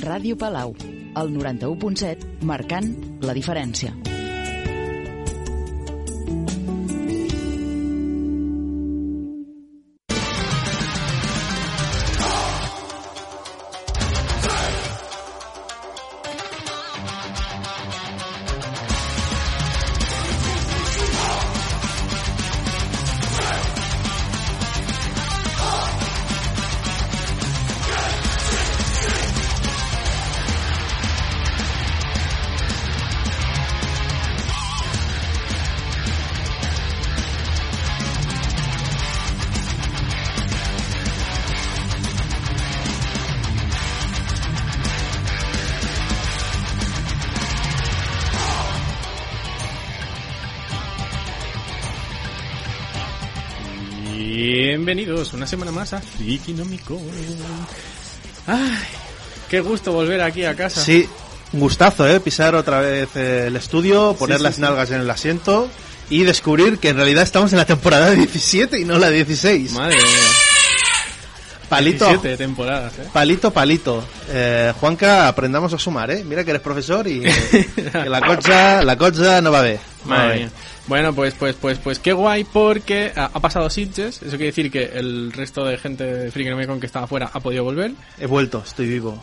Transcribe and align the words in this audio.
Ràdio 0.00 0.36
Palau, 0.40 0.72
el 1.20 1.34
91.7, 1.36 2.30
marcant 2.48 2.94
la 3.20 3.36
diferència. 3.36 4.09
Semana 55.50 55.72
más 55.72 55.92
a 55.92 56.00
Frikinómico. 56.00 57.00
Ay, 58.46 58.78
qué 59.48 59.58
gusto 59.60 59.90
volver 59.92 60.20
aquí 60.20 60.44
a 60.44 60.54
casa. 60.54 60.80
Sí, 60.80 61.08
un 61.52 61.58
gustazo, 61.58 62.08
¿eh? 62.08 62.20
Pisar 62.20 62.54
otra 62.54 62.80
vez 62.80 63.16
el 63.16 63.56
estudio, 63.56 64.14
poner 64.16 64.38
sí, 64.38 64.44
las 64.44 64.54
sí. 64.54 64.60
nalgas 64.60 64.92
en 64.92 65.00
el 65.00 65.10
asiento 65.10 65.68
y 66.08 66.22
descubrir 66.22 66.78
que 66.78 66.90
en 66.90 66.96
realidad 66.96 67.24
estamos 67.24 67.52
en 67.52 67.58
la 67.58 67.64
temporada 67.66 68.10
17 68.12 68.78
y 68.78 68.84
no 68.84 68.96
la 68.98 69.10
16. 69.10 69.72
Madre 69.72 69.96
mía. 69.96 70.04
Palito, 71.68 72.04
17 72.06 72.36
temporadas, 72.36 72.92
¿eh? 72.98 73.08
palito, 73.12 73.52
palito. 73.52 74.04
Eh, 74.28 74.72
Juanca, 74.78 75.26
aprendamos 75.26 75.72
a 75.72 75.78
sumar, 75.78 76.12
¿eh? 76.12 76.22
Mira 76.24 76.44
que 76.44 76.50
eres 76.50 76.62
profesor 76.62 77.06
y 77.08 77.22
eh, 77.24 77.68
que 77.92 78.08
la 78.08 78.20
cocha, 78.20 78.82
la 78.82 78.96
cocha 78.96 79.40
no 79.40 79.50
va 79.50 79.60
a 79.60 79.62
ver. 79.62 79.89
Madre 80.04 80.38
mía. 80.38 80.50
Bueno, 80.86 81.14
pues, 81.14 81.34
pues, 81.34 81.54
pues, 81.54 81.78
pues 81.78 81.98
qué 81.98 82.12
guay 82.12 82.44
porque 82.44 83.12
ha, 83.14 83.26
ha 83.26 83.40
pasado 83.40 83.70
Sitges. 83.70 84.22
Eso 84.22 84.30
quiere 84.30 84.46
decir 84.46 84.70
que 84.70 84.84
el 84.84 85.32
resto 85.32 85.64
de 85.64 85.78
gente 85.78 86.04
de 86.04 86.30
Frikinómico 86.30 86.78
que 86.80 86.86
estaba 86.86 87.04
afuera 87.04 87.30
ha 87.32 87.40
podido 87.40 87.64
volver. 87.64 87.92
He 88.18 88.26
vuelto, 88.26 88.62
estoy 88.64 88.88
vivo. 88.88 89.20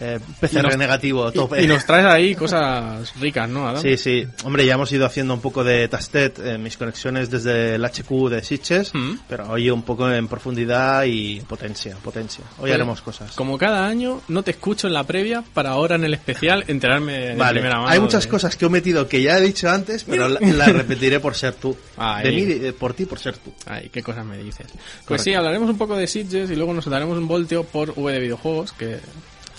Eh, 0.00 0.18
PCR 0.40 0.62
nos- 0.62 0.76
negativo, 0.78 1.30
tope. 1.30 1.60
Y, 1.60 1.64
y 1.64 1.66
nos 1.68 1.84
traes 1.84 2.06
ahí 2.06 2.34
cosas 2.34 3.12
ricas, 3.20 3.48
¿no, 3.48 3.68
Adam? 3.68 3.82
Sí, 3.82 3.96
sí. 3.98 4.26
Hombre, 4.44 4.64
ya 4.64 4.74
hemos 4.74 4.90
ido 4.92 5.04
haciendo 5.04 5.34
un 5.34 5.40
poco 5.40 5.62
de 5.62 5.86
tastet 5.88 6.38
en 6.38 6.62
mis 6.62 6.76
conexiones 6.78 7.30
desde 7.30 7.74
el 7.74 7.84
HQ 7.84 8.28
de 8.30 8.42
Sitges, 8.42 8.94
Mm. 8.94 9.18
pero 9.28 9.50
hoy 9.50 9.68
un 9.70 9.82
poco 9.82 10.10
en 10.10 10.26
profundidad 10.26 11.04
y 11.04 11.40
potencia, 11.40 11.96
potencia. 11.96 12.44
Hoy 12.52 12.60
Pues, 12.60 12.72
haremos 12.72 13.00
cosas. 13.02 13.32
Como 13.32 13.58
cada 13.58 13.86
año, 13.86 14.20
no 14.28 14.42
te 14.42 14.52
escucho 14.52 14.86
en 14.86 14.94
la 14.94 15.04
previa 15.04 15.44
para 15.54 15.70
ahora 15.70 15.96
en 15.96 16.04
el 16.04 16.14
especial 16.14 16.64
enterarme 16.66 17.12
de 17.18 17.34
Vale, 17.36 17.60
primera 17.60 17.76
mano. 17.76 17.88
hay 17.88 18.00
muchas 18.00 18.24
de- 18.24 18.30
cosas 18.30 18.56
que 18.56 18.64
he 18.64 18.68
omitido 18.68 19.06
que 19.06 19.20
ya 19.22 19.36
he 19.38 19.40
dicho 19.42 19.68
antes, 19.68 20.04
pero 20.04 20.28
la- 20.28 20.40
las 20.40 20.72
repetiré 20.72 21.20
por 21.20 21.34
ser 21.34 21.54
tú. 21.54 21.76
De 22.22 22.30
mí, 22.32 22.44
de- 22.46 22.72
por 22.72 22.94
ti, 22.94 23.04
por 23.04 23.18
ser 23.18 23.36
tú. 23.36 23.52
Ay, 23.66 23.90
qué 23.92 24.02
cosas 24.02 24.24
me 24.24 24.38
dices. 24.38 24.66
Pues 24.70 25.04
Correcto. 25.04 25.24
sí, 25.24 25.34
hablaremos 25.34 25.68
un 25.68 25.76
poco 25.78 25.94
de 25.96 26.06
Sitges 26.06 26.50
y 26.50 26.56
luego 26.56 26.72
nos 26.72 26.86
daremos 26.86 27.18
un 27.18 27.28
volteo 27.28 27.64
por 27.64 27.92
V 27.96 28.12
de 28.12 28.18
videojuegos 28.20 28.72
que... 28.72 28.98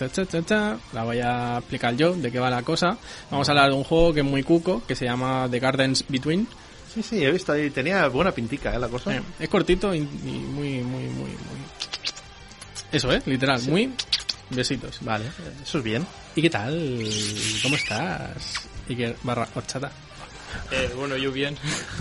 cha, 0.10 0.26
cha, 0.26 0.26
cha, 0.26 0.42
cha, 0.44 0.78
la 0.94 1.04
voy 1.04 1.20
a 1.20 1.58
explicar 1.60 1.96
yo 1.96 2.14
de 2.14 2.32
qué 2.32 2.40
va 2.40 2.50
la 2.50 2.64
cosa. 2.64 2.98
Vamos 3.30 3.48
a 3.48 3.52
hablar 3.52 3.70
de 3.70 3.76
un 3.76 3.84
juego 3.84 4.14
que 4.14 4.20
es 4.22 4.26
muy 4.26 4.44
cuco, 4.44 4.84
que 4.88 4.96
se 4.96 5.06
llama 5.06 5.48
The 5.50 5.60
Gardens 5.60 6.06
Between. 6.08 6.48
Sí, 6.94 7.02
sí, 7.04 7.24
he 7.24 7.32
visto 7.32 7.54
ahí, 7.54 7.70
tenía 7.70 8.08
buena 8.08 8.32
pintica, 8.32 8.76
¿eh? 8.76 8.80
La 8.80 8.88
cosa. 8.90 9.16
Eh, 9.16 9.22
es 9.40 9.50
cortito 9.50 9.94
y, 9.96 10.00
y 10.00 10.04
muy, 10.04 10.80
muy, 10.80 11.04
muy, 11.04 11.04
muy... 11.06 11.30
Eso, 12.92 13.12
¿eh? 13.14 13.22
Literal, 13.26 13.62
muy... 13.64 13.94
Besitos. 14.50 14.98
Vale, 15.02 15.24
eso 15.64 15.78
es 15.78 15.84
bien. 15.84 16.06
¿Y 16.36 16.42
qué 16.42 16.50
tal? 16.50 17.08
¿Cómo 17.64 17.76
estás? 17.78 18.68
Y 18.90 18.96
que 18.98 19.16
barra 19.24 19.48
horchata. 19.56 19.90
Eh, 20.70 20.92
bueno, 20.98 21.16
yo 21.16 21.32
bien. 21.32 21.56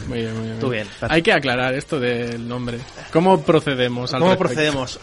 Muy 0.08 0.18
bien, 0.22 0.34
muy 0.36 0.46
bien. 0.46 0.58
Tú 0.58 0.68
bien, 0.70 0.86
perfecto. 0.88 1.14
Hay 1.14 1.22
que 1.22 1.32
aclarar 1.32 1.74
esto 1.74 2.00
del 2.00 2.48
nombre. 2.48 2.80
¿Cómo 3.12 3.40
procedemos 3.42 4.12
al 4.12 4.18
¿Cómo 4.18 4.32
respecto? 4.32 4.54
procedemos? 4.54 4.98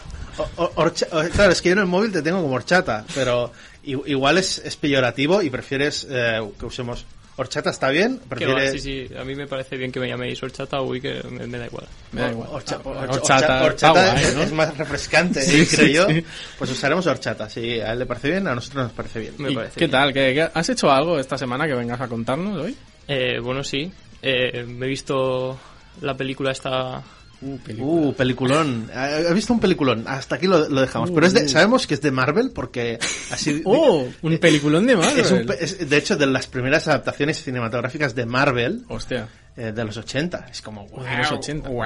Claro, 1.32 1.52
es 1.52 1.62
que 1.62 1.68
yo 1.70 1.72
en 1.74 1.78
el 1.80 1.86
móvil 1.86 2.12
te 2.12 2.22
tengo 2.22 2.40
como 2.42 2.54
horchata, 2.54 3.04
pero 3.14 3.52
igual 3.84 4.38
es, 4.38 4.58
es 4.58 4.76
peyorativo 4.76 5.42
y 5.42 5.50
prefieres 5.50 6.06
eh, 6.10 6.40
que 6.58 6.66
usemos 6.66 7.04
horchata, 7.36 7.70
¿está 7.70 7.88
bien? 7.90 8.16
Que 8.18 8.24
va, 8.24 8.54
¿Prefieres 8.56 8.82
sí, 8.82 9.06
sí, 9.08 9.14
a 9.14 9.22
mí 9.22 9.36
me 9.36 9.46
parece 9.46 9.76
bien 9.76 9.92
que 9.92 10.00
me 10.00 10.08
llaméis 10.08 10.42
horchata 10.42 10.80
o 10.80 10.86
uy, 10.88 11.00
que 11.00 11.22
me, 11.30 11.46
me 11.46 11.56
da 11.58 11.66
igual. 11.66 11.86
Me 12.10 12.20
da 12.22 12.30
igual. 12.32 12.48
Horcha- 12.50 12.80
horcha- 12.82 13.12
horchata, 13.12 13.62
horchata 13.64 14.10
guay, 14.12 14.24
es, 14.24 14.34
¿no? 14.34 14.42
es 14.42 14.52
más 14.52 14.76
refrescante, 14.76 15.40
Sí, 15.42 15.60
¿eh? 15.60 15.64
sí, 15.64 15.76
creo 15.76 15.88
yo. 15.88 16.06
sí. 16.08 16.24
Pues 16.58 16.70
usaremos 16.72 17.06
horchata, 17.06 17.48
si 17.48 17.80
a 17.80 17.92
él 17.92 18.00
le 18.00 18.06
parece 18.06 18.30
bien, 18.30 18.48
a 18.48 18.54
nosotros 18.56 18.84
nos 18.84 18.92
parece 18.92 19.20
bien. 19.20 19.34
Me 19.38 19.52
¿Y 19.52 19.54
parece 19.54 19.74
¿Qué 19.74 19.80
bien. 19.86 19.90
tal? 19.92 20.12
¿Qué, 20.12 20.34
qué- 20.34 20.50
has 20.52 20.68
hecho 20.68 20.90
algo 20.90 21.18
esta 21.20 21.38
semana 21.38 21.66
que 21.68 21.74
vengas 21.74 22.00
a 22.00 22.08
contarnos 22.08 22.60
hoy? 22.60 22.76
Eh, 23.06 23.38
bueno, 23.40 23.62
sí. 23.62 23.90
Eh, 24.20 24.64
me 24.66 24.86
he 24.86 24.88
visto 24.88 25.56
la 26.00 26.16
película 26.16 26.50
esta... 26.50 27.02
Uh, 27.40 28.12
peliculón. 28.14 28.90
He 28.92 29.32
visto 29.32 29.52
un 29.52 29.60
peliculón. 29.60 30.04
Hasta 30.08 30.34
aquí 30.36 30.46
lo, 30.46 30.68
lo 30.68 30.80
dejamos. 30.80 31.10
Pero 31.12 31.26
es 31.26 31.34
de, 31.34 31.48
sabemos 31.48 31.86
que 31.86 31.94
es 31.94 32.00
de 32.00 32.10
Marvel 32.10 32.50
porque 32.52 32.98
así. 33.30 33.62
Uh. 33.64 33.72
¡Oh! 33.74 34.08
Un 34.22 34.38
peliculón 34.38 34.86
de 34.86 34.96
Marvel. 34.96 35.18
es 35.20 35.30
un 35.30 35.46
pe- 35.46 35.56
es, 35.62 35.88
de 35.88 35.96
hecho, 35.96 36.16
de 36.16 36.26
las 36.26 36.46
primeras 36.46 36.88
adaptaciones 36.88 37.42
cinematográficas 37.42 38.14
de 38.14 38.26
Marvel 38.26 38.84
Hostia. 38.88 39.28
eh, 39.56 39.72
de 39.72 39.84
los 39.84 39.96
80. 39.96 40.46
Es 40.50 40.62
como, 40.62 40.86
wow. 40.88 41.04
De 41.04 41.16
los 41.18 41.32
80. 41.32 41.68
¡Wow! 41.68 41.84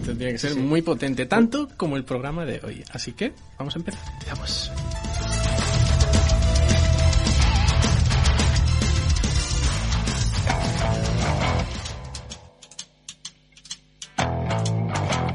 Esto 0.00 0.14
tiene 0.16 0.32
que 0.32 0.38
ser 0.38 0.56
muy 0.56 0.80
potente, 0.82 1.26
tanto 1.26 1.68
como 1.76 1.96
el 1.96 2.04
programa 2.04 2.44
de 2.46 2.60
hoy. 2.64 2.82
Así 2.92 3.12
que, 3.12 3.32
vamos 3.58 3.74
a 3.76 3.78
empezar. 3.78 4.00
Empezamos. 4.14 4.70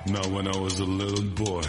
Now, 0.10 0.26
when 0.30 0.48
I 0.48 0.56
was 0.58 0.80
a 0.80 0.86
little 0.86 1.22
boy, 1.22 1.64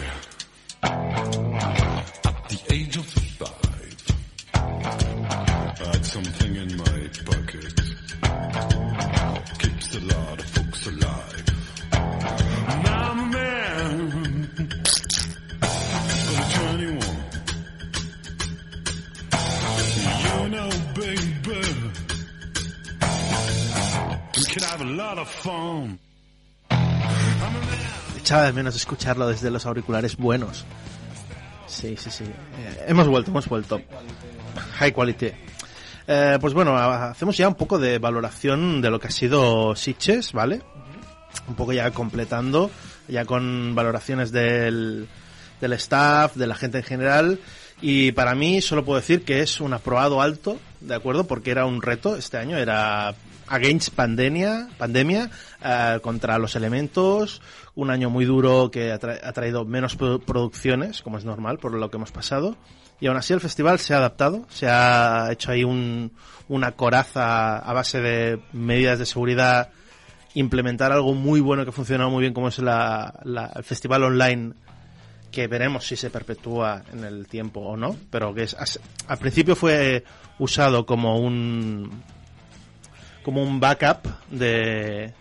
Echaba 28.29 28.43
de 28.45 28.53
menos 28.53 28.75
escucharlo 28.75 29.27
desde 29.27 29.49
los 29.49 29.65
auriculares 29.65 30.15
buenos. 30.15 30.63
Sí, 31.65 31.95
sí, 31.97 32.11
sí. 32.11 32.25
Eh, 32.25 32.85
hemos 32.87 33.07
vuelto, 33.07 33.31
hemos 33.31 33.47
vuelto. 33.49 33.81
High 34.77 34.91
quality. 34.93 35.31
Eh, 36.05 36.37
pues 36.39 36.53
bueno, 36.53 36.77
ha- 36.77 37.09
hacemos 37.09 37.35
ya 37.37 37.47
un 37.47 37.55
poco 37.55 37.79
de 37.79 37.97
valoración 37.97 38.81
de 38.83 38.91
lo 38.91 38.99
que 38.99 39.07
ha 39.07 39.11
sido 39.11 39.75
Sitches, 39.75 40.31
¿vale? 40.31 40.61
Un 41.47 41.55
poco 41.55 41.73
ya 41.73 41.89
completando, 41.89 42.69
ya 43.07 43.25
con 43.25 43.73
valoraciones 43.73 44.31
del, 44.31 45.07
del 45.59 45.73
staff, 45.73 46.35
de 46.35 46.45
la 46.45 46.53
gente 46.53 46.77
en 46.77 46.83
general. 46.83 47.39
Y 47.81 48.11
para 48.11 48.35
mí 48.35 48.61
solo 48.61 48.85
puedo 48.85 48.99
decir 48.99 49.25
que 49.25 49.41
es 49.41 49.59
un 49.59 49.73
aprobado 49.73 50.21
alto, 50.21 50.59
¿de 50.81 50.93
acuerdo? 50.93 51.23
Porque 51.25 51.49
era 51.49 51.65
un 51.65 51.81
reto 51.81 52.15
este 52.15 52.37
año, 52.37 52.57
era 52.59 53.15
against 53.49 53.93
pandemia, 53.95 54.69
pandemia 54.77 55.29
eh, 55.63 55.99
contra 56.01 56.37
los 56.37 56.55
elementos, 56.55 57.41
un 57.75 57.89
año 57.91 58.09
muy 58.09 58.25
duro 58.25 58.69
que 58.71 58.91
ha, 58.91 58.99
tra- 58.99 59.19
ha 59.23 59.33
traído 59.33 59.65
menos 59.65 59.97
produ- 59.97 60.23
producciones, 60.23 61.01
como 61.01 61.17
es 61.17 61.25
normal, 61.25 61.57
por 61.59 61.73
lo 61.73 61.89
que 61.89 61.97
hemos 61.97 62.11
pasado. 62.11 62.55
Y 63.01 63.07
aún 63.07 63.17
así 63.17 63.33
el 63.33 63.39
festival 63.39 63.79
se 63.79 63.93
ha 63.93 63.97
adaptado, 63.97 64.45
se 64.49 64.67
ha 64.67 65.29
hecho 65.31 65.51
ahí 65.51 65.63
un, 65.63 66.11
una 66.49 66.73
coraza 66.73 67.57
a 67.57 67.73
base 67.73 68.01
de 68.01 68.41
medidas 68.51 68.99
de 68.99 69.05
seguridad, 69.05 69.69
implementar 70.33 70.91
algo 70.91 71.13
muy 71.15 71.39
bueno 71.39 71.63
que 71.63 71.69
ha 71.69 71.73
funcionado 71.73 72.09
muy 72.09 72.21
bien 72.21 72.33
como 72.33 72.49
es 72.49 72.59
la, 72.59 73.13
el 73.55 73.63
festival 73.63 74.03
online 74.03 74.53
que 75.31 75.47
veremos 75.47 75.87
si 75.87 75.95
se 75.95 76.09
perpetúa 76.09 76.81
en 76.91 77.03
el 77.05 77.27
tiempo 77.27 77.61
o 77.61 77.77
no, 77.77 77.95
pero 78.09 78.33
que 78.33 78.43
es, 78.43 78.79
al 79.07 79.17
principio 79.17 79.55
fue 79.55 80.03
usado 80.39 80.85
como 80.85 81.19
un 81.19 82.03
como 83.29 83.43
un 83.43 83.59
backup 83.59 84.07
de, 84.31 85.13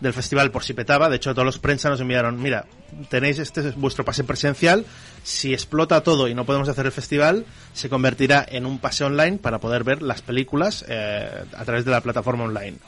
del 0.00 0.12
festival 0.12 0.50
por 0.50 0.64
si 0.64 0.74
petaba. 0.74 1.08
De 1.08 1.14
hecho, 1.14 1.32
todos 1.32 1.46
los 1.46 1.60
prensa 1.60 1.88
nos 1.88 2.00
enviaron, 2.00 2.42
mira, 2.42 2.66
tenéis 3.08 3.38
este 3.38 3.60
es 3.60 3.76
vuestro 3.76 4.04
pase 4.04 4.24
presencial. 4.24 4.84
Si 5.22 5.52
explota 5.52 6.02
todo 6.02 6.26
y 6.26 6.34
no 6.34 6.44
podemos 6.44 6.68
hacer 6.68 6.86
el 6.86 6.92
festival, 6.92 7.46
se 7.72 7.88
convertirá 7.88 8.44
en 8.48 8.66
un 8.66 8.80
pase 8.80 9.04
online 9.04 9.38
para 9.38 9.60
poder 9.60 9.84
ver 9.84 10.02
las 10.02 10.22
películas 10.22 10.84
eh, 10.88 11.44
a 11.56 11.64
través 11.64 11.84
de 11.84 11.92
la 11.92 12.00
plataforma 12.00 12.42
online. 12.42 12.78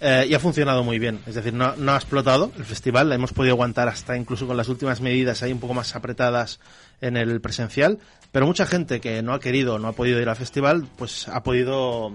Eh, 0.00 0.26
y 0.28 0.34
ha 0.34 0.38
funcionado 0.38 0.84
muy 0.84 1.00
bien. 1.00 1.18
Es 1.26 1.34
decir, 1.34 1.52
no, 1.52 1.74
no 1.74 1.92
ha 1.92 1.96
explotado 1.96 2.52
el 2.56 2.64
festival. 2.64 3.10
Hemos 3.10 3.32
podido 3.32 3.54
aguantar 3.54 3.88
hasta 3.88 4.16
incluso 4.16 4.46
con 4.46 4.56
las 4.56 4.68
últimas 4.68 5.00
medidas 5.00 5.42
ahí 5.42 5.50
un 5.50 5.58
poco 5.58 5.74
más 5.74 5.96
apretadas 5.96 6.60
en 7.00 7.16
el 7.16 7.40
presencial. 7.40 7.98
Pero 8.30 8.46
mucha 8.46 8.66
gente 8.66 9.00
que 9.00 9.20
no 9.22 9.32
ha 9.32 9.40
querido, 9.40 9.80
no 9.80 9.88
ha 9.88 9.92
podido 9.94 10.20
ir 10.20 10.28
al 10.28 10.36
festival, 10.36 10.86
pues 10.96 11.26
ha 11.26 11.42
podido 11.42 12.12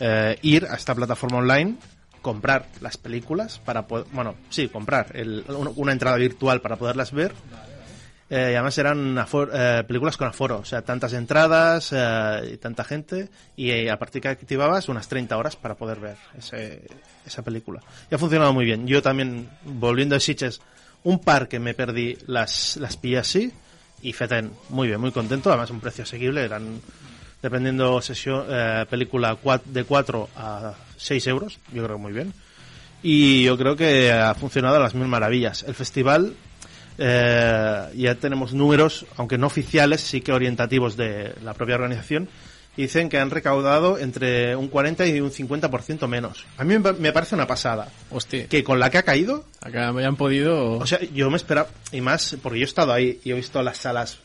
eh, 0.00 0.38
ir 0.42 0.66
a 0.66 0.74
esta 0.74 0.94
plataforma 0.94 1.38
online, 1.38 1.76
comprar 2.22 2.66
las 2.80 2.96
películas 2.96 3.58
para 3.64 3.86
poder, 3.86 4.06
bueno, 4.12 4.34
sí, 4.50 4.68
comprar 4.68 5.12
el- 5.14 5.44
un- 5.48 5.72
una 5.76 5.92
entrada 5.92 6.16
virtual 6.16 6.60
para 6.60 6.76
poderlas 6.76 7.12
ver. 7.12 7.32
Eh, 8.32 8.50
y 8.52 8.54
además 8.54 8.78
eran 8.78 9.16
afor- 9.16 9.50
eh, 9.52 9.82
películas 9.84 10.16
con 10.16 10.28
aforo, 10.28 10.58
o 10.58 10.64
sea, 10.64 10.82
tantas 10.82 11.12
entradas 11.14 11.88
eh, 11.92 12.50
y 12.54 12.56
tanta 12.58 12.84
gente, 12.84 13.28
y 13.56 13.70
eh, 13.70 13.90
a 13.90 13.98
partir 13.98 14.22
que 14.22 14.28
activabas 14.28 14.88
unas 14.88 15.08
30 15.08 15.36
horas 15.36 15.56
para 15.56 15.74
poder 15.74 15.98
ver 15.98 16.16
ese- 16.38 16.82
esa 17.26 17.42
película. 17.42 17.80
Y 18.08 18.14
ha 18.14 18.18
funcionado 18.18 18.52
muy 18.52 18.64
bien. 18.64 18.86
Yo 18.86 19.02
también, 19.02 19.48
volviendo 19.64 20.14
de 20.14 20.20
Sitges, 20.20 20.60
un 21.02 21.18
par 21.18 21.48
que 21.48 21.58
me 21.58 21.74
perdí 21.74 22.16
las, 22.28 22.76
las 22.76 22.96
pillé 22.96 23.18
así, 23.18 23.52
y 24.00 24.12
Feten, 24.12 24.52
muy 24.68 24.86
bien, 24.86 25.00
muy 25.00 25.10
contento, 25.10 25.48
además 25.50 25.70
un 25.70 25.80
precio 25.80 26.04
asequible, 26.04 26.44
eran, 26.44 26.80
dependiendo 27.42 28.00
sesión, 28.02 28.46
eh, 28.48 28.86
película 28.88 29.38
de 29.64 29.84
4 29.84 30.28
a 30.36 30.74
6 30.96 31.26
euros, 31.28 31.58
yo 31.72 31.82
creo 31.84 31.96
que 31.96 32.02
muy 32.02 32.12
bien. 32.12 32.32
Y 33.02 33.44
yo 33.44 33.56
creo 33.56 33.76
que 33.76 34.12
ha 34.12 34.34
funcionado 34.34 34.76
a 34.76 34.80
las 34.80 34.94
mil 34.94 35.08
maravillas. 35.08 35.62
El 35.62 35.74
festival 35.74 36.34
eh, 36.98 37.88
ya 37.94 38.14
tenemos 38.16 38.52
números, 38.52 39.06
aunque 39.16 39.38
no 39.38 39.46
oficiales, 39.46 40.02
sí 40.02 40.20
que 40.20 40.32
orientativos 40.32 40.96
de 40.96 41.34
la 41.42 41.54
propia 41.54 41.76
organización. 41.76 42.28
y 42.76 42.82
Dicen 42.82 43.08
que 43.08 43.18
han 43.18 43.30
recaudado 43.30 43.96
entre 43.98 44.54
un 44.54 44.68
40 44.68 45.06
y 45.06 45.20
un 45.20 45.30
50% 45.30 46.06
menos. 46.08 46.44
A 46.58 46.64
mí 46.64 46.78
me 46.78 46.92
me 46.92 47.12
parece 47.12 47.34
una 47.34 47.46
pasada. 47.46 47.88
Hostia, 48.10 48.46
Que 48.48 48.62
con 48.62 48.78
la 48.78 48.90
que 48.90 48.98
ha 48.98 49.02
caído, 49.02 49.46
acá 49.62 49.92
me 49.92 50.04
han 50.04 50.16
podido... 50.16 50.72
o 50.72 50.86
sea, 50.86 51.00
yo 51.00 51.30
me 51.30 51.38
esperaba, 51.38 51.68
y 51.90 52.02
más, 52.02 52.36
porque 52.42 52.58
yo 52.58 52.64
he 52.64 52.68
estado 52.68 52.92
ahí 52.92 53.18
y 53.24 53.30
he 53.30 53.34
visto 53.34 53.62
las 53.62 53.78
salas 53.78 54.18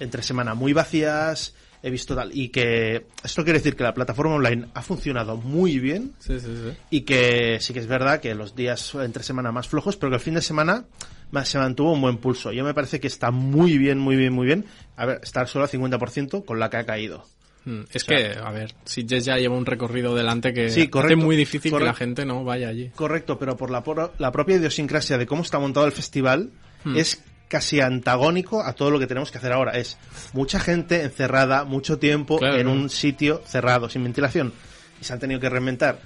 entre 0.00 0.22
semana 0.22 0.52
muy 0.54 0.74
vacías, 0.74 1.54
he 1.82 1.90
visto 1.90 2.14
tal, 2.14 2.30
y 2.32 2.48
que 2.50 3.06
esto 3.24 3.42
quiere 3.44 3.58
decir 3.58 3.74
que 3.76 3.82
la 3.82 3.92
plataforma 3.94 4.34
online 4.36 4.66
ha 4.74 4.82
funcionado 4.82 5.36
muy 5.36 5.78
bien 5.80 6.12
Sí, 6.20 6.38
sí, 6.38 6.46
sí. 6.46 6.76
y 6.90 7.00
que 7.02 7.58
sí 7.60 7.72
que 7.72 7.80
es 7.80 7.86
verdad 7.86 8.20
que 8.20 8.34
los 8.34 8.54
días 8.54 8.94
entre 8.96 9.22
semana 9.22 9.50
más 9.52 9.66
flojos, 9.68 9.96
pero 9.96 10.10
que 10.10 10.16
el 10.16 10.22
fin 10.22 10.34
de 10.34 10.42
semana 10.42 10.84
ma- 11.32 11.44
se 11.44 11.58
mantuvo 11.58 11.92
un 11.92 12.00
buen 12.00 12.18
pulso. 12.18 12.52
Yo 12.52 12.62
me 12.64 12.72
parece 12.74 13.00
que 13.00 13.06
está 13.08 13.30
muy 13.30 13.78
bien, 13.78 13.98
muy 13.98 14.16
bien, 14.16 14.32
muy 14.32 14.46
bien. 14.46 14.64
A 14.96 15.06
ver, 15.06 15.20
estar 15.22 15.48
solo 15.48 15.64
al 15.64 15.70
50% 15.70 16.44
con 16.44 16.58
la 16.60 16.70
que 16.70 16.76
ha 16.76 16.84
caído. 16.86 17.26
Mm, 17.64 17.80
Es 17.92 18.02
O 18.02 18.06
sea- 18.06 18.16
que, 18.34 18.38
a 18.38 18.50
ver, 18.50 18.74
Sitges 18.84 19.24
ya 19.24 19.36
lleva 19.38 19.56
un 19.56 19.64
recorrido 19.66 20.14
delante 20.14 20.52
que 20.52 20.68
Sí, 20.68 20.88
correcto, 20.88 21.16
muy 21.24 21.36
difícil 21.36 21.72
que 21.76 21.84
la 21.84 21.94
gente 21.94 22.24
no 22.24 22.44
vaya 22.44 22.68
allí. 22.68 22.90
Correcto, 22.94 23.38
pero 23.38 23.56
por 23.56 23.70
la, 23.70 23.82
por 23.84 24.12
la 24.18 24.30
propia 24.32 24.56
idiosincrasia 24.56 25.16
de 25.18 25.26
cómo 25.26 25.42
está 25.42 25.58
montado 25.58 25.86
el 25.86 25.92
festival, 25.92 26.50
es 26.96 27.22
casi 27.52 27.82
antagónico 27.82 28.64
a 28.64 28.72
todo 28.72 28.90
lo 28.90 28.98
que 28.98 29.06
tenemos 29.06 29.30
que 29.30 29.36
hacer 29.36 29.52
ahora. 29.52 29.72
Es 29.72 29.98
mucha 30.32 30.58
gente 30.58 31.02
encerrada, 31.02 31.64
mucho 31.64 31.98
tiempo 31.98 32.38
Claro, 32.38 32.56
en 32.56 32.66
un 32.66 32.88
sitio 32.88 33.42
cerrado, 33.46 33.90
sin 33.90 34.02
ventilación. 34.02 34.54
Y 34.98 35.04
se 35.04 35.12
han 35.12 35.18
tenido 35.18 35.38
que 35.38 35.50
reinventar 35.50 36.00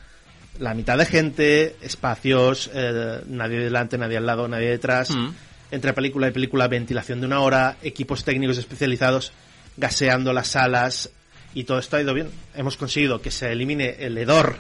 la 0.58 0.74
mitad 0.74 0.98
de 0.98 1.06
gente, 1.06 1.76
espacios, 1.82 2.68
eh, 2.74 3.20
nadie 3.28 3.60
delante, 3.60 3.96
nadie 3.96 4.16
al 4.16 4.26
lado, 4.26 4.48
nadie 4.48 4.70
detrás. 4.70 5.10
Mm. 5.10 5.28
Entre 5.70 5.92
película 5.92 6.26
y 6.26 6.32
película, 6.32 6.66
ventilación 6.66 7.20
de 7.20 7.26
una 7.26 7.38
hora, 7.38 7.76
equipos 7.80 8.24
técnicos 8.24 8.58
especializados 8.58 9.30
gaseando 9.76 10.32
las 10.32 10.48
salas. 10.48 11.10
Y 11.54 11.62
todo 11.62 11.78
esto 11.78 11.96
ha 11.96 12.02
ido 12.02 12.12
bien. 12.12 12.28
Hemos 12.56 12.76
conseguido 12.76 13.22
que 13.22 13.30
se 13.30 13.52
elimine 13.52 13.98
el 14.00 14.18
hedor 14.18 14.56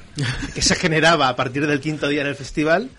que 0.54 0.62
se 0.62 0.76
generaba 0.76 1.26
a 1.26 1.34
partir 1.34 1.66
del 1.66 1.80
quinto 1.80 2.06
día 2.06 2.20
en 2.20 2.28
el 2.28 2.36
festival 2.36 2.90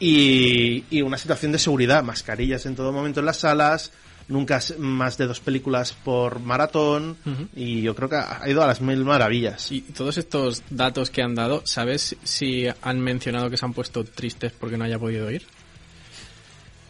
y, 0.00 0.84
y 0.90 1.02
una 1.02 1.18
situación 1.18 1.52
de 1.52 1.58
seguridad, 1.58 2.02
mascarillas 2.04 2.66
en 2.66 2.76
todo 2.76 2.92
momento 2.92 3.20
en 3.20 3.26
las 3.26 3.38
salas, 3.38 3.92
nunca 4.28 4.60
más 4.78 5.16
de 5.18 5.26
dos 5.26 5.40
películas 5.40 5.92
por 6.04 6.40
maratón 6.40 7.16
y 7.56 7.80
yo 7.82 7.94
creo 7.94 8.08
que 8.10 8.16
ha 8.16 8.42
ido 8.46 8.62
a 8.62 8.66
las 8.66 8.80
mil 8.80 9.04
maravillas. 9.04 9.72
Y 9.72 9.80
todos 9.80 10.18
estos 10.18 10.62
datos 10.70 11.10
que 11.10 11.22
han 11.22 11.34
dado, 11.34 11.62
¿sabes 11.64 12.14
si 12.24 12.66
han 12.82 13.00
mencionado 13.00 13.48
que 13.50 13.56
se 13.56 13.64
han 13.64 13.72
puesto 13.72 14.04
tristes 14.04 14.52
porque 14.52 14.76
no 14.76 14.84
haya 14.84 14.98
podido 14.98 15.30
ir? 15.30 15.46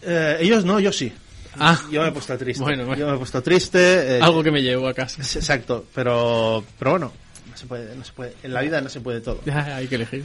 Eh, 0.02 0.38
ellos 0.40 0.64
no, 0.64 0.81
yo 0.81 0.93
sí. 0.93 1.12
Ah, 1.60 1.81
Yo 1.90 2.02
me 2.02 2.08
he 2.08 2.12
puesto 2.12 2.37
triste. 2.38 2.62
Bueno, 2.62 2.84
bueno. 2.87 3.00
Yo 3.00 3.08
me 3.08 3.14
he 3.14 3.19
puesto 3.19 3.43
triste. 3.43 4.19
eh, 4.19 4.20
algo 4.22 4.43
que 4.44 4.50
me 4.52 4.62
llevo 4.62 4.87
a 4.87 4.94
casa. 4.94 5.22
Exacto, 5.22 5.87
pero, 5.94 6.64
pero 6.78 6.90
bueno, 6.93 7.06
no 7.06 7.12
se 7.58 7.66
puede, 7.66 7.94
no 7.96 8.05
se 8.05 8.12
puede, 8.12 8.34
en 8.43 8.55
la 8.55 8.60
vida 8.62 8.81
no 8.81 8.88
se 8.88 9.00
puede 9.00 9.20
todo. 9.20 9.40
Hay 9.52 9.87
que 9.88 9.96
elegir. 9.96 10.25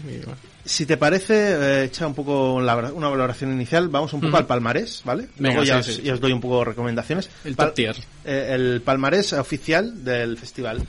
Si 0.64 0.86
te 0.86 0.96
parece, 0.98 1.34
eh, 1.36 1.84
echa 1.86 2.08
un 2.08 2.14
poco 2.16 2.62
la- 2.62 2.92
una 2.94 3.10
valoración 3.10 3.52
inicial, 3.52 3.90
vamos 3.90 4.14
un 4.14 4.22
poco 4.22 4.38
al 4.38 4.46
palmarés, 4.48 5.02
¿vale? 5.04 5.28
Venga, 5.38 5.56
Luego 5.56 5.64
ya, 5.64 5.84
sí, 5.84 5.90
os, 5.92 5.96
sí. 5.98 6.02
ya 6.04 6.14
os 6.14 6.20
doy 6.22 6.32
un 6.32 6.40
poco 6.42 6.64
recomendaciones. 6.64 7.30
El 7.44 7.56
Pal- 7.56 7.68
top 7.68 7.76
tier. 7.76 7.96
eh, 8.26 8.52
el 8.54 8.82
palmarés 8.82 9.34
oficial 9.34 10.04
del 10.04 10.38
festival. 10.38 10.82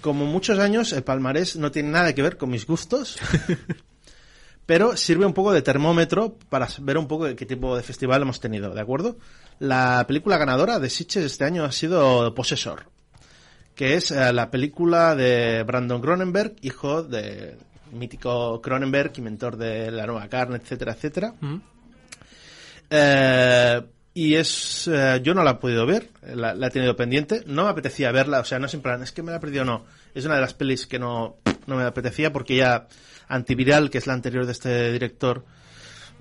Como 0.00 0.26
muchos 0.26 0.58
años, 0.58 0.92
el 0.92 1.02
palmarés 1.02 1.56
no 1.56 1.70
tiene 1.72 1.88
nada 1.90 2.14
que 2.14 2.20
ver 2.22 2.36
con 2.36 2.50
mis 2.50 2.66
gustos, 2.66 3.16
pero 4.66 4.96
sirve 4.96 5.26
un 5.26 5.32
poco 5.34 5.52
de 5.52 5.62
termómetro 5.62 6.36
para 6.48 6.68
ver 6.80 6.98
un 6.98 7.06
poco 7.08 7.24
de 7.26 7.36
qué 7.36 7.46
tipo 7.46 7.76
de 7.76 7.82
festival 7.82 8.22
hemos 8.22 8.40
tenido, 8.40 8.74
¿de 8.74 8.80
acuerdo? 8.80 9.16
La 9.58 10.04
película 10.08 10.36
ganadora 10.38 10.78
de 10.78 10.90
Sitges 10.90 11.24
este 11.24 11.44
año 11.44 11.64
ha 11.64 11.72
sido 11.72 12.34
Possessor, 12.34 12.86
que 13.74 13.94
es 13.94 14.10
eh, 14.10 14.32
la 14.32 14.50
película 14.50 15.14
de 15.14 15.62
Brandon 15.64 16.00
Cronenberg, 16.00 16.54
hijo 16.62 17.02
de 17.02 17.56
mítico 17.92 18.60
Cronenberg, 18.60 19.12
inventor 19.18 19.56
de 19.56 19.90
la 19.90 20.06
nueva 20.06 20.28
carne, 20.28 20.56
etcétera, 20.56 20.92
etcétera. 20.92 21.34
Ujú. 21.40 21.60
Eh, 22.90 23.82
y 24.14 24.34
es. 24.34 24.88
eh, 24.92 25.20
yo 25.22 25.34
no 25.34 25.42
la 25.42 25.52
he 25.52 25.54
podido 25.54 25.86
ver, 25.86 26.10
la, 26.22 26.54
la 26.54 26.68
he 26.68 26.70
tenido 26.70 26.94
pendiente. 26.94 27.42
No 27.46 27.64
me 27.64 27.70
apetecía 27.70 28.12
verla, 28.12 28.40
o 28.40 28.44
sea, 28.44 28.58
no 28.58 28.66
es 28.66 28.74
en 28.74 28.82
plan, 28.82 29.02
es 29.02 29.12
que 29.12 29.22
me 29.22 29.30
la 29.30 29.38
he 29.38 29.40
perdido, 29.40 29.64
no. 29.64 29.84
Es 30.14 30.24
una 30.24 30.36
de 30.36 30.40
las 30.40 30.54
pelis 30.54 30.86
que 30.86 30.98
no, 30.98 31.38
no 31.66 31.76
me 31.76 31.84
apetecía 31.84 32.32
porque 32.32 32.56
ya 32.56 32.86
Antiviral, 33.28 33.90
que 33.90 33.98
es 33.98 34.06
la 34.06 34.12
anterior 34.12 34.46
de 34.46 34.52
este 34.52 34.92
director, 34.92 35.40
mm, 35.40 35.53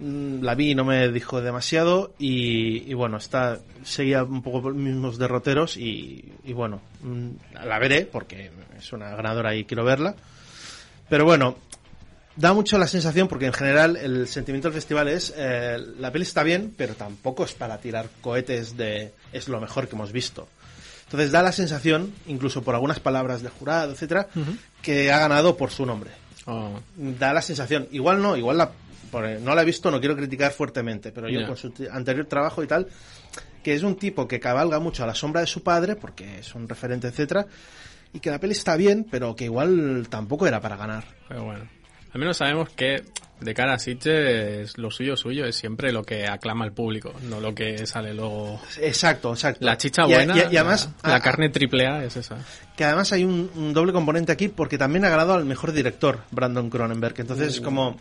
la 0.03 0.55
vi 0.55 0.71
y 0.71 0.75
no 0.75 0.85
me 0.85 1.09
dijo 1.09 1.41
demasiado. 1.41 2.13
Y, 2.19 2.89
y 2.89 2.94
bueno, 2.94 3.17
está, 3.17 3.59
seguía 3.83 4.23
un 4.23 4.41
poco 4.41 4.61
por 4.61 4.73
los 4.73 4.81
mismos 4.81 5.17
derroteros. 5.17 5.77
Y, 5.77 6.33
y 6.44 6.53
bueno, 6.53 6.81
mm, 7.01 7.30
la 7.66 7.80
veré 7.80 8.06
porque 8.06 8.51
es 8.78 8.94
una 8.94 9.16
ganadora 9.16 9.56
y 9.56 9.66
quiero 9.66 9.83
verla. 9.83 10.16
Pero 11.09 11.25
bueno, 11.25 11.57
da 12.35 12.54
mucho 12.54 12.78
la 12.78 12.87
sensación, 12.87 13.28
porque 13.28 13.45
en 13.45 13.54
general 13.54 13.97
el 13.97 14.28
sentimiento 14.28 14.68
del 14.68 14.75
festival 14.75 15.07
es, 15.07 15.33
eh, 15.35 15.78
la 15.99 16.11
peli 16.11 16.23
está 16.23 16.44
bien, 16.44 16.73
pero 16.75 16.95
tampoco 16.95 17.44
es 17.45 17.54
para 17.54 17.78
tirar 17.80 18.09
cohetes 18.21 18.75
de 18.78 19.13
es 19.31 19.47
lo 19.47 19.59
mejor 19.59 19.87
que 19.87 19.95
hemos 19.95 20.11
visto. 20.11 20.47
Entonces 21.06 21.31
da 21.31 21.44
la 21.44 21.51
sensación, 21.51 22.11
incluso 22.25 22.63
por 22.63 22.73
algunas 22.73 22.99
palabras 22.99 23.44
del 23.44 23.51
jurado, 23.51 23.92
etcétera, 23.92 24.30
que 24.81 25.11
ha 25.11 25.19
ganado 25.19 25.56
por 25.57 25.69
su 25.69 25.85
nombre. 25.85 26.09
Oh, 26.45 26.80
Da 26.97 27.33
la 27.33 27.42
sensación, 27.42 27.87
igual 27.92 28.21
no, 28.21 28.35
igual 28.35 28.57
la, 28.57 28.71
por- 29.13 29.39
no 29.39 29.55
la 29.55 29.61
he 29.61 29.65
visto, 29.65 29.89
no 29.89 29.99
quiero 30.01 30.15
criticar 30.17 30.51
fuertemente, 30.51 31.11
pero 31.13 31.29
yo 31.29 31.39
con 31.47 31.55
su 31.55 31.71
anterior 31.91 32.25
trabajo 32.25 32.61
y 32.63 32.67
tal, 32.67 32.87
que 33.63 33.73
es 33.73 33.83
un 33.83 33.95
tipo 33.95 34.27
que 34.27 34.39
cabalga 34.41 34.79
mucho 34.79 35.03
a 35.03 35.07
la 35.07 35.15
sombra 35.15 35.39
de 35.41 35.47
su 35.47 35.63
padre, 35.63 35.95
porque 35.95 36.39
es 36.39 36.53
un 36.55 36.67
referente, 36.67 37.07
etcétera, 37.07 37.45
y 38.11 38.19
que 38.19 38.29
la 38.29 38.39
peli 38.39 38.51
está 38.51 38.75
bien, 38.75 39.05
pero 39.09 39.35
que 39.35 39.45
igual 39.45 40.07
tampoco 40.09 40.45
era 40.47 40.59
para 40.59 40.75
ganar. 40.75 41.05
pero 41.29 41.45
bueno. 41.45 41.69
Al 42.13 42.19
menos 42.19 42.37
sabemos 42.37 42.69
que 42.69 43.03
de 43.39 43.53
cara 43.53 43.73
a 43.73 43.79
Sitges 43.79 44.77
lo 44.77 44.89
suyo 44.91 45.17
suyo 45.17 45.45
es 45.45 45.55
siempre 45.55 45.91
lo 45.91 46.03
que 46.03 46.27
aclama 46.27 46.63
el 46.63 46.71
público, 46.71 47.13
no 47.23 47.41
lo 47.41 47.53
que 47.53 47.85
sale 47.87 48.13
luego. 48.13 48.61
Exacto, 48.79 49.31
exacto. 49.33 49.65
La 49.65 49.77
chicha 49.77 50.05
buena, 50.05 50.37
y 50.37 50.55
además, 50.55 50.89
la, 51.03 51.09
la 51.09 51.15
a- 51.15 51.19
carne 51.19 51.49
triple 51.49 51.87
A 51.87 52.05
es 52.05 52.15
esa. 52.15 52.37
que 52.77 52.85
además 52.85 53.11
hay 53.11 53.23
un, 53.25 53.51
un 53.55 53.73
doble 53.73 53.91
componente 53.91 54.31
aquí 54.31 54.47
porque 54.47 54.77
también 54.77 55.03
ha 55.05 55.09
ganado 55.09 55.33
al 55.33 55.43
mejor 55.45 55.73
director, 55.73 56.19
Brandon 56.31 56.69
Cronenberg. 56.69 57.15
Entonces 57.19 57.55
es 57.55 57.61
como... 57.61 57.99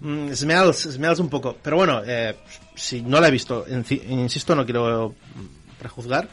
mm, 0.00 0.32
smells, 0.32 0.78
smells 0.94 1.18
un 1.20 1.28
poco. 1.28 1.56
Pero 1.62 1.76
bueno, 1.76 2.02
eh, 2.04 2.34
si 2.74 3.02
no 3.02 3.20
la 3.20 3.28
he 3.28 3.30
visto, 3.30 3.66
insisto, 4.08 4.54
no 4.56 4.64
quiero 4.64 5.14
prejuzgar. 5.78 6.28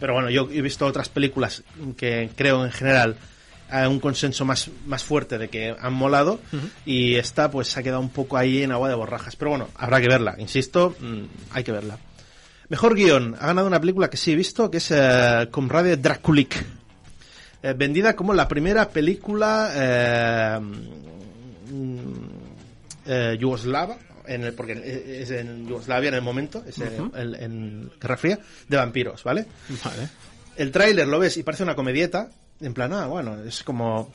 Pero 0.00 0.12
bueno, 0.12 0.28
yo 0.30 0.48
he 0.52 0.60
visto 0.62 0.84
otras 0.86 1.08
películas 1.08 1.62
que 1.96 2.30
creo 2.36 2.64
en 2.64 2.70
general 2.72 3.16
hay 3.70 3.86
un 3.86 4.00
consenso 4.00 4.44
más, 4.44 4.70
más 4.86 5.04
fuerte 5.04 5.38
de 5.38 5.48
que 5.48 5.74
han 5.78 5.92
molado 5.92 6.40
y 6.86 7.14
esta 7.16 7.50
pues 7.50 7.68
se 7.68 7.80
ha 7.80 7.82
quedado 7.82 8.00
un 8.00 8.10
poco 8.10 8.36
ahí 8.36 8.62
en 8.62 8.72
agua 8.72 8.88
de 8.88 8.94
borrajas. 8.94 9.36
Pero 9.36 9.50
bueno, 9.50 9.68
habrá 9.76 10.00
que 10.00 10.08
verla, 10.08 10.34
insisto, 10.38 10.96
mm, 11.00 11.22
hay 11.52 11.64
que 11.64 11.72
verla. 11.72 11.98
Mejor 12.68 12.94
guion. 12.94 13.34
Ha 13.40 13.46
ganado 13.48 13.66
una 13.66 13.80
película 13.80 14.10
que 14.10 14.16
sí 14.18 14.32
he 14.32 14.36
visto, 14.36 14.70
que 14.70 14.76
es 14.78 14.90
eh, 14.90 15.48
Comrade 15.50 15.96
Draculic. 15.96 16.56
Eh, 17.62 17.74
vendida 17.76 18.14
como 18.14 18.34
la 18.34 18.46
primera 18.46 18.88
película 18.90 19.70
eh, 19.74 20.60
mm, 21.70 22.12
eh, 23.06 23.36
yugoslava, 23.40 23.96
en 24.26 24.44
el, 24.44 24.52
porque 24.52 25.20
es 25.22 25.30
en 25.30 25.66
Yugoslavia 25.66 26.08
en 26.08 26.14
el 26.14 26.22
momento, 26.22 26.62
es 26.66 26.78
en, 26.78 27.10
en- 27.16 27.34
en 27.34 27.90
Guerra 28.00 28.16
Fría, 28.18 28.38
de 28.68 28.76
vampiros, 28.76 29.24
¿vale? 29.24 29.46
Vale. 29.84 30.08
El 30.56 30.70
tráiler 30.70 31.08
lo 31.08 31.18
ves 31.18 31.36
y 31.38 31.42
parece 31.42 31.62
una 31.62 31.74
comedieta, 31.74 32.28
en 32.60 32.74
plan, 32.74 32.92
ah, 32.92 33.06
bueno, 33.06 33.42
es 33.42 33.62
como 33.62 34.12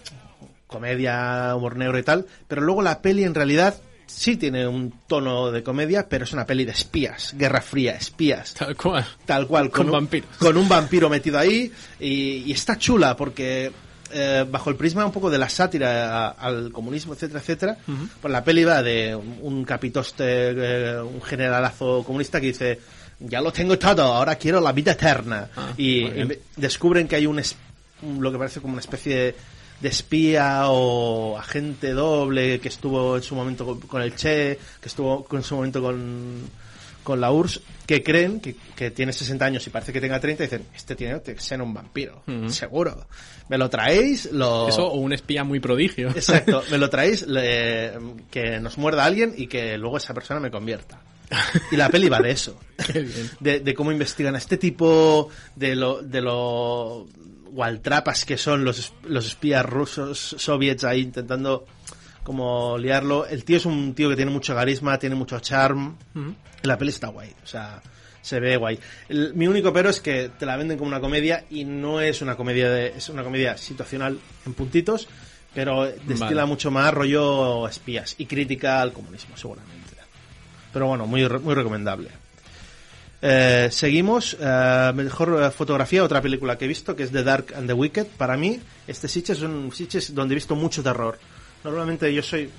comedia, 0.68 1.54
humor 1.56 1.76
negro 1.78 1.98
y 2.00 2.04
tal, 2.04 2.26
pero 2.48 2.62
luego 2.62 2.82
la 2.82 3.02
peli 3.02 3.24
en 3.24 3.36
realidad 3.36 3.76
sí 4.06 4.38
tiene 4.38 4.68
un 4.68 4.92
tono 5.08 5.52
de 5.52 5.64
comedia, 5.64 6.08
pero 6.10 6.24
es 6.24 6.34
una 6.34 6.46
peli 6.46 6.66
de 6.66 6.72
espías, 6.72 7.34
Guerra 7.38 7.62
Fría, 7.62 7.94
espías. 7.96 8.54
Tal 8.54 8.76
cual. 8.76 9.06
Tal 9.26 9.48
cual, 9.48 9.70
Con 9.70 9.88
un- 9.88 9.92
vampiros. 9.94 10.30
Con 10.38 10.58
un 10.58 10.68
vampiro 10.68 11.10
metido 11.10 11.40
ahí. 11.40 11.72
Y, 12.00 12.44
y 12.46 12.52
está 12.52 12.78
chula 12.78 13.16
porque, 13.16 13.72
eh, 14.12 14.46
bajo 14.50 14.70
el 14.70 14.76
prisma 14.76 15.06
un 15.06 15.12
poco 15.12 15.30
de 15.30 15.38
la 15.38 15.50
sátira 15.50 16.28
a- 16.28 16.30
al 16.32 16.72
comunismo, 16.72 17.14
etcétera, 17.14 17.40
etcétera, 17.40 17.78
pues 18.22 18.32
la 18.32 18.44
peli 18.44 18.64
va 18.64 18.84
de 18.84 19.16
un, 19.16 19.38
un 19.42 19.64
capitoste, 19.66 20.24
eh, 20.28 21.02
un 21.02 21.22
generalazo 21.22 22.04
comunista 22.04 22.40
que 22.42 22.48
dice: 22.48 22.80
Ya 23.20 23.42
lo 23.42 23.52
tengo 23.54 23.78
todo, 23.80 24.04
ahora 24.04 24.36
quiero 24.36 24.60
la 24.60 24.72
vida 24.74 24.92
eterna. 24.92 25.50
Ah, 25.56 25.74
y 25.78 26.02
inve- 26.04 26.40
descubren 26.58 27.08
que 27.08 27.16
hay 27.16 27.26
un- 27.26 27.42
lo 28.20 28.32
que 28.32 28.38
parece 28.38 28.62
como 28.62 28.74
una 28.74 28.82
especie 28.82 29.16
de, 29.16 29.36
de 29.82 29.90
espía 29.90 30.64
o 30.70 31.38
agente 31.38 31.92
doble 31.92 32.60
que 32.60 32.68
estuvo 32.70 33.18
en 33.18 33.24
su 33.24 33.36
momento 33.36 33.66
con, 33.66 33.80
con 33.82 34.02
el 34.02 34.16
Che, 34.16 34.58
que 34.82 34.88
estuvo 34.88 35.26
en 35.32 35.44
su 35.44 35.56
momento 35.56 35.82
con, 35.82 36.42
con 37.04 37.20
la 37.20 37.32
URSS, 37.32 37.62
que 37.86 38.02
creen 38.02 38.40
que, 38.40 38.56
que 38.76 38.92
tiene 38.92 39.12
60 39.12 39.44
años 39.44 39.68
y 39.68 39.70
parece 39.70 39.92
que 39.92 40.00
tenga 40.00 40.20
30 40.20 40.44
y 40.44 40.48
dicen, 40.48 40.66
este 40.76 40.96
tiene 40.96 41.22
que 41.22 41.38
ser 41.40 41.62
un 41.62 41.74
vampiro, 41.74 42.24
seguro. 42.50 43.08
Me 43.50 43.58
lo 43.58 43.70
traéis, 43.70 44.32
lo... 44.32 44.70
Eso 44.70 44.88
o 44.88 44.98
un 45.00 45.12
espía 45.12 45.44
muy 45.44 45.60
prodigio. 45.60 46.10
Exacto, 46.12 46.64
me 46.72 46.78
lo 46.78 46.90
traéis, 46.90 47.28
le- 47.28 47.92
que 48.32 48.60
nos 48.62 48.78
muerda 48.78 49.04
alguien 49.04 49.34
y 49.36 49.48
que 49.48 49.78
luego 49.78 49.98
esa 49.98 50.14
persona 50.14 50.40
me 50.40 50.50
convierta. 50.50 51.02
Y 51.72 51.76
la 51.78 51.90
peli 51.90 52.08
va 52.10 52.20
de 52.22 52.32
eso. 52.32 52.58
De, 53.40 53.60
de 53.60 53.74
cómo 53.74 53.92
investigan 53.92 54.36
a 54.36 54.38
este 54.38 54.58
tipo, 54.58 55.30
de 55.56 55.76
lo, 55.76 56.02
de 56.02 56.22
lo 56.22 57.08
gualtrapas 57.54 58.26
que 58.26 58.38
son 58.38 58.64
los, 58.66 58.94
los 59.04 59.26
espías 59.28 59.66
rusos, 59.66 60.36
soviets 60.38 60.84
ahí 60.84 61.02
intentando 61.02 61.66
como 62.24 62.78
liarlo. 62.78 63.26
El 63.28 63.44
tío 63.44 63.58
es 63.58 63.66
un 63.66 63.94
tío 63.94 64.10
que 64.10 64.16
tiene 64.16 64.32
mucho 64.32 64.56
carisma, 64.56 64.98
tiene 64.98 65.16
mucho 65.16 65.40
charm. 65.40 65.96
La 66.64 66.78
peli 66.78 66.90
está 66.92 67.08
guay, 67.10 67.30
o 67.44 67.48
sea, 67.48 67.82
se 68.22 68.40
ve 68.40 68.58
guay. 68.58 68.80
El- 69.10 69.34
mi 69.36 69.48
único 69.48 69.72
pero 69.74 69.90
es 69.90 70.00
que 70.00 70.30
te 70.30 70.46
la 70.46 70.56
venden 70.58 70.78
como 70.78 70.88
una 70.88 71.00
comedia 71.02 71.46
y 71.50 71.66
no 71.66 72.00
es 72.02 72.22
una 72.22 72.36
comedia 72.36 72.70
de, 72.70 72.88
es 72.98 73.10
una 73.10 73.24
comedia 73.24 73.58
situacional 73.58 74.18
en 74.46 74.54
puntitos, 74.54 75.08
pero 75.54 75.84
destila 75.86 76.30
Vale. 76.42 76.46
mucho 76.46 76.72
más 76.72 76.94
rollo 76.94 77.68
espías 77.68 78.16
y 78.18 78.26
crítica 78.26 78.82
al 78.82 78.94
comunismo, 78.94 79.36
seguramente. 79.38 79.94
Pero 80.72 80.88
bueno, 80.88 81.06
muy, 81.06 81.28
muy 81.30 81.54
recomendable. 81.54 82.10
Eh, 83.26 83.70
seguimos. 83.72 84.36
eh, 84.40 84.92
mejor 84.94 85.42
eh, 85.42 85.50
fotografía, 85.52 86.04
otra 86.04 86.22
película 86.22 86.58
que 86.58 86.66
he 86.66 86.68
visto, 86.68 86.94
que 86.96 87.04
es 87.04 87.12
The 87.12 87.24
Dark 87.24 87.54
and 87.56 87.68
the 87.68 87.74
Wicked. 87.74 88.08
Para 88.18 88.36
mí, 88.36 88.60
este 88.86 89.08
Sitges 89.08 89.38
es 89.38 89.44
un 89.44 89.72
Sitges 89.72 90.14
donde 90.14 90.34
he 90.34 90.36
visto 90.36 90.56
mucho 90.56 90.84
terror. 90.84 91.18
Normalmente 91.64 92.14
yo 92.14 92.22
soy... 92.22 92.50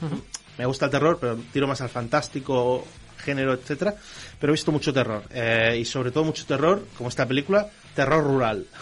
Me 0.56 0.64
gusta 0.66 0.86
el 0.86 0.90
terror, 0.90 1.18
pero 1.20 1.36
tiro 1.52 1.66
más 1.66 1.80
al 1.82 1.88
fantástico, 1.90 2.86
género, 3.24 3.52
etcétera 3.54 3.94
Pero 4.40 4.52
he 4.52 4.54
visto 4.54 4.70
mucho 4.72 4.92
terror. 4.92 5.24
eh, 5.30 5.76
y 5.80 5.84
sobre 5.84 6.10
todo 6.12 6.24
mucho 6.24 6.46
terror, 6.46 6.86
como 6.96 7.08
esta 7.10 7.26
película, 7.26 7.68
terror 7.94 8.24
rural. 8.24 8.64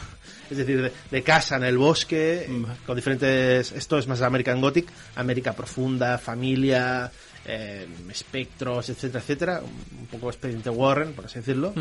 Es 0.51 0.59
decir, 0.59 0.83
de, 0.83 0.93
de 1.11 1.23
casa 1.23 1.57
en 1.57 1.65
el 1.65 1.79
bosque, 1.79 2.47
Mm. 2.49 2.65
con 2.87 2.95
diferentes... 2.95 3.73
Esto 3.73 3.97
es 3.99 4.07
más 4.07 4.21
American 4.21 4.61
Gothic, 4.61 4.87
América 5.17 5.55
profunda, 5.55 6.19
familia, 6.19 7.11
eh, 7.47 7.87
espectros, 8.11 8.89
etcétera, 8.89 9.21
etcétera. 9.21 9.61
Un 9.99 10.07
poco 10.07 10.29
expediente 10.31 10.71
Warren, 10.71 11.13
por 11.13 11.27
así 11.27 11.39
decirlo. 11.41 11.73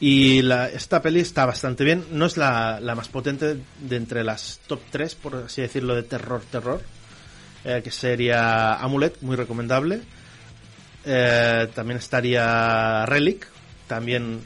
Y 0.00 0.42
la- 0.42 0.68
esta 0.68 1.00
peli 1.00 1.20
está 1.20 1.46
bastante 1.46 1.84
bien. 1.84 2.04
No 2.10 2.26
es 2.26 2.36
la, 2.36 2.80
la 2.80 2.94
más 2.94 3.08
potente 3.08 3.56
de 3.80 3.96
entre 3.96 4.24
las 4.24 4.60
top 4.66 4.80
3, 4.90 5.14
por 5.14 5.36
así 5.36 5.62
decirlo, 5.62 5.94
de 5.94 6.02
terror, 6.02 6.42
terror. 6.50 6.82
eh, 7.66 7.80
que 7.82 7.90
sería 7.90 8.74
Amulet, 8.74 9.16
muy 9.22 9.36
recomendable. 9.36 10.00
Eh, 11.06 11.68
también 11.74 11.98
estaría 11.98 13.06
Relic. 13.06 13.46
También 13.86 14.40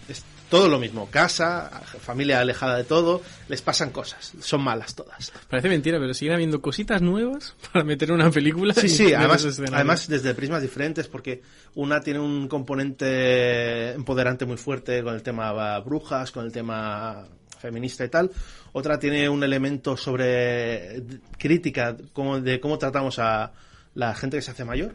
todo 0.49 0.69
lo 0.69 0.79
mismo. 0.79 1.09
Casa, 1.11 1.71
familia 2.01 2.41
alejada 2.41 2.77
de 2.77 2.85
todo. 2.85 3.23
Les 3.49 3.63
pasan 3.63 3.91
cosas. 3.91 4.33
Son 4.41 4.63
malas 4.63 4.95
todas. 4.95 5.33
Parece 5.49 5.69
mentira, 5.69 5.99
pero 5.99 6.15
siguen 6.15 6.35
habiendo 6.35 6.61
cositas 6.61 7.03
nuevas 7.03 7.55
para 7.73 7.85
meter 7.85 8.13
una 8.13 8.31
película. 8.31 8.75
Sí, 8.75 8.89
sí, 8.89 9.15
además, 9.15 9.61
además 9.73 10.09
desde 10.09 10.35
prismas 10.35 10.63
diferentes, 10.63 11.09
porque 11.09 11.43
una 11.75 12.01
tiene 12.01 12.21
un 12.21 12.49
componente 12.49 13.93
empoderante 13.93 14.47
muy 14.47 14.57
fuerte 14.57 15.03
con 15.03 15.15
el 15.15 15.23
tema 15.23 15.79
brujas, 15.81 16.31
con 16.31 16.45
el 16.45 16.53
tema 16.53 17.27
feminista 17.59 18.05
y 18.05 18.09
tal. 18.09 18.31
Otra 18.73 18.99
tiene 18.99 19.29
un 19.29 19.43
elemento 19.43 19.97
sobre 19.97 21.03
crítica 21.37 21.97
como 22.13 22.41
de 22.41 22.61
cómo 22.61 22.79
tratamos 22.79 23.19
a 23.19 23.53
la 23.95 24.15
gente 24.15 24.37
que 24.37 24.43
se 24.43 24.53
hace 24.53 24.65
mayor, 24.65 24.95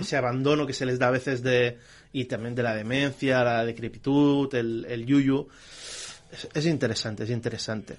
ese 0.00 0.16
abandono 0.16 0.66
que 0.66 0.72
se 0.72 0.86
les 0.86 0.98
da 0.98 1.08
a 1.08 1.10
veces 1.10 1.42
de 1.42 1.78
y 2.12 2.24
también 2.24 2.54
de 2.54 2.62
la 2.62 2.74
demencia, 2.74 3.44
la 3.44 3.64
decrepitud, 3.64 4.52
el, 4.54 4.86
el 4.88 5.06
yuyu. 5.06 5.48
Es, 6.32 6.48
es 6.54 6.66
interesante, 6.66 7.24
es 7.24 7.30
interesante. 7.30 7.96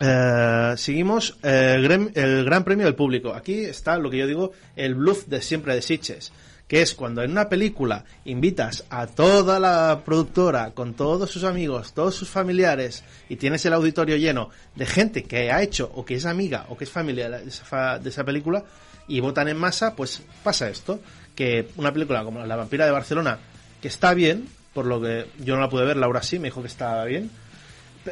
Eh, 0.00 0.74
seguimos 0.76 1.36
eh, 1.42 1.76
el, 2.14 2.44
Gran 2.44 2.64
Premio 2.64 2.84
del 2.84 2.94
Público. 2.94 3.32
Aquí 3.32 3.64
está 3.64 3.96
lo 3.96 4.10
que 4.10 4.18
yo 4.18 4.26
digo, 4.26 4.52
el 4.76 4.94
bluff 4.94 5.26
de 5.26 5.40
siempre 5.40 5.74
de 5.74 5.82
Sitches, 5.82 6.32
que 6.66 6.82
es 6.82 6.94
cuando 6.94 7.22
en 7.22 7.30
una 7.30 7.48
película 7.48 8.04
invitas 8.24 8.84
a 8.90 9.06
toda 9.06 9.60
la 9.60 10.02
productora, 10.04 10.72
con 10.72 10.94
todos 10.94 11.30
sus 11.30 11.44
amigos, 11.44 11.92
todos 11.92 12.14
sus 12.14 12.28
familiares, 12.28 13.04
y 13.28 13.36
tienes 13.36 13.64
el 13.66 13.72
auditorio 13.72 14.16
lleno 14.16 14.50
de 14.74 14.86
gente 14.86 15.24
que 15.24 15.52
ha 15.52 15.62
hecho 15.62 15.90
o 15.94 16.04
que 16.04 16.16
es 16.16 16.26
amiga 16.26 16.66
o 16.68 16.76
que 16.76 16.84
es 16.84 16.90
familia 16.90 17.30
de 17.30 18.08
esa 18.08 18.24
película, 18.24 18.64
y 19.06 19.20
votan 19.20 19.48
en 19.48 19.58
masa, 19.58 19.94
pues 19.94 20.22
pasa 20.42 20.68
esto, 20.68 20.98
que 21.34 21.68
una 21.76 21.92
película 21.92 22.22
como 22.24 22.44
La 22.44 22.56
Vampira 22.56 22.84
de 22.86 22.92
Barcelona, 22.92 23.38
que 23.80 23.88
está 23.88 24.14
bien, 24.14 24.46
por 24.72 24.86
lo 24.86 25.00
que 25.00 25.26
yo 25.38 25.54
no 25.54 25.60
la 25.60 25.68
pude 25.68 25.84
ver, 25.84 25.96
Laura 25.96 26.22
sí, 26.22 26.38
me 26.38 26.48
dijo 26.48 26.60
que 26.60 26.68
estaba 26.68 27.04
bien, 27.04 27.30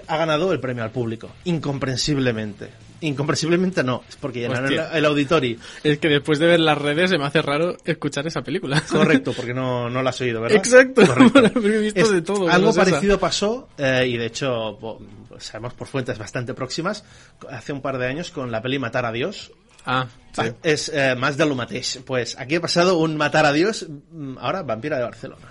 ha 0.06 0.16
ganado 0.16 0.52
el 0.52 0.60
premio 0.60 0.84
al 0.84 0.90
público, 0.90 1.30
incomprensiblemente. 1.44 2.70
Incomprensiblemente 3.00 3.82
no, 3.82 4.04
es 4.08 4.14
porque 4.16 4.40
llenaron 4.40 4.72
el, 4.72 5.04
auditorio. 5.04 5.58
Es 5.82 5.98
que 5.98 6.08
después 6.08 6.38
de 6.38 6.46
ver 6.46 6.60
las 6.60 6.78
redes 6.78 7.10
se 7.10 7.18
me 7.18 7.24
hace 7.24 7.42
raro 7.42 7.76
escuchar 7.84 8.26
esa 8.28 8.42
película. 8.42 8.80
Correcto, 8.88 9.32
porque 9.32 9.52
no, 9.52 9.90
no 9.90 10.02
la 10.04 10.10
has 10.10 10.20
oído, 10.20 10.40
¿verdad? 10.40 10.58
Exacto, 10.58 11.04
Correcto. 11.04 11.58
he 11.68 11.78
visto 11.78 12.00
Es- 12.00 12.10
de 12.12 12.22
todo. 12.22 12.48
Algo 12.48 12.70
esa. 12.70 12.84
parecido 12.84 13.18
pasó, 13.18 13.68
eh, 13.76 14.06
y 14.08 14.16
de 14.16 14.26
hecho 14.26 14.78
po- 14.80 15.00
sabemos 15.38 15.74
por 15.74 15.88
fuentes 15.88 16.16
bastante 16.16 16.54
próximas, 16.54 17.04
hace 17.50 17.72
un 17.72 17.82
par 17.82 17.98
de 17.98 18.06
años 18.06 18.30
con 18.30 18.52
la 18.52 18.62
peli 18.62 18.78
Matar 18.78 19.04
a 19.04 19.10
Dios. 19.12 19.50
Ah, 19.84 20.06
sí. 20.32 20.42
Es 20.62 20.88
eh, 20.94 21.14
más 21.16 21.36
de 21.36 21.46
lo 21.46 21.54
mateix. 21.54 21.98
Pues 22.06 22.38
aquí 22.38 22.56
ha 22.56 22.60
pasado 22.60 22.98
un 22.98 23.16
Matar 23.16 23.46
a 23.46 23.52
Dios, 23.52 23.86
mm, 24.12 24.38
ahora 24.38 24.62
Vampira 24.62 24.96
de 24.96 25.02
Barcelona. 25.04 25.48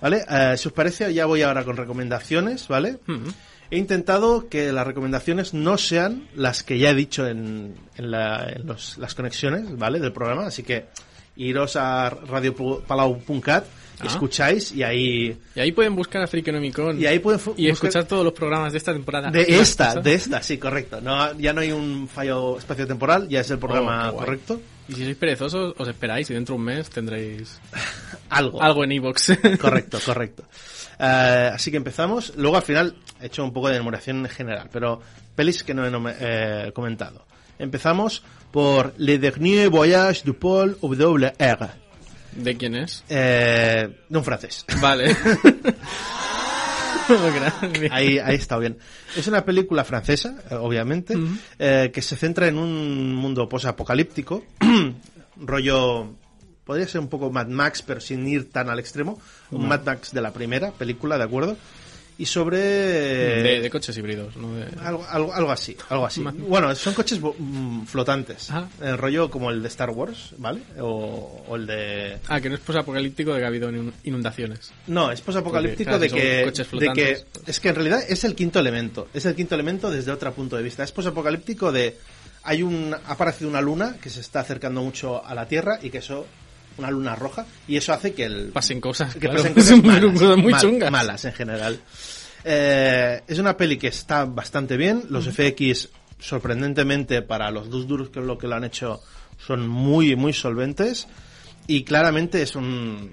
¿Vale? 0.00 0.24
Eh, 0.28 0.54
si 0.56 0.68
os 0.68 0.74
parece, 0.74 1.12
ya 1.14 1.26
voy 1.26 1.42
ahora 1.42 1.64
con 1.64 1.76
recomendaciones, 1.76 2.66
¿vale? 2.68 2.98
Ujú. 3.06 3.30
He 3.70 3.78
intentado 3.78 4.48
que 4.48 4.72
las 4.72 4.86
recomendaciones 4.86 5.54
no 5.54 5.78
sean 5.78 6.28
las 6.34 6.62
que 6.62 6.78
ya 6.78 6.90
he 6.90 6.94
dicho 6.94 7.26
en, 7.26 7.74
en, 7.96 8.10
la- 8.10 8.48
en 8.50 8.66
los- 8.66 8.98
las 8.98 9.14
conexiones, 9.14 9.76
¿vale? 9.78 9.98
Del 10.00 10.12
programa, 10.12 10.46
así 10.46 10.62
que 10.62 10.86
iros 11.36 11.76
a 11.76 12.10
radiopalau.cat, 12.10 13.64
Ah. 14.08 14.12
escucháis 14.12 14.72
y 14.72 14.82
ahí 14.82 15.36
Y 15.54 15.60
ahí 15.60 15.72
pueden 15.72 15.94
buscar 15.96 16.22
a 16.22 16.26
Freakonomicon 16.26 17.00
y 17.00 17.06
ahí 17.06 17.18
pueden 17.18 17.38
fu- 17.40 17.54
y 17.56 17.68
buscar- 17.70 17.88
escuchar 17.88 18.04
todos 18.04 18.24
los 18.24 18.32
programas 18.32 18.72
de 18.72 18.78
esta 18.78 18.92
temporada. 18.92 19.30
de 19.30 19.42
¿Y 19.48 19.52
las 19.52 19.60
esta, 19.70 19.94
de 20.00 20.14
esta, 20.14 20.42
sí, 20.42 20.58
correcto. 20.58 21.00
No, 21.00 21.36
ya 21.38 21.52
no 21.52 21.60
hay 21.60 21.72
un 21.72 22.08
fallo 22.08 22.58
espacio-temporal, 22.58 23.28
ya 23.28 23.40
es 23.40 23.50
el 23.50 23.58
programa 23.58 24.08
Oh, 24.08 24.12
guay. 24.12 24.24
correcto. 24.26 24.60
Y 24.88 24.94
si 24.94 25.04
sois 25.04 25.16
perezosos, 25.16 25.74
os 25.78 25.88
esperáis 25.88 26.28
y 26.30 26.34
dentro 26.34 26.54
de 26.54 26.58
un 26.58 26.64
mes 26.64 26.90
tendréis 26.90 27.60
Algo. 28.30 28.60
algo 28.62 28.82
en 28.84 28.92
iVoox. 28.92 29.30
Correcto, 29.60 29.98
correcto. 30.04 30.42
Eh, 30.98 31.50
así 31.54 31.70
que 31.70 31.76
empezamos. 31.76 32.32
Luego 32.36 32.56
al 32.56 32.62
final 32.62 32.96
he 33.20 33.26
hecho 33.26 33.44
un 33.44 33.52
poco 33.52 33.68
de 33.68 33.76
enumeración 33.76 34.28
general, 34.28 34.68
pero 34.72 35.00
pelis 35.36 35.62
que 35.62 35.74
no 35.74 35.86
he 35.86 36.14
eh, 36.20 36.72
comentado. 36.74 37.24
Empezamos 37.58 38.22
por 38.50 38.92
Le 38.98 39.18
Dernier 39.18 39.68
Voyage 39.70 40.22
du 40.24 40.34
Paul 40.34 40.76
W.R. 40.80 41.81
¿De 42.36 42.56
quién 42.56 42.74
es? 42.74 43.04
Eh, 43.08 43.88
de 44.08 44.18
un 44.18 44.24
francés. 44.24 44.64
Vale. 44.80 45.16
Ahí, 47.90 48.18
ahí 48.18 48.36
está 48.36 48.58
bien. 48.58 48.78
Es 49.16 49.26
una 49.26 49.44
película 49.44 49.84
francesa, 49.84 50.36
eh, 50.50 50.54
obviamente, 50.54 51.14
eh, 51.58 51.90
que 51.92 52.02
se 52.02 52.16
centra 52.16 52.48
en 52.48 52.58
un 52.58 53.14
mundo 53.14 53.48
posapocalíptico, 53.48 54.44
rollo, 55.36 56.14
podría 56.64 56.86
ser 56.88 57.00
un 57.00 57.08
poco 57.08 57.30
Mad 57.30 57.48
Max, 57.48 57.82
pero 57.82 58.00
sin 58.00 58.26
ir 58.28 58.50
tan 58.50 58.70
al 58.70 58.78
extremo, 58.78 59.20
un 59.50 59.68
Mad 59.68 59.84
Max 59.84 60.12
de 60.12 60.22
la 60.22 60.32
primera 60.32 60.70
película, 60.70 61.18
¿de 61.18 61.24
acuerdo? 61.24 61.56
Y 62.18 62.26
sobre... 62.26 62.58
de, 62.58 63.60
de 63.62 63.70
coches 63.70 63.96
híbridos, 63.96 64.36
¿no? 64.36 64.54
De- 64.54 64.66
Algo, 64.80 65.04
algo, 65.08 65.32
algo 65.34 65.50
así, 65.50 65.76
algo 65.88 66.06
así. 66.06 66.22
Bueno, 66.22 66.74
son 66.74 66.94
coches 66.94 67.20
mm, 67.20 67.84
flotantes. 67.84 68.50
Ah. 68.50 68.68
El 68.80 68.98
rollo 68.98 69.30
como 69.30 69.50
el 69.50 69.62
de 69.62 69.68
Star 69.68 69.90
Wars, 69.90 70.34
¿vale? 70.38 70.60
O, 70.80 71.44
o 71.48 71.56
el 71.56 71.66
de... 71.66 72.18
Ah, 72.28 72.40
que 72.40 72.48
no 72.48 72.54
es 72.56 72.60
posapocalíptico 72.60 73.32
de 73.32 73.38
que 73.40 73.44
ha 73.44 73.48
habido 73.48 73.70
inun- 73.70 73.92
inundaciones. 74.04 74.72
No, 74.86 75.10
es 75.10 75.20
posapocalíptico 75.20 75.98
de 75.98 76.08
que, 76.10 76.52
de 76.78 76.92
que... 76.94 77.24
Es 77.46 77.60
que 77.60 77.68
en 77.70 77.74
realidad 77.74 78.02
es 78.08 78.24
el 78.24 78.34
quinto 78.34 78.58
elemento. 78.60 79.08
Es 79.14 79.24
el 79.26 79.34
quinto 79.34 79.54
elemento 79.54 79.90
desde 79.90 80.12
otro 80.12 80.32
punto 80.32 80.56
de 80.56 80.62
vista. 80.62 80.84
Es 80.84 80.92
posapocalíptico 80.92 81.72
de... 81.72 81.96
Hay 82.44 82.62
un... 82.62 82.94
Ha 82.94 83.12
aparecido 83.12 83.48
una 83.50 83.60
luna 83.60 83.96
que 84.02 84.10
se 84.10 84.20
está 84.20 84.40
acercando 84.40 84.82
mucho 84.82 85.24
a 85.24 85.34
la 85.34 85.46
Tierra 85.48 85.78
y 85.82 85.90
que 85.90 85.98
eso... 85.98 86.26
Una 86.78 86.90
luna 86.90 87.14
roja. 87.14 87.46
Y 87.68 87.76
eso 87.76 87.92
hace 87.92 88.12
que 88.14 88.24
el... 88.24 88.48
Pasen 88.52 88.80
cosas, 88.80 89.14
que 89.14 89.20
claro. 89.20 89.36
pasen 89.38 89.54
cosas 89.54 89.70
Muy- 89.82 89.86
malas, 89.86 90.12
cosas 90.20 90.36
muy 90.38 90.52
mal- 90.52 90.60
chungas. 90.60 90.90
malas 90.90 91.24
en 91.24 91.32
general. 91.32 91.80
Eh, 92.44 93.20
es 93.26 93.38
una 93.38 93.56
peli 93.56 93.76
que 93.78 93.88
está 93.88 94.24
bastante 94.24 94.76
bien. 94.76 95.04
Los 95.10 95.28
FX, 95.28 95.88
sorprendentemente, 96.18 97.22
para 97.22 97.50
los 97.50 97.70
dos 97.70 97.86
duros 97.86 98.08
que 98.10 98.20
lo 98.20 98.38
que 98.38 98.48
lo 98.48 98.56
han 98.56 98.64
hecho, 98.64 99.00
son 99.38 99.68
muy, 99.68 100.16
muy 100.16 100.32
solventes. 100.32 101.06
Y 101.66 101.84
claramente 101.84 102.42
es 102.42 102.56
un. 102.56 103.12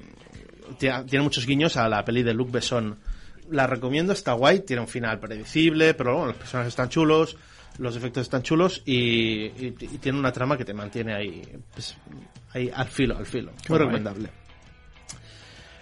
Tiene, 0.77 1.03
tiene 1.03 1.23
muchos 1.23 1.45
guiños 1.45 1.77
a 1.77 1.87
la 1.89 2.03
peli 2.05 2.23
de 2.23 2.33
Luc 2.33 2.51
Besson. 2.51 2.97
La 3.51 3.67
recomiendo, 3.67 4.13
está 4.13 4.33
guay, 4.33 4.59
tiene 4.61 4.81
un 4.81 4.87
final 4.87 5.19
predecible, 5.19 5.93
pero 5.95 6.11
bueno, 6.13 6.27
los 6.27 6.35
personajes 6.37 6.69
están 6.71 6.89
chulos, 6.89 7.35
los 7.79 7.95
efectos 7.95 8.23
están 8.23 8.43
chulos 8.43 8.81
y, 8.85 8.95
y- 8.95 9.75
y 9.79 9.97
tiene 9.99 10.19
una 10.19 10.31
trama 10.31 10.57
que 10.57 10.65
te 10.65 10.73
mantiene 10.73 11.13
ahí, 11.15 11.41
pues, 11.73 11.95
ahí 12.53 12.69
al 12.73 12.87
filo, 12.87 13.17
al 13.17 13.25
filo. 13.25 13.51
Muy 13.67 13.77
recomendable. 13.77 14.29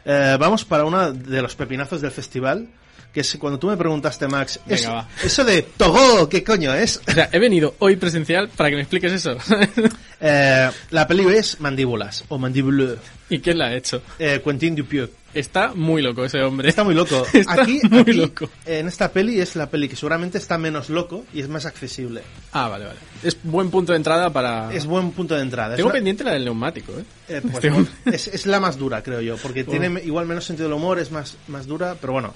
Eh, 0.05 0.37
vamos 0.39 0.63
para 0.63 0.85
uno 0.85 1.11
de 1.11 1.41
los 1.41 1.55
pepinazos 1.55 1.99
del 2.01 2.11
festival, 2.11 2.69
que 3.13 3.21
es 3.21 3.35
cuando 3.39 3.59
tú 3.59 3.67
me 3.67 3.75
preguntaste, 3.77 4.27
Max, 4.27 4.59
Venga, 4.65 5.07
eso 5.23 5.43
de 5.43 5.63
Togo, 5.63 6.29
¿qué 6.29 6.43
coño 6.43 6.73
es? 6.73 7.01
O 7.07 7.11
sea, 7.11 7.29
he 7.31 7.39
venido 7.39 7.75
hoy 7.79 7.95
presencial 7.97 8.47
para 8.49 8.69
que 8.69 8.75
me 8.75 8.81
expliques 8.83 9.11
eso. 9.11 9.35
Eh, 10.19 10.69
la 10.91 11.07
peli 11.07 11.25
es 11.35 11.59
Mandíbulas, 11.59 12.23
o 12.29 12.37
Mandibule, 12.39 12.95
¿Y 13.29 13.39
quién 13.39 13.57
la 13.59 13.65
ha 13.67 13.75
hecho? 13.75 14.01
eh, 14.17 14.41
Quentin 14.43 14.75
Dupieux. 14.75 15.09
Está 15.33 15.73
muy 15.75 16.01
loco 16.01 16.25
ese 16.25 16.41
hombre. 16.41 16.69
Está 16.69 16.83
muy 16.83 16.95
loco. 16.95 17.23
Está 17.33 17.61
aquí, 17.61 17.79
muy 17.91 17.99
aquí, 17.99 18.13
loco. 18.13 18.49
en 18.65 18.87
esta 18.87 19.11
peli 19.11 19.39
es 19.39 19.55
la 19.55 19.69
peli 19.69 19.87
que 19.87 19.95
seguramente 19.95 20.39
está 20.39 20.57
menos 20.57 20.89
loco 20.89 21.25
y 21.33 21.41
es 21.41 21.47
más 21.49 21.65
accesible. 21.67 22.23
Ah, 22.53 22.67
vale, 22.69 22.85
vale. 22.85 22.97
Es 23.21 23.37
buen 23.43 23.69
punto 23.69 23.91
de 23.91 23.97
entrada 23.97 24.31
para... 24.31 24.73
Es 24.73 24.87
buen 24.87 25.11
punto 25.11 25.35
de 25.35 25.41
entrada. 25.41 25.75
Tengo 25.75 25.89
una- 25.89 25.93
pendiente 25.93 26.23
la 26.23 26.31
del 26.31 26.45
neumático, 26.45 26.93
¿eh? 26.93 27.03
eh, 27.27 27.41
pues, 27.43 27.53
Este 27.55 27.69
bueno, 27.69 27.87
es, 28.05 28.27
es 28.29 28.45
la 28.47 28.59
más 28.59 28.77
dura, 28.77 29.03
creo 29.03 29.21
yo, 29.21 29.37
porque 29.37 29.63
tiene 29.63 30.01
igual 30.03 30.25
menos 30.25 30.45
sentido 30.45 30.67
del 30.69 30.77
humor, 30.77 30.97
es 30.97 31.11
más, 31.11 31.37
más 31.47 31.67
dura, 31.67 31.95
pero 32.01 32.13
bueno. 32.13 32.33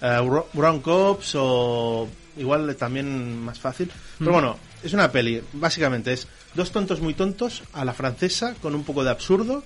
Eh, 0.00 0.18
Bro- 0.24 0.48
Brown 0.54 0.80
Cops 0.80 1.32
o 1.34 2.08
igual 2.36 2.74
también 2.76 3.38
más 3.42 3.58
fácil. 3.58 3.90
Pero 4.18 4.32
bueno, 4.32 4.58
es 4.82 4.92
una 4.92 5.10
peli, 5.10 5.42
básicamente 5.52 6.12
es 6.12 6.26
dos 6.54 6.70
tontos 6.70 7.00
muy 7.00 7.14
tontos 7.14 7.62
a 7.72 7.84
la 7.84 7.92
francesa 7.92 8.54
con 8.60 8.74
un 8.74 8.84
poco 8.84 9.04
de 9.04 9.10
absurdo, 9.10 9.64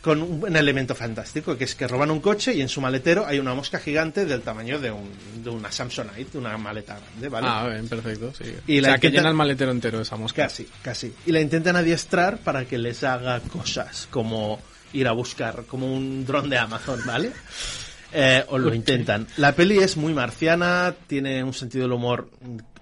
con 0.00 0.22
un, 0.22 0.56
elemento 0.56 0.94
fantástico, 0.94 1.56
que 1.56 1.64
es 1.64 1.74
que 1.74 1.88
roban 1.88 2.10
un 2.10 2.20
coche 2.20 2.54
y 2.54 2.60
en 2.60 2.68
su 2.68 2.80
maletero 2.80 3.26
hay 3.26 3.38
una 3.38 3.54
mosca 3.54 3.78
gigante 3.78 4.26
del 4.26 4.42
tamaño 4.42 4.78
de, 4.78 4.90
un, 4.90 5.10
de 5.42 5.50
una 5.50 5.72
Samsonite, 5.72 6.38
una 6.38 6.56
maleta 6.56 6.98
grande, 6.98 7.28
¿vale? 7.28 7.46
Ah, 7.50 7.68
bien, 7.68 7.88
perfecto, 7.88 8.32
sí. 8.32 8.54
Y 8.66 8.78
o 8.78 8.82
la 8.82 8.88
sea, 8.88 8.98
que 8.98 9.10
llena 9.10 9.28
el 9.28 9.34
maletero 9.34 9.70
entero 9.70 10.00
esa 10.00 10.16
mosca. 10.16 10.44
Casi, 10.44 10.68
casi. 10.82 11.12
Y 11.26 11.32
la 11.32 11.40
intentan 11.40 11.76
adiestrar 11.76 12.38
para 12.38 12.64
que 12.64 12.78
les 12.78 13.02
haga 13.02 13.40
cosas 13.40 14.08
como 14.10 14.60
ir 14.92 15.08
a 15.08 15.12
buscar, 15.12 15.64
como 15.66 15.92
un 15.92 16.24
dron 16.24 16.48
de 16.48 16.58
Amazon, 16.58 17.00
¿vale? 17.04 17.32
Eh, 18.12 18.44
o 18.48 18.58
lo 18.58 18.74
intentan. 18.74 19.26
La 19.36 19.52
peli 19.54 19.78
es 19.78 19.96
muy 19.96 20.14
marciana, 20.14 20.94
tiene 21.06 21.44
un 21.44 21.52
sentido 21.52 21.84
del 21.84 21.92
humor 21.92 22.30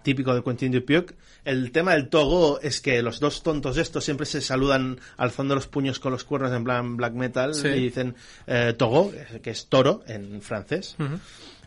típico 0.02 0.34
de 0.34 0.42
Quentin 0.42 0.70
Dupieux. 0.72 1.12
El 1.44 1.70
tema 1.70 1.92
del 1.92 2.08
togo 2.08 2.60
es 2.60 2.80
que 2.80 3.02
los 3.02 3.20
dos 3.20 3.42
tontos 3.44 3.76
estos 3.76 4.04
siempre 4.04 4.26
se 4.26 4.40
saludan 4.40 4.98
alzando 5.16 5.54
los 5.54 5.68
puños 5.68 6.00
con 6.00 6.10
los 6.12 6.24
cuernos 6.24 6.52
en 6.52 6.64
plan 6.64 6.96
black 6.96 7.12
metal 7.14 7.54
Sí. 7.54 7.68
y 7.68 7.80
dicen 7.84 8.14
eh, 8.48 8.74
togo, 8.76 9.12
que 9.42 9.50
es 9.50 9.66
toro 9.66 10.02
en 10.08 10.42
francés. 10.42 10.96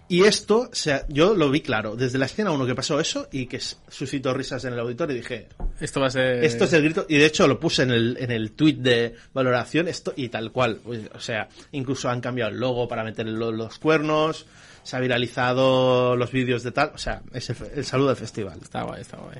Y 0.09 0.23
esto, 0.23 0.69
o 0.71 0.75
sea, 0.75 1.05
yo 1.07 1.35
lo 1.35 1.51
vi 1.51 1.61
claro, 1.61 1.95
desde 1.95 2.17
la 2.17 2.25
escena 2.25 2.49
1 2.51 2.65
que 2.65 2.73
pasó 2.73 2.99
eso 2.99 3.27
y 3.31 3.45
que 3.45 3.59
suscitó 3.59 4.33
risas 4.33 4.65
en 4.65 4.73
el 4.73 4.79
auditorio, 4.79 5.15
dije, 5.15 5.47
Esto 5.79 6.01
va 6.01 6.07
a 6.07 6.09
ser... 6.09 6.43
esto 6.43 6.63
es 6.63 6.73
el 6.73 6.81
grito, 6.83 7.05
y 7.07 7.17
de 7.17 7.25
hecho 7.27 7.47
lo 7.47 7.59
puse 7.59 7.83
en 7.83 7.91
el, 7.91 8.17
en 8.19 8.31
el 8.31 8.53
tweet 8.53 8.73
de 8.77 9.15
valoración, 9.35 9.87
esto 9.87 10.11
y 10.15 10.29
tal 10.29 10.51
cual. 10.51 10.79
Pues, 10.83 11.01
O 11.13 11.19
sea, 11.19 11.47
incluso 11.73 12.09
han 12.09 12.21
cambiado 12.21 12.49
el 12.51 12.59
logo 12.59 12.87
para 12.87 13.03
meter 13.03 13.27
lo- 13.27 13.51
los 13.51 13.77
cuernos, 13.77 14.47
se 14.81 14.95
ha 14.95 14.99
viralizado 14.99 16.15
los 16.15 16.31
vídeos 16.31 16.63
de 16.63 16.71
tal, 16.71 16.91
o 16.95 16.97
sea, 16.97 17.21
es 17.31 17.47
el, 17.51 17.85
saludo 17.85 18.07
del 18.07 18.17
festival. 18.17 18.57
Está 18.63 18.81
guay, 18.81 19.01
está 19.01 19.17
guay. 19.17 19.37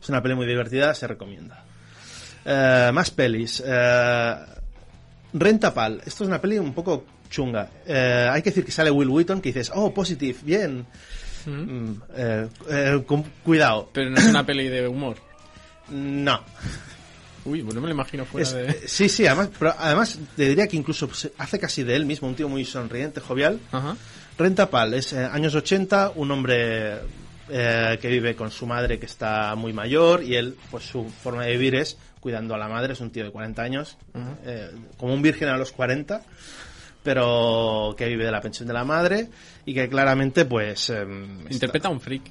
Es 0.00 0.08
una 0.08 0.22
peli 0.22 0.36
muy 0.36 0.46
divertida, 0.46 0.94
se 0.94 1.08
recomienda. 1.08 1.64
Eh, 2.44 2.90
más 2.94 3.10
pelis. 3.10 3.60
Eh, 3.66 4.34
Rentapal. 5.34 6.00
Esto 6.06 6.24
es 6.24 6.28
una 6.28 6.40
peli 6.40 6.58
un 6.58 6.72
poco 6.72 7.04
chunga. 7.28 7.68
Eh, 7.86 8.28
hay 8.30 8.40
que 8.40 8.50
decir 8.50 8.64
que 8.64 8.72
sale 8.72 8.90
Will 8.90 9.08
Wheaton, 9.08 9.40
que 9.40 9.50
dices, 9.50 9.70
oh, 9.74 9.92
positive, 9.92 10.38
bien. 10.42 10.86
Mm, 11.46 11.90
eh, 12.16 12.48
eh, 12.70 13.02
con- 13.06 13.24
cuidado. 13.44 13.90
Pero 13.92 14.08
no 14.10 14.16
es 14.16 14.26
una 14.26 14.46
peli 14.46 14.68
de 14.68 14.88
humor. 14.88 15.16
No. 15.90 16.40
Uy, 17.44 17.62
pues 17.62 17.74
no 17.74 17.82
me 17.82 17.88
lo 17.88 17.92
imagino 17.92 18.24
fuera 18.24 18.46
Es- 18.48 18.54
de... 18.54 18.70
eh, 18.70 18.80
sí, 18.86 19.06
sí, 19.10 19.26
además, 19.26 19.50
pero 19.58 19.74
además 19.78 20.18
te 20.34 20.48
diría 20.48 20.66
que 20.66 20.78
incluso 20.78 21.10
hace 21.36 21.58
casi 21.58 21.82
de 21.82 21.94
él 21.94 22.06
mismo, 22.06 22.26
un 22.26 22.34
tío 22.34 22.48
muy 22.48 22.64
sonriente, 22.64 23.20
jovial. 23.20 23.60
Ajá. 23.70 23.94
Rentapal 24.38 24.94
es 24.94 25.12
eh, 25.12 25.18
años 25.30 25.54
80, 25.54 26.12
un 26.14 26.30
hombre 26.30 27.00
eh, 27.50 27.98
que 28.00 28.08
vive 28.08 28.34
con 28.34 28.50
su 28.50 28.66
madre 28.66 28.98
que 28.98 29.04
está 29.04 29.54
muy 29.56 29.74
mayor 29.74 30.22
y 30.22 30.36
él, 30.36 30.56
pues 30.70 30.84
su 30.84 31.04
forma 31.22 31.44
de 31.44 31.52
vivir 31.52 31.74
es 31.74 31.98
cuidando 32.24 32.54
a 32.54 32.58
la 32.58 32.68
madre, 32.68 32.94
es 32.94 33.00
un 33.02 33.10
tío 33.10 33.22
de 33.22 33.30
40 33.30 33.60
años, 33.62 33.98
eh, 34.46 34.70
como 34.96 35.12
un 35.12 35.20
virgen 35.20 35.48
a 35.50 35.58
los 35.58 35.72
40, 35.72 36.22
pero 37.02 37.94
que 37.98 38.06
vive 38.08 38.24
de 38.24 38.30
la 38.30 38.40
pensión 38.40 38.66
de 38.66 38.72
la 38.74 38.82
madre 38.84 39.28
y 39.66 39.74
que 39.74 39.88
claramente 39.88 40.44
pues... 40.46 40.88
em, 40.90 41.40
está- 41.42 41.52
Interpreta 41.52 41.88
a 41.88 41.90
un 41.90 42.00
freak. 42.00 42.22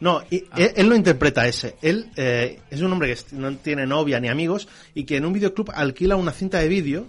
no, 0.00 0.22
y 0.30 0.44
él, 0.56 0.72
él 0.76 0.88
lo 0.88 0.96
interpreta 0.96 1.46
ese. 1.46 1.76
Él 1.82 2.06
eh, 2.16 2.58
es 2.70 2.80
un 2.80 2.90
hombre 2.92 3.14
que 3.14 3.20
no 3.36 3.54
tiene 3.58 3.86
novia 3.86 4.18
ni 4.18 4.28
amigos 4.28 4.66
y 4.94 5.04
que 5.04 5.16
en 5.16 5.26
un 5.26 5.32
videoclub 5.34 5.70
alquila 5.74 6.16
una 6.16 6.32
cinta 6.32 6.58
de 6.58 6.68
vídeo 6.68 7.06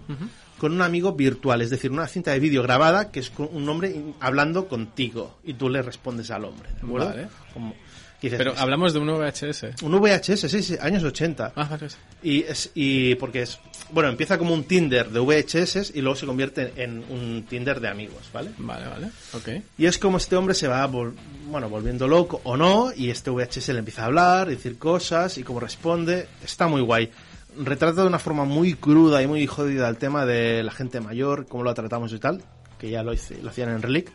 con 0.58 0.74
un 0.74 0.82
amigo 0.82 1.14
virtual, 1.14 1.62
es 1.62 1.70
decir, 1.70 1.90
una 1.90 2.06
cinta 2.08 2.32
de 2.32 2.40
vídeo 2.42 2.62
grabada 2.64 3.12
que 3.12 3.22
es 3.22 3.30
con 3.30 3.48
un 3.54 3.70
hombre 3.70 3.96
hablando 4.20 4.68
contigo 4.68 5.40
y 5.46 5.54
tú 5.54 5.70
le 5.70 5.82
respondes 5.82 6.30
al 6.32 6.44
hombre, 6.44 6.70
¿de 6.74 6.86
acuerdo? 6.86 7.08
Vale. 7.08 7.28
Como- 7.54 7.74
que 7.74 7.80
dices, 8.28 8.38
Pero 8.38 8.54
"Es 8.54 8.60
hablamos 8.60 8.94
de 8.94 9.00
un 9.00 9.08
VHS. 9.08 9.76
un 9.84 9.92
VHS, 10.00 10.50
sí, 10.50 10.62
sí, 10.64 10.76
años 10.82 11.04
80. 11.04 11.54
Ah, 11.56 11.68
vale. 11.70 11.88
Y, 12.22 12.44
es, 12.44 12.72
y 12.76 13.16
porque 13.16 13.44
es, 13.44 13.60
bueno, 13.92 14.10
empieza 14.10 14.38
como 14.38 14.54
un 14.54 14.64
Tinder 14.66 15.10
de 15.10 15.20
VHS 15.20 15.92
y 15.96 16.02
luego 16.02 16.16
se 16.16 16.26
convierte 16.26 16.74
en 16.76 17.04
un 17.10 17.46
Tinder 17.50 17.80
de 17.80 17.88
amigos, 17.88 18.30
¿vale? 18.34 18.52
Vale, 18.58 18.88
vale. 18.88 19.08
Ok. 19.34 19.64
Y 19.78 19.86
es 19.86 19.98
como 19.98 20.18
este 20.18 20.36
hombre 20.36 20.54
se 20.54 20.68
va 20.68 20.86
vol- 20.90 21.14
bueno, 21.50 21.70
volviendo 21.70 22.08
loco 22.08 22.42
o 22.44 22.58
no, 22.58 22.92
y 22.96 23.10
este 23.10 23.30
VHS 23.30 23.70
le 23.74 23.80
empieza 23.80 24.04
a 24.04 24.06
hablar, 24.06 24.48
decir 24.50 24.78
cosas, 24.78 25.38
y 25.38 25.44
como 25.44 25.60
responde, 25.60 26.28
está 26.44 26.68
muy 26.68 26.82
guay. 26.82 27.10
Retrata 27.58 28.02
de 28.02 28.08
una 28.08 28.20
forma 28.20 28.46
muy 28.46 28.76
cruda 28.76 29.22
y 29.24 29.28
muy 29.28 29.46
jodida 29.48 29.90
el 29.90 29.98
tema 29.98 30.26
de 30.26 30.62
la 30.64 30.72
gente 30.72 31.00
mayor, 31.02 31.48
cómo 31.48 31.64
lo 31.64 31.74
tratamos 31.74 32.14
y 32.14 32.20
tal, 32.20 32.44
que 32.78 32.90
ya 32.90 33.02
lo, 33.02 33.12
hice- 33.14 33.42
lo 33.42 33.50
hacían 33.50 33.70
en 33.70 33.82
Relic, 33.82 34.12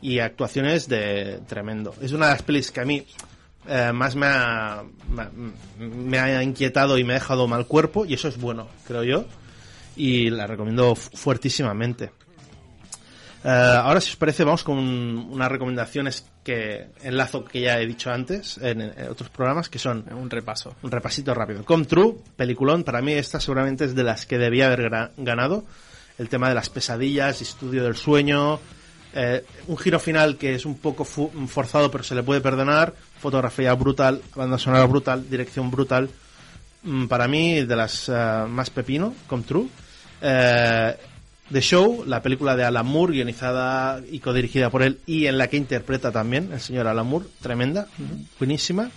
y 0.00 0.20
actuaciones 0.20 0.88
de 0.88 1.40
tremendo. 1.48 1.94
Es 2.00 2.12
una 2.12 2.26
de 2.26 2.32
las 2.32 2.42
pelis 2.42 2.70
que 2.70 2.80
a 2.80 2.84
mí 2.84 3.04
eh, 3.68 3.92
más 3.92 4.14
me 4.16 4.26
ha, 4.26 4.82
me, 5.78 6.18
ha 6.18 6.42
inquietado 6.42 6.98
y 6.98 7.04
me 7.04 7.12
ha 7.14 7.18
dejado 7.20 7.46
mal 7.48 7.66
cuerpo, 7.66 8.04
y 8.04 8.14
eso 8.14 8.28
es 8.28 8.38
bueno, 8.38 8.68
creo 8.86 9.02
yo, 9.04 9.24
y 9.96 10.30
la 10.30 10.46
recomiendo 10.46 10.94
fu- 10.94 11.16
fuertísimamente. 11.16 12.10
Eh, 13.44 13.48
ahora, 13.48 14.00
si 14.00 14.10
os 14.10 14.16
parece, 14.16 14.42
vamos 14.44 14.64
con 14.64 14.76
unas 14.78 15.50
recomendaciones 15.50 16.24
que 16.42 16.88
enlazo 17.02 17.44
que 17.44 17.60
ya 17.60 17.78
he 17.80 17.86
dicho 17.86 18.10
antes 18.10 18.58
en, 18.58 18.80
en 18.80 19.08
otros 19.08 19.30
programas, 19.30 19.68
que 19.68 19.78
son 19.78 20.04
Un 20.12 20.28
repaso. 20.30 20.74
un 20.82 20.90
repasito 20.90 21.32
rápido. 21.34 21.64
Come 21.64 21.84
True, 21.84 22.16
peliculón, 22.36 22.82
para 22.82 23.02
mí 23.02 23.12
esta 23.12 23.38
seguramente 23.38 23.84
es 23.84 23.94
de 23.94 24.02
las 24.04 24.26
que 24.26 24.38
debía 24.38 24.66
haber 24.66 24.90
ganado. 25.16 25.64
El 26.18 26.28
tema 26.28 26.48
de 26.48 26.54
las 26.54 26.70
pesadillas, 26.70 27.42
estudio 27.42 27.84
del 27.84 27.94
sueño, 27.94 28.58
eh, 29.14 29.44
un 29.68 29.78
giro 29.78 29.98
final 29.98 30.36
que 30.36 30.54
es 30.54 30.66
un 30.66 30.76
poco 30.78 31.04
forzado 31.04 31.90
pero 31.90 32.04
se 32.04 32.14
le 32.14 32.22
puede 32.22 32.40
perdonar, 32.40 32.94
fotografía 33.18 33.72
brutal, 33.74 34.22
banda 34.34 34.58
sonora 34.58 34.84
brutal, 34.86 35.28
dirección 35.28 35.70
brutal. 35.70 36.10
Mm, 36.82 37.06
para 37.06 37.26
mí, 37.26 37.64
de 37.64 37.76
las 37.76 38.08
eh, 38.08 38.12
más 38.48 38.70
pepino, 38.70 39.14
Come 39.26 39.42
True. 39.42 39.68
Eh, 40.20 40.96
The 41.50 41.60
Show, 41.60 42.04
la 42.06 42.22
película 42.22 42.56
de 42.56 42.64
Alan 42.64 42.86
Moore, 42.86 43.14
guionizada 43.14 44.00
y 44.10 44.18
codirigida 44.18 44.68
por 44.68 44.82
él 44.82 44.98
y 45.06 45.26
en 45.26 45.38
la 45.38 45.48
que 45.48 45.56
interpreta 45.56 46.10
también 46.10 46.50
el 46.52 46.60
señor 46.60 46.88
Alan 46.88 47.06
Moore, 47.06 47.26
tremenda, 47.40 47.86
buenísima. 48.38 48.90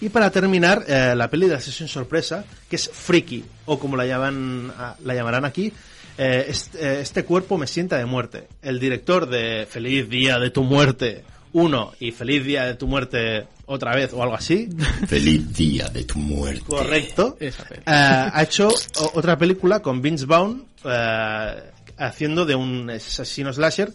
Y 0.00 0.10
para 0.10 0.30
terminar, 0.30 0.84
eh, 0.86 1.14
la 1.16 1.28
peli 1.28 1.46
de 1.46 1.54
la 1.54 1.60
sesión 1.60 1.88
sorpresa, 1.88 2.44
que 2.68 2.76
es 2.76 2.88
Freaky, 2.92 3.44
o 3.64 3.78
como 3.78 3.96
la, 3.96 4.06
llaman, 4.06 4.72
ah, 4.78 4.94
la 5.04 5.14
llamarán 5.14 5.44
aquí, 5.44 5.72
eh, 6.18 6.46
este, 6.48 6.78
eh, 6.78 7.00
este 7.00 7.24
cuerpo 7.24 7.58
me 7.58 7.66
sienta 7.66 7.98
de 7.98 8.06
muerte. 8.06 8.48
El 8.62 8.80
director 8.80 9.28
de 9.28 9.66
Feliz 9.66 10.08
Día 10.08 10.38
de 10.38 10.50
tu 10.50 10.62
Muerte 10.62 11.24
1 11.52 11.92
y 12.00 12.12
Feliz 12.12 12.44
Día 12.44 12.64
de 12.64 12.74
tu 12.74 12.86
Muerte 12.86 13.46
otra 13.66 13.94
vez 13.94 14.12
o 14.12 14.22
algo 14.22 14.34
así, 14.34 14.68
Feliz 15.06 15.52
día 15.54 15.88
de 15.88 16.04
tu 16.04 16.18
muerte. 16.18 16.62
correcto, 16.66 17.36
eh, 17.40 17.52
ha 17.84 18.42
hecho 18.42 18.68
otra 19.14 19.36
película 19.36 19.80
con 19.80 20.00
Vince 20.00 20.24
Vaughn 20.24 20.66
eh, 20.84 21.54
haciendo 21.98 22.46
de 22.46 22.54
un 22.54 22.88
asesino 22.90 23.52
slasher 23.52 23.92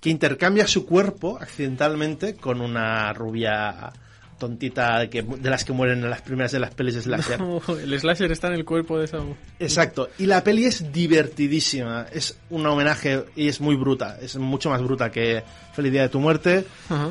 que 0.00 0.10
intercambia 0.10 0.66
su 0.66 0.84
cuerpo 0.84 1.38
accidentalmente 1.40 2.34
con 2.34 2.60
una 2.60 3.12
rubia 3.14 3.92
tontita 4.38 5.08
que, 5.08 5.22
de 5.22 5.50
las 5.50 5.64
que 5.64 5.72
mueren 5.72 6.02
en 6.02 6.10
las 6.10 6.22
primeras 6.22 6.52
de 6.52 6.58
las 6.58 6.74
pelis 6.74 6.94
de 6.94 7.02
slasher. 7.02 7.40
el 7.82 8.00
slasher 8.00 8.30
está 8.32 8.48
en 8.48 8.54
el 8.54 8.64
cuerpo 8.64 8.98
de 8.98 9.06
esa... 9.06 9.18
Exacto. 9.58 10.08
Y 10.18 10.26
la 10.26 10.42
peli 10.42 10.64
es 10.64 10.92
divertidísima. 10.92 12.06
Es 12.12 12.36
un 12.50 12.66
homenaje 12.66 13.24
y 13.36 13.48
es 13.48 13.60
muy 13.60 13.76
bruta. 13.76 14.18
Es 14.20 14.36
mucho 14.36 14.70
más 14.70 14.82
bruta 14.82 15.10
que 15.10 15.42
Feliz 15.72 15.92
Día 15.92 16.02
de 16.02 16.08
tu 16.08 16.20
Muerte. 16.20 16.64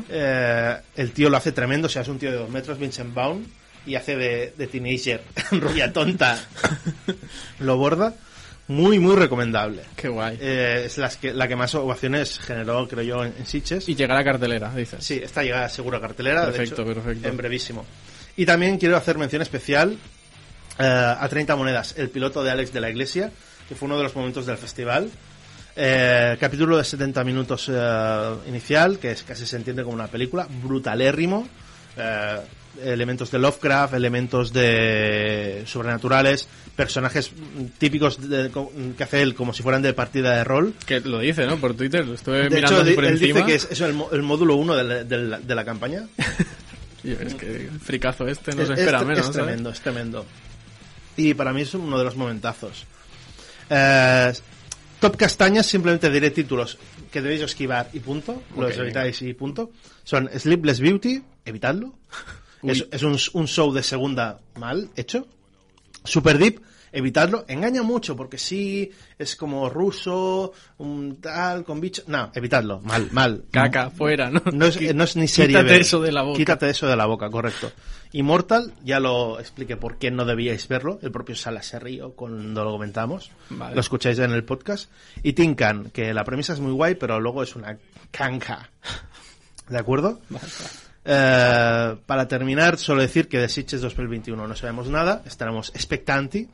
Eh, 0.09 0.77
el 0.95 1.11
tío 1.11 1.29
lo 1.29 1.37
hace 1.37 1.51
tremendo. 1.51 1.87
O 1.87 1.89
sea, 1.89 2.01
es 2.01 2.07
un 2.07 2.19
tío 2.19 2.31
de 2.31 2.37
dos 2.37 2.49
metros, 2.49 2.77
Vincent 2.77 3.13
Vaughn. 3.13 3.45
Y 3.85 3.95
hace 3.95 4.15
de, 4.15 4.53
de 4.57 4.67
teenager, 4.67 5.21
rubia 5.51 5.91
tonta. 5.91 6.39
lo 7.59 7.77
borda. 7.77 8.13
Muy, 8.67 8.97
muy 8.97 9.15
recomendable. 9.15 9.83
Qué 9.95 10.07
guay. 10.07 10.37
Eh, 10.39 10.83
es 10.85 10.97
las 10.97 11.17
que, 11.17 11.33
la 11.33 11.47
que 11.47 11.55
más 11.55 11.75
ovaciones 11.75 12.39
generó, 12.39 12.87
creo 12.87 13.03
yo, 13.03 13.25
en, 13.25 13.33
en 13.37 13.45
Sitges. 13.45 13.89
Y 13.89 13.95
llegar 13.95 14.17
a 14.17 14.23
cartelera, 14.23 14.73
dices. 14.73 15.03
Sí, 15.03 15.19
esta 15.21 15.43
llega 15.43 15.67
seguro 15.69 15.97
a 15.97 16.01
cartelera. 16.01 16.45
de 16.45 16.51
Perfecto, 16.53 16.81
hecho, 16.83 16.93
perfecto. 16.93 17.27
En 17.27 17.35
brevísimo. 17.37 17.85
Y 18.37 18.45
también 18.45 18.77
quiero 18.77 18.95
hacer 18.95 19.17
mención 19.17 19.41
especial 19.41 19.97
eh, 20.79 20.83
a 21.19 21.27
30 21.29 21.55
monedas, 21.57 21.95
el 21.97 22.09
piloto 22.09 22.41
de 22.43 22.51
Alex 22.51 22.71
de 22.71 22.79
la 22.81 22.89
Iglesia, 22.89 23.31
que 23.67 23.75
fue 23.75 23.85
uno 23.87 23.97
de 23.97 24.03
los 24.03 24.15
momentos 24.15 24.45
del 24.45 24.57
festival. 24.57 25.11
Eh, 25.75 26.37
capítulo 26.39 26.77
de 26.77 26.83
70 26.83 27.23
minutos 27.23 27.69
eh, 27.71 28.35
inicial, 28.47 28.97
que 28.97 29.11
es, 29.11 29.23
casi 29.23 29.45
se 29.45 29.57
entiende 29.57 29.83
como 29.83 29.95
una 29.95 30.07
película, 30.07 30.47
brutalérrimo. 30.63 31.47
eh, 31.97 32.37
elementos 32.81 33.29
de 33.31 33.39
Lovecraft, 33.39 33.93
elementos 33.93 34.51
de 34.53 35.63
sobrenaturales, 35.65 36.47
personajes 36.75 37.31
típicos 37.77 38.29
de- 38.29 38.51
que 38.97 39.03
hace 39.03 39.21
él 39.21 39.35
como 39.35 39.53
si 39.53 39.61
fueran 39.63 39.81
de 39.81 39.93
partida 39.93 40.35
de 40.37 40.43
rol. 40.43 40.73
Que 40.85 40.99
lo 41.01 41.19
dice, 41.19 41.45
¿no? 41.45 41.57
Por 41.57 41.75
Twitter, 41.75 42.05
lo 42.05 42.13
estuve 42.15 42.49
De 42.49 42.55
mirando 42.55 42.81
hecho, 42.83 42.95
por 42.95 43.05
él 43.05 43.11
encima. 43.13 43.39
dice 43.41 43.45
que 43.45 43.55
es, 43.55 43.67
es 43.71 43.81
el, 43.81 43.93
módulo 44.23 44.55
1 44.55 44.75
de, 44.75 44.83
la- 44.83 45.03
de 45.03 45.17
la- 45.17 45.39
de 45.39 45.55
la 45.55 45.65
campaña. 45.65 46.07
Es 47.03 47.35
que 47.35 47.69
fricazo 47.83 48.25
este 48.29 48.55
no 48.55 48.65
se 48.65 48.73
espera 48.75 48.99
es, 48.99 49.05
menos. 49.05 49.19
es 49.19 49.25
¿sabes? 49.25 49.35
tremendo, 49.43 49.69
es 49.71 49.81
tremendo. 49.81 50.25
Y 51.17 51.33
para 51.33 51.51
mí 51.51 51.61
es 51.63 51.73
uno 51.73 51.97
de 51.97 52.05
los 52.05 52.15
momentazos. 52.15 52.85
Eh, 53.69 54.31
top 55.01 55.17
castañas, 55.17 55.65
simplemente 55.65 56.09
diré 56.09 56.31
títulos 56.31 56.77
que 57.11 57.21
debéis 57.21 57.41
esquivar 57.41 57.89
y 57.91 57.99
punto. 57.99 58.43
Los 58.57 58.71
Ok, 58.75 58.79
evitáis 58.79 59.21
y 59.21 59.33
punto. 59.33 59.71
Son 60.05 60.29
Sleepless 60.33 60.79
Beauty, 60.79 61.21
evitadlo. 61.43 61.93
Es, 62.63 62.87
es 62.91 63.03
un, 63.03 63.17
un 63.33 63.47
show 63.47 63.73
de 63.73 63.83
segunda 63.83 64.39
mal 64.55 64.89
hecho. 64.95 65.27
Super 66.03 66.37
Deep, 66.37 66.61
evitadlo. 66.91 67.45
Engaña 67.47 67.81
mucho 67.81 68.15
porque 68.15 68.37
sí, 68.37 68.91
es 69.17 69.35
como 69.35 69.69
ruso, 69.69 70.53
un 70.77 71.21
tal, 71.21 71.63
con 71.63 71.79
bicho. 71.81 72.03
No, 72.07 72.31
evitadlo. 72.33 72.81
Mal, 72.81 73.09
mal. 73.11 73.45
Caca, 73.51 73.89
fuera, 73.89 74.29
¿no? 74.29 74.41
No 74.53 74.65
es, 74.65 74.95
no 74.95 75.03
es 75.03 75.15
ni 75.15 75.27
serie 75.27 75.57
Quítate 75.57 75.73
B. 75.73 75.79
eso 75.79 76.01
de 76.01 76.11
la 76.11 76.21
boca. 76.21 76.37
Quítate 76.37 76.69
eso 76.69 76.87
de 76.87 76.95
la 76.95 77.05
boca, 77.05 77.29
correcto. 77.29 77.71
Immortal, 78.11 78.73
ya 78.83 78.99
lo 78.99 79.39
expliqué 79.39 79.75
por 79.75 79.97
qué 79.97 80.11
no 80.11 80.23
debíais 80.23 80.67
verlo. 80.67 80.99
El 81.01 81.11
propio 81.11 81.35
Sala 81.35 81.63
se 81.63 81.79
río 81.79 82.11
cuando 82.13 82.63
lo 82.63 82.71
comentamos. 82.71 83.31
Vale. 83.49 83.73
Lo 83.73 83.81
escucháis 83.81 84.19
en 84.19 84.31
el 84.31 84.43
podcast. 84.43 84.91
Y 85.23 85.33
Tinkan, 85.33 85.89
que 85.89 86.13
la 86.13 86.23
premisa 86.23 86.53
es 86.53 86.59
muy 86.59 86.73
guay, 86.73 86.95
pero 86.95 87.19
luego 87.19 87.41
es 87.41 87.55
una 87.55 87.77
canca. 88.11 88.69
¿De 89.67 89.79
acuerdo? 89.79 90.19
Eh, 91.05 91.95
para 92.05 92.27
terminar, 92.27 92.77
solo 92.77 93.01
decir 93.01 93.27
que 93.27 93.37
de 93.39 93.49
Sitges 93.49 93.81
2021 93.81 94.47
no 94.47 94.55
sabemos 94.55 94.89
nada, 94.89 95.21
estaremos 95.25 95.69
expectanti. 95.75 96.47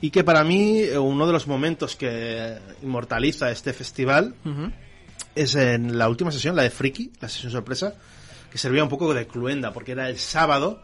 Y 0.00 0.10
que 0.10 0.22
para 0.22 0.44
mí, 0.44 0.80
eh, 0.80 0.98
uno 0.98 1.26
de 1.26 1.32
los 1.32 1.46
momentos 1.46 1.96
que 1.96 2.56
inmortaliza 2.82 3.50
este 3.50 3.72
festival 3.72 4.34
Ujú. 4.44 4.70
es 5.34 5.54
en 5.56 5.98
la 5.98 6.08
última 6.08 6.30
sesión, 6.30 6.54
la 6.54 6.62
de 6.62 6.70
Friki, 6.70 7.12
la 7.20 7.28
sesión 7.28 7.50
sorpresa, 7.50 7.94
que 8.50 8.58
servía 8.58 8.82
un 8.84 8.88
poco 8.88 9.12
de 9.12 9.26
cluenda, 9.26 9.72
porque 9.72 9.92
era 9.92 10.08
el 10.08 10.18
sábado 10.18 10.82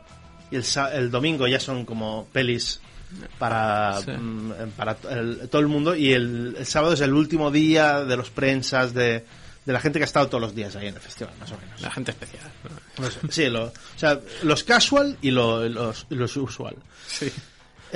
y 0.51 0.57
el, 0.57 0.65
el 0.95 1.11
domingo 1.11 1.47
ya 1.47 1.61
son 1.61 1.85
como 1.85 2.27
pelis 2.33 2.81
para, 3.39 4.01
Sí. 4.05 4.11
mm, 4.11 4.53
para 4.77 4.97
el- 5.11 5.49
todo 5.49 5.61
el 5.61 5.69
mundo 5.69 5.95
y 5.95 6.13
el, 6.13 6.57
el 6.59 6.67
sábado 6.67 6.95
es 6.95 7.01
el 7.01 7.13
último 7.15 7.51
día 7.53 8.03
de 8.05 8.17
los 8.17 8.31
prensas, 8.31 8.93
de, 8.95 9.25
de 9.65 9.73
la 9.73 9.81
gente 9.81 9.99
que 9.99 10.05
ha 10.05 10.07
estado 10.07 10.29
todos 10.29 10.41
los 10.43 10.55
días 10.55 10.75
ahí 10.77 10.89
en 10.89 10.95
el 10.95 11.01
festival, 11.01 11.33
más 11.41 11.51
o 11.53 11.57
menos. 11.59 11.81
La 11.81 11.91
gente 11.91 12.11
especial. 12.11 12.43
¿no? 12.99 13.31
Sí, 13.31 13.49
lo- 13.49 13.65
o 13.67 13.73
sea, 13.97 14.21
los 14.43 14.63
casual 14.65 15.17
y 15.23 15.31
lo- 15.31 15.69
los, 15.69 16.07
los 16.11 16.37
usual. 16.37 16.77
Sí. 17.07 17.31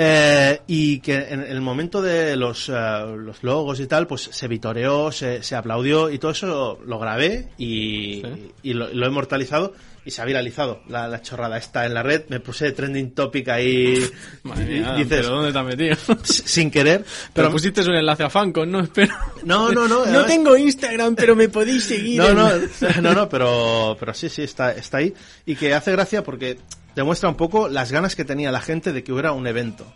Eh, 0.00 0.60
y 0.68 1.00
que 1.00 1.16
en 1.16 1.40
el 1.42 1.60
momento 1.60 2.00
de 2.00 2.36
los, 2.36 2.68
eh, 2.68 2.72
los 2.72 3.42
logos 3.42 3.80
y 3.80 3.86
tal, 3.88 4.06
pues 4.06 4.28
se 4.30 4.46
vitoreó, 4.46 5.10
se, 5.10 5.42
se 5.42 5.56
aplaudió 5.56 6.08
y 6.08 6.18
todo 6.20 6.30
eso 6.30 6.78
lo 6.86 6.98
grabé 7.00 7.48
y, 7.58 8.22
Sí. 8.22 8.52
y 8.62 8.72
lo, 8.74 8.88
lo 8.94 9.06
he 9.06 9.08
inmortalizado 9.08 9.74
y 10.04 10.12
se 10.12 10.22
ha 10.22 10.24
viralizado 10.24 10.82
la, 10.88 11.08
la 11.08 11.20
chorrada 11.20 11.58
esta 11.58 11.84
en 11.84 11.94
la 11.94 12.04
red. 12.04 12.22
Me 12.28 12.38
puse 12.38 12.70
trending 12.70 13.10
topic 13.10 13.48
ahí, 13.48 14.08
Madre 14.44 14.66
mía, 14.66 14.94
dices, 14.94 15.08
¿pero 15.20 15.28
dónde 15.34 15.52
te 15.52 15.58
has 15.58 15.64
metido? 15.64 15.96
sin 16.22 16.70
querer. 16.70 17.00
Pero 17.02 17.30
Pero 17.34 17.50
pusiste 17.50 17.80
un 17.82 17.96
enlace 17.96 18.22
a 18.22 18.30
Fancon, 18.30 18.70
¿no? 18.70 18.80
Espero. 18.80 19.14
no, 19.44 19.70
no, 19.72 19.88
no. 19.88 20.06
No 20.06 20.24
tengo 20.24 20.56
Instagram, 20.56 21.14
pero 21.14 21.34
me 21.36 21.48
podéis 21.48 21.84
seguir. 21.84 22.18
No, 22.20 22.32
no, 22.34 22.50
no, 23.02 23.14
no, 23.14 23.28
pero, 23.28 23.96
pero 23.98 24.14
sí, 24.14 24.28
sí, 24.28 24.42
está, 24.42 24.72
está 24.72 24.98
ahí. 24.98 25.14
Y 25.46 25.56
que 25.56 25.74
hace 25.74 25.92
gracia 25.92 26.22
porque 26.22 26.58
demuestra 26.94 27.28
un 27.28 27.36
poco 27.36 27.68
las 27.68 27.92
ganas 27.92 28.16
que 28.16 28.24
tenía 28.24 28.50
la 28.52 28.60
gente 28.60 28.92
de 28.92 29.02
que 29.04 29.12
hubiera 29.12 29.32
un 29.32 29.46
evento. 29.46 29.86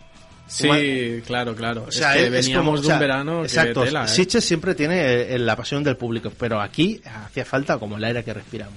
Sí, 0.48 1.22
claro, 1.26 1.54
claro. 1.54 1.84
O 1.88 1.92
sea, 1.92 2.14
es 2.14 2.16
que 2.16 2.26
es- 2.26 2.34
es 2.34 2.46
veníamos 2.46 2.64
como- 2.66 2.76
de 2.76 2.80
o 2.80 2.84
sea, 2.84 2.94
un 2.94 3.00
verano 3.00 3.40
que 3.40 3.46
Exacto. 3.46 3.84
tela, 3.84 4.04
¿eh? 4.04 4.40
Siempre 4.40 4.74
tiene 4.74 5.34
eh, 5.34 5.38
la 5.38 5.56
pasión 5.56 5.82
del 5.82 5.96
público, 5.96 6.30
pero 6.36 6.60
aquí 6.60 7.00
hacía 7.24 7.44
falta 7.44 7.78
como 7.78 7.96
el 7.96 8.04
aire 8.04 8.22
que 8.22 8.34
respiramos. 8.34 8.76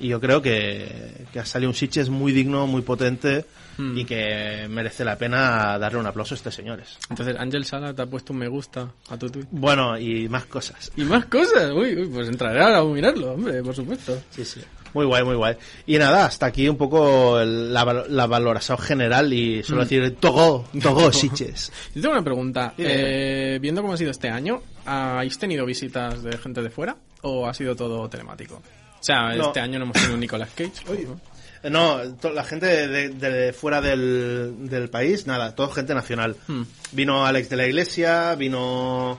Y 0.00 0.08
yo 0.08 0.20
creo 0.20 0.42
que, 0.42 1.26
que 1.32 1.38
ha 1.38 1.44
salido 1.44 1.70
un 1.70 1.74
Sitges 1.76 2.08
muy 2.08 2.32
digno, 2.32 2.66
muy 2.66 2.82
potente 2.82 3.44
Mm. 3.78 3.96
y 3.96 4.04
que 4.04 4.66
merece 4.68 5.02
la 5.02 5.16
pena 5.16 5.78
darle 5.78 5.98
un 5.98 6.04
aplauso 6.06 6.34
a 6.34 6.36
estos 6.36 6.54
señores. 6.54 6.98
Entonces, 7.08 7.34
Ángel 7.38 7.64
Sala 7.64 7.94
te 7.94 8.02
ha 8.02 8.06
puesto 8.06 8.34
un 8.34 8.38
me 8.40 8.46
gusta 8.46 8.92
a 9.08 9.16
tu 9.16 9.30
tweet. 9.30 9.46
Bueno, 9.50 9.96
y 9.98 10.28
más 10.28 10.44
cosas. 10.44 10.92
Y 10.94 11.04
más 11.04 11.24
cosas. 11.24 11.70
Uy, 11.72 11.96
uy, 11.96 12.06
pues 12.12 12.28
entraré 12.28 12.60
ahora 12.62 12.80
a 12.80 12.84
mirarlo, 12.84 13.32
hombre, 13.32 13.62
por 13.62 13.74
supuesto. 13.74 14.20
Sí, 14.28 14.44
sí. 14.44 14.60
Muy 14.92 15.06
guay, 15.06 15.24
muy 15.24 15.36
guay. 15.36 15.56
Y 15.86 15.96
nada, 15.96 16.26
hasta 16.26 16.44
aquí 16.44 16.68
un 16.68 16.76
poco 16.76 17.40
el- 17.40 17.72
la, 17.72 18.04
la 18.10 18.26
valoración 18.26 18.76
general 18.76 19.32
y 19.32 19.62
solo 19.62 19.80
Mm. 19.80 19.84
decir 19.84 20.16
Togo, 20.20 20.68
Togo 20.82 21.10
Sitges. 21.12 21.72
Yo 21.94 22.02
tengo 22.02 22.12
una 22.14 22.22
pregunta. 22.24 22.74
Eh, 22.76 23.58
viendo 23.58 23.80
cómo 23.80 23.94
ha 23.94 23.96
sido 23.96 24.10
este 24.10 24.28
año, 24.28 24.60
¿habéis 24.84 25.38
tenido 25.38 25.64
visitas 25.64 26.22
de 26.22 26.36
gente 26.36 26.60
de 26.60 26.68
fuera 26.68 26.94
o 27.22 27.48
ha 27.48 27.54
sido 27.54 27.74
todo 27.74 28.06
telemático? 28.10 28.60
O 29.02 29.04
sea, 29.04 29.34
No. 29.34 29.48
este 29.48 29.58
año 29.60 29.78
no 29.80 29.84
hemos 29.86 29.94
tenido 29.96 30.14
un 30.14 30.20
Nicolas 30.20 30.48
Cage. 30.54 30.72
¿no? 31.70 31.98
La 32.32 32.44
gente 32.44 32.66
de, 32.88 33.08
de 33.10 33.52
fuera 33.52 33.80
del, 33.80 34.68
del 34.68 34.88
país, 34.90 35.26
nada, 35.26 35.54
todo 35.54 35.68
gente 35.70 35.94
nacional. 35.94 36.36
Hmm. 36.48 36.62
Vino 36.92 37.26
Alex 37.26 37.48
de 37.50 37.56
la 37.56 37.66
Iglesia, 37.66 38.34
vino 38.36 39.18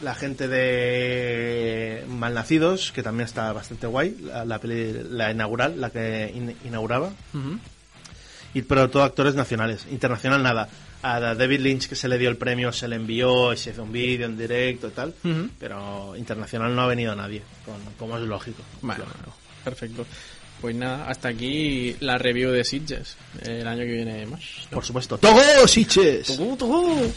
la 0.00 0.14
gente 0.14 0.48
de 0.48 2.04
Malnacidos, 2.08 2.90
que 2.92 3.02
también 3.02 3.26
está 3.26 3.52
bastante 3.52 3.86
guay, 3.86 4.16
la, 4.22 4.44
la 4.44 4.58
peli, 4.58 4.92
la 5.10 5.30
inaugural, 5.30 5.80
la 5.80 5.90
que 5.90 6.32
in- 6.34 6.56
inauguraba. 6.64 7.08
Ujú. 7.34 7.58
Y, 8.54 8.62
pero 8.62 8.90
todo 8.90 9.02
actores 9.04 9.34
nacionales, 9.34 9.86
internacional 9.90 10.42
nada. 10.42 10.68
A 11.02 11.18
David 11.20 11.60
Lynch 11.60 11.88
que 11.88 11.94
se 11.96 12.08
le 12.08 12.18
dio 12.18 12.28
el 12.28 12.36
premio 12.36 12.72
se 12.72 12.86
le 12.86 12.96
envió 12.96 13.52
y 13.52 13.56
se 13.56 13.70
hizo 13.70 13.84
un 13.84 13.92
vídeo 13.92 14.26
en 14.26 14.36
directo 14.36 14.88
y 14.88 14.90
tal, 14.90 15.14
pero 15.58 16.14
internacional 16.16 16.74
no 16.74 16.82
ha 16.82 16.86
venido 16.86 17.14
nadie, 17.14 17.42
con- 17.64 17.94
como 17.98 18.18
es 18.18 18.24
lógico. 18.24 18.62
Bueno, 18.82 19.04
Lógico. 19.04 19.34
perfecto. 19.64 20.06
Pues 20.60 20.74
nada, 20.76 21.08
hasta 21.08 21.28
aquí 21.28 21.96
la 22.00 22.18
review 22.18 22.50
de 22.50 22.64
Sitges. 22.64 23.16
El 23.40 23.66
año 23.66 23.78
que 23.80 23.92
viene 23.92 24.26
más. 24.26 24.40
¿no? 24.70 24.74
Por 24.74 24.84
supuesto. 24.84 25.16
¡Togo 25.16 25.40
Sitges! 25.66 26.26
Tugu, 26.26 26.54
tugu. 26.56 27.10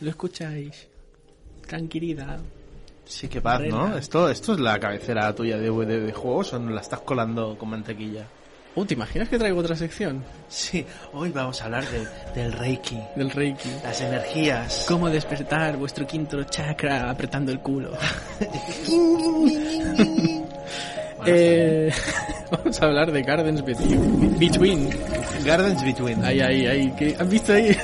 Lo 0.00 0.10
escucháis. 0.10 0.86
Tranquilidad. 1.66 2.38
Sí, 3.04 3.28
qué 3.28 3.40
paz, 3.40 3.60
¿no? 3.62 3.96
Esto, 3.96 4.28
esto 4.30 4.54
es 4.54 4.60
la 4.60 4.78
cabecera 4.78 5.34
tuya 5.34 5.58
de, 5.58 5.70
de, 5.70 6.00
de 6.00 6.12
juegos 6.12 6.52
o 6.52 6.58
no 6.58 6.70
la 6.70 6.80
estás 6.80 7.00
colando 7.00 7.56
con 7.58 7.70
mantequilla. 7.70 8.24
Uh, 8.76 8.84
¿te 8.84 8.94
imaginas 8.94 9.28
que 9.28 9.36
traigo 9.36 9.58
otra 9.58 9.74
sección? 9.74 10.22
Sí, 10.48 10.86
hoy 11.12 11.30
vamos 11.30 11.60
a 11.60 11.64
hablar 11.64 11.84
de- 11.88 12.06
del 12.40 12.52
Reiki, 12.52 13.00
Del 13.16 13.30
Reiki. 13.30 13.68
las 13.82 14.00
energías. 14.00 14.84
¿Cómo 14.86 15.10
despertar 15.10 15.76
vuestro 15.76 16.06
quinto 16.06 16.44
chakra 16.44 17.10
apretando 17.10 17.50
el 17.50 17.58
culo? 17.60 17.90
Eh, 21.26 21.92
vamos 22.50 22.80
a 22.80 22.86
hablar 22.86 23.12
de 23.12 23.22
Gardens 23.22 23.62
Between. 23.62 24.38
Between. 24.38 24.88
Gardens 25.44 25.84
Between. 25.84 26.24
Ahí, 26.24 26.40
ahí, 26.40 26.66
ahí. 26.66 26.94
¿qué- 26.98 27.14
¿Has 27.18 27.28
visto 27.28 27.52
ahí? 27.52 27.76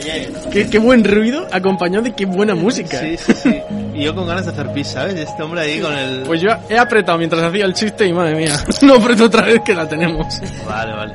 Oye, 0.00 0.30
¿Qué, 0.50 0.68
qué 0.70 0.78
buen 0.78 1.04
ruido 1.04 1.46
acompañado 1.52 2.02
de 2.04 2.12
qué 2.12 2.26
buena 2.26 2.54
música. 2.54 2.98
sí, 2.98 3.16
sí, 3.16 3.32
sí. 3.34 3.60
Y 3.94 4.04
yo 4.04 4.14
con 4.14 4.26
ganas 4.26 4.46
de 4.46 4.52
hacer 4.52 4.72
pis, 4.72 4.88
¿sabes? 4.88 5.14
Este 5.14 5.42
hombre 5.42 5.60
ahí 5.60 5.80
con 5.80 5.92
el... 5.92 6.22
Pues 6.22 6.40
yo 6.40 6.50
he 6.68 6.78
apretado 6.78 7.18
mientras 7.18 7.42
hacía 7.42 7.64
el 7.64 7.74
chiste 7.74 8.06
y 8.06 8.12
madre 8.12 8.34
mía, 8.36 8.54
no 8.82 8.94
apreto 8.94 9.24
otra 9.24 9.42
vez 9.44 9.60
que 9.64 9.74
la 9.74 9.88
tenemos. 9.88 10.26
Vale, 10.66 10.92
vale. 10.92 11.14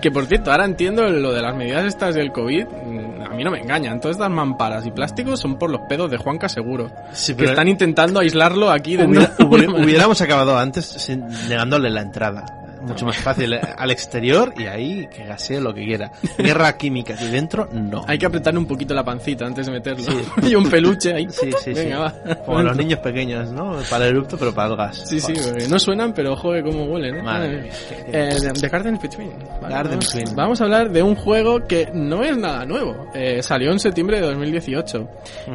Que 0.00 0.10
por 0.10 0.26
cierto, 0.26 0.50
ahora 0.52 0.64
entiendo 0.66 1.02
lo 1.08 1.32
de 1.32 1.40
las 1.42 1.54
medidas 1.56 1.84
estas 1.86 2.14
del 2.14 2.30
COVID, 2.30 2.64
mm, 2.66 3.22
a 3.22 3.28
mí 3.34 3.42
no 3.44 3.50
me 3.50 3.58
engañan. 3.60 4.00
Todas 4.00 4.16
estas 4.16 4.30
mamparas 4.30 4.84
y 4.86 4.90
plásticos 4.90 5.40
son 5.40 5.58
por 5.58 5.70
los 5.70 5.80
pedos 5.88 6.10
de 6.10 6.18
Juanca 6.18 6.48
seguro. 6.48 6.90
Sí, 7.12 7.34
Que 7.34 7.46
están 7.46 7.68
intentando 7.68 8.20
aislarlo 8.20 8.70
aquí 8.70 8.96
hubiera- 8.96 9.32
hubiera- 9.38 9.72
hubiéramos 9.72 10.20
acabado 10.20 10.58
antes 10.58 11.08
negándole 11.48 11.90
la 11.90 12.02
entrada. 12.02 12.44
Mucho 12.82 13.06
más 13.06 13.16
fácil. 13.18 13.52
eh, 13.54 13.60
Al 13.76 13.90
exterior 13.90 14.52
y 14.56 14.66
ahí 14.66 15.06
que 15.08 15.24
gasee 15.24 15.60
lo 15.60 15.72
que 15.74 15.84
quiera. 15.84 16.10
Guerra 16.38 16.76
química. 16.76 17.14
Y 17.20 17.28
dentro, 17.30 17.68
no. 17.72 18.04
Hay 18.06 18.18
que 18.18 18.26
apretarle 18.26 18.58
un 18.58 18.66
poquito 18.66 18.94
la 18.94 19.04
pancita 19.04 19.46
antes 19.46 19.66
de 19.66 19.72
meterlo. 19.72 20.04
y 20.42 20.54
un 20.54 20.68
peluche 20.68 21.12
ahí. 21.14 21.26
Sí, 21.30 21.50
sí, 21.62 21.72
Venga, 21.72 22.10
sí. 22.10 22.28
va. 22.28 22.34
Como 22.44 22.62
los 22.62 22.76
niños 22.76 22.98
pequeños, 23.00 23.50
¿no? 23.52 23.76
Para 23.90 24.06
el 24.06 24.16
erupto, 24.16 24.36
pero 24.38 24.52
para 24.54 24.70
el 24.70 24.76
gas. 24.76 25.02
Sí, 25.08 25.20
sí, 25.20 25.32
porque 25.34 25.68
no 25.68 25.78
suenan, 25.78 26.12
pero 26.12 26.36
joder, 26.36 26.64
cómo 26.64 26.84
huelen, 26.84 27.16
¿eh? 27.16 27.22
Madre 27.22 27.62
mía, 27.62 27.72
qué- 27.88 28.10
eh, 28.12 28.40
de- 28.40 28.52
The 28.60 28.68
Garden 28.68 28.98
Between. 29.00 29.32
Vale, 29.60 29.74
Garden 29.74 29.98
vamos, 29.98 30.14
Between. 30.14 30.36
vamos 30.36 30.60
a 30.60 30.64
hablar 30.64 30.90
de 30.90 31.02
un 31.02 31.14
juego 31.14 31.64
que 31.66 31.88
no 31.94 32.22
es 32.22 32.36
nada 32.36 32.64
nuevo. 32.66 33.08
Eh, 33.14 33.42
salió 33.42 33.70
en 33.72 33.78
septiembre 33.78 34.20
de 34.20 34.26
2018. 34.26 35.08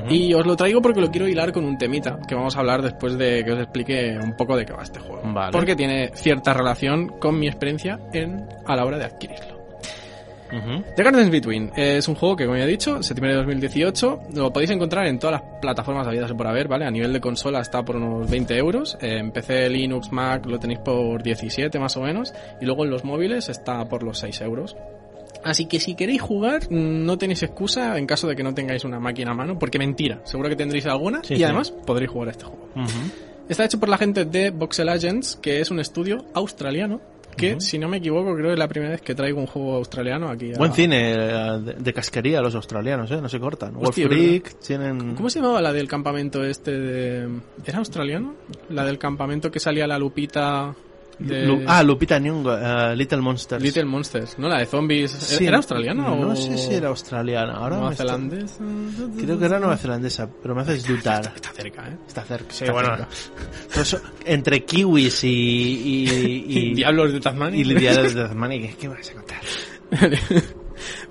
Y 0.09 0.33
os 0.33 0.45
lo 0.45 0.55
traigo 0.55 0.81
porque 0.81 1.01
lo 1.01 1.09
quiero 1.11 1.27
hilar 1.27 1.51
con 1.51 1.65
un 1.65 1.77
temita 1.77 2.17
que 2.27 2.35
vamos 2.35 2.55
a 2.55 2.59
hablar 2.59 2.81
después 2.81 3.17
de 3.17 3.43
que 3.43 3.51
os 3.51 3.59
explique 3.59 4.17
un 4.21 4.33
poco 4.35 4.55
de 4.55 4.65
qué 4.65 4.73
va 4.73 4.83
este 4.83 4.99
juego. 4.99 5.21
Vale. 5.25 5.51
Porque 5.51 5.75
tiene 5.75 6.11
cierta 6.13 6.53
relación 6.53 7.07
con 7.19 7.39
mi 7.39 7.47
experiencia 7.47 7.99
en, 8.13 8.45
a 8.65 8.75
la 8.75 8.85
hora 8.85 8.97
de 8.97 9.05
adquirirlo. 9.05 9.57
Ujú. 10.49 10.81
The 10.95 11.03
Gardens 11.03 11.29
Between 11.29 11.71
es 11.75 12.07
un 12.07 12.15
juego 12.15 12.37
que, 12.37 12.45
como 12.45 12.57
ya 12.57 12.63
he 12.63 12.67
dicho, 12.67 13.03
septiembre 13.03 13.31
de 13.31 13.37
2018. 13.39 14.19
Lo 14.33 14.53
podéis 14.53 14.71
encontrar 14.71 15.05
en 15.07 15.19
todas 15.19 15.41
las 15.41 15.59
plataformas 15.59 16.07
habidas 16.07 16.31
por 16.31 16.47
haber, 16.47 16.69
¿vale? 16.69 16.85
A 16.85 16.91
nivel 16.91 17.11
de 17.11 17.19
consola 17.19 17.59
está 17.59 17.83
por 17.83 17.97
unos 17.97 18.29
20 18.29 18.55
euros. 18.57 18.97
Eh, 19.01 19.17
En 19.17 19.31
PC, 19.31 19.69
Linux, 19.69 20.09
Mac 20.13 20.45
lo 20.45 20.57
tenéis 20.57 20.79
por 20.79 21.21
17 21.21 21.77
más 21.79 21.97
o 21.97 22.01
menos. 22.01 22.33
Y 22.61 22.65
luego 22.65 22.85
en 22.85 22.91
los 22.91 23.03
móviles 23.03 23.49
está 23.49 23.83
por 23.89 24.03
los 24.03 24.19
6 24.19 24.39
euros. 24.39 24.77
Así 25.43 25.65
que 25.65 25.81
si 25.81 25.95
queréis 25.95 26.21
jugar, 26.21 26.61
no 26.71 27.17
tenéis 27.17 27.43
excusa 27.43 27.97
en 27.97 28.05
caso 28.07 28.27
de 28.29 28.35
que 28.37 28.43
no 28.43 28.53
tengáis 28.53 28.85
una 28.85 28.99
máquina 29.01 29.31
a 29.31 29.33
mano, 29.33 29.59
porque 29.59 29.77
mentira, 29.77 30.19
seguro 30.23 30.47
que 30.49 30.55
tendréis 30.55 30.85
alguna 30.87 31.21
Sí, 31.23 31.33
y 31.33 31.37
sí. 31.37 31.43
además 31.43 31.71
podréis 31.71 32.09
jugar 32.09 32.29
a 32.29 32.31
este 32.31 32.45
juego. 32.45 32.69
Ujú. 32.75 33.26
Está 33.49 33.65
hecho 33.65 33.79
por 33.79 33.89
la 33.89 33.97
gente 33.97 34.25
de 34.25 34.49
Voxel 34.51 34.89
Agents, 34.89 35.37
que 35.41 35.61
es 35.61 35.71
un 35.71 35.79
estudio 35.79 36.25
australiano, 36.33 36.99
que 37.37 37.61
si 37.61 37.77
no 37.77 37.87
me 37.87 37.97
equivoco 37.97 38.33
creo 38.33 38.47
que 38.47 38.53
es 38.53 38.59
la 38.59 38.67
primera 38.67 38.91
vez 38.93 39.01
que 39.01 39.13
traigo 39.13 39.39
un 39.39 39.45
juego 39.45 39.75
australiano 39.75 40.27
aquí. 40.29 40.53
a- 40.53 40.57
Buen 40.57 40.73
cine 40.73 41.13
eh, 41.13 41.59
de, 41.63 41.73
de 41.75 41.93
casquería 41.93 42.41
los 42.41 42.55
australianos, 42.55 43.11
¿eh? 43.11 43.21
No 43.21 43.29
se 43.29 43.39
cortan. 43.39 43.73
Wolf 43.75 43.89
Hostia, 43.89 44.07
Freak, 44.07 44.59
tienen... 44.59 45.13
¿Cómo 45.15 45.29
se 45.29 45.39
llamaba 45.39 45.61
la 45.61 45.71
del 45.71 45.87
campamento 45.87 46.43
este 46.43 46.71
de... 46.71 47.29
¿Era 47.65 47.77
australiano? 47.77 48.33
La 48.69 48.83
del 48.85 48.97
campamento 48.97 49.51
que 49.51 49.59
salía 49.59 49.85
la 49.85 49.99
lupita 49.99 50.73
de... 51.19 51.45
Lu- 51.47 51.63
ah, 51.67 51.81
Lupita 51.83 52.19
Nyong'o, 52.19 52.57
eh, 52.57 52.95
Little 52.95 53.21
Monsters. 53.21 53.61
Little 53.63 53.85
Monsters, 53.85 54.37
¿no? 54.39 54.47
La 54.47 54.59
de 54.59 54.65
zombies. 54.65 55.11
Sí. 55.11 55.45
¿Era 55.45 55.57
australiana 55.57 56.11
o...? 56.11 56.25
No 56.25 56.35
sé 56.35 56.57
si 56.57 56.73
era 56.73 56.89
australiana. 56.89 57.53
Ahora 57.53 57.75
Nueva 57.77 57.87
me 57.89 57.93
está- 57.93 58.03
zelandesa. 58.05 58.63
Creo 59.17 59.39
que 59.39 59.45
era 59.45 59.59
nueva 59.59 59.77
zelandesa, 59.77 60.29
pero 60.41 60.53
me 60.55 60.61
haces 60.61 60.85
dudar. 60.87 61.31
Está 61.35 61.51
cerca, 61.53 61.87
¿eh? 61.89 61.97
Está 62.07 62.21
cerca. 62.23 62.51
Sí, 62.53 62.63
está 62.65 62.73
bueno. 62.73 62.89
cerca. 62.97 63.81
Eso, 63.81 63.99
entre 64.25 64.63
kiwis 64.63 65.23
y... 65.23 65.27
y, 66.07 66.45
y 66.47 66.73
Diablos 66.75 67.13
de 67.13 67.19
Tasmania. 67.19 67.59
Y 67.61 67.73
Diablos 67.73 68.13
de 68.13 68.21
Tasmania. 68.23 68.61
¿Qué, 68.69 68.75
¿Qué 68.75 68.87
vas 68.87 69.09
a 69.09 69.13
contar? 69.13 69.39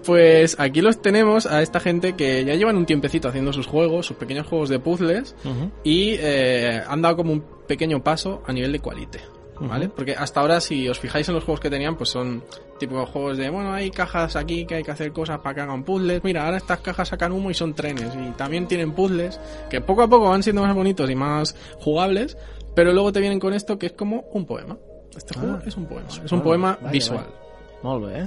Pues 0.04 0.54
aquí 0.60 0.80
los 0.80 1.02
tenemos 1.02 1.46
a 1.46 1.60
esta 1.60 1.80
gente 1.80 2.14
que 2.14 2.44
ya 2.44 2.54
llevan 2.54 2.76
un 2.76 2.86
tiempecito 2.86 3.28
haciendo 3.28 3.52
sus 3.52 3.66
juegos, 3.66 4.06
sus 4.06 4.16
pequeños 4.16 4.46
juegos 4.46 4.68
de 4.68 4.78
puzzles, 4.78 5.34
y 5.82 6.10
eh, 6.20 6.80
han 6.86 7.02
dado 7.02 7.16
como 7.16 7.32
un 7.32 7.44
pequeño 7.66 8.02
paso 8.04 8.42
a 8.46 8.52
nivel 8.52 8.70
de 8.72 8.78
quality. 8.78 9.18
¿Vale? 9.60 9.88
Porque 9.88 10.14
hasta 10.14 10.40
ahora, 10.40 10.60
si 10.60 10.88
os 10.88 10.98
fijáis 10.98 11.28
en 11.28 11.34
los 11.34 11.44
juegos 11.44 11.60
que 11.60 11.70
tenían, 11.70 11.96
pues 11.96 12.10
son 12.10 12.42
tipo 12.78 13.04
juegos 13.06 13.38
de, 13.38 13.48
bueno, 13.50 13.72
hay 13.72 13.90
cajas 13.90 14.36
aquí 14.36 14.66
que 14.66 14.76
hay 14.76 14.82
que 14.84 14.90
hacer 14.90 15.12
cosas 15.12 15.38
para 15.40 15.54
que 15.54 15.60
hagan 15.62 15.82
puzzles. 15.84 16.22
Mira, 16.24 16.44
ahora 16.44 16.58
estas 16.58 16.80
cajas 16.80 17.08
sacan 17.08 17.32
humo 17.32 17.50
y 17.50 17.54
son 17.54 17.74
trenes. 17.74 18.14
Y 18.14 18.32
también 18.32 18.66
tienen 18.68 18.92
puzzles 18.92 19.40
que 19.70 19.80
poco 19.80 20.02
a 20.02 20.08
poco 20.08 20.28
van 20.28 20.42
siendo 20.42 20.62
más 20.62 20.74
bonitos 20.74 21.08
y 21.10 21.14
más 21.14 21.56
jugables. 21.80 22.36
Pero 22.74 22.92
luego 22.92 23.10
te 23.12 23.20
vienen 23.20 23.40
con 23.40 23.54
esto 23.54 23.78
que 23.78 23.86
es 23.86 23.92
como 23.92 24.24
un 24.32 24.44
poema. 24.44 24.76
Este 25.16 25.38
juego 25.38 25.56
Ah. 25.58 25.62
es 25.66 25.76
un 25.76 25.86
poema. 25.86 26.08
Es 26.24 26.32
un 26.32 26.42
poema 26.42 26.78
visual. 26.92 27.26
Molt 27.82 28.04
bé, 28.06 28.20
eh? 28.20 28.26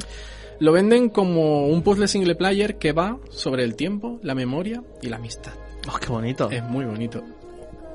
Lo 0.59 0.71
venden 0.71 1.09
como 1.09 1.67
un 1.67 1.83
puzzle 1.83 2.07
single 2.07 2.35
player 2.35 2.77
que 2.77 2.91
va 2.91 3.17
sobre 3.29 3.63
el 3.63 3.75
tiempo, 3.75 4.19
la 4.23 4.33
memoria 4.35 4.83
y 5.01 5.07
la 5.09 5.17
amistad. 5.17 5.53
Oh, 5.87 5.97
qué 5.99 6.07
bonito. 6.07 6.49
Es 6.49 6.63
muy 6.63 6.85
bonito. 6.85 7.23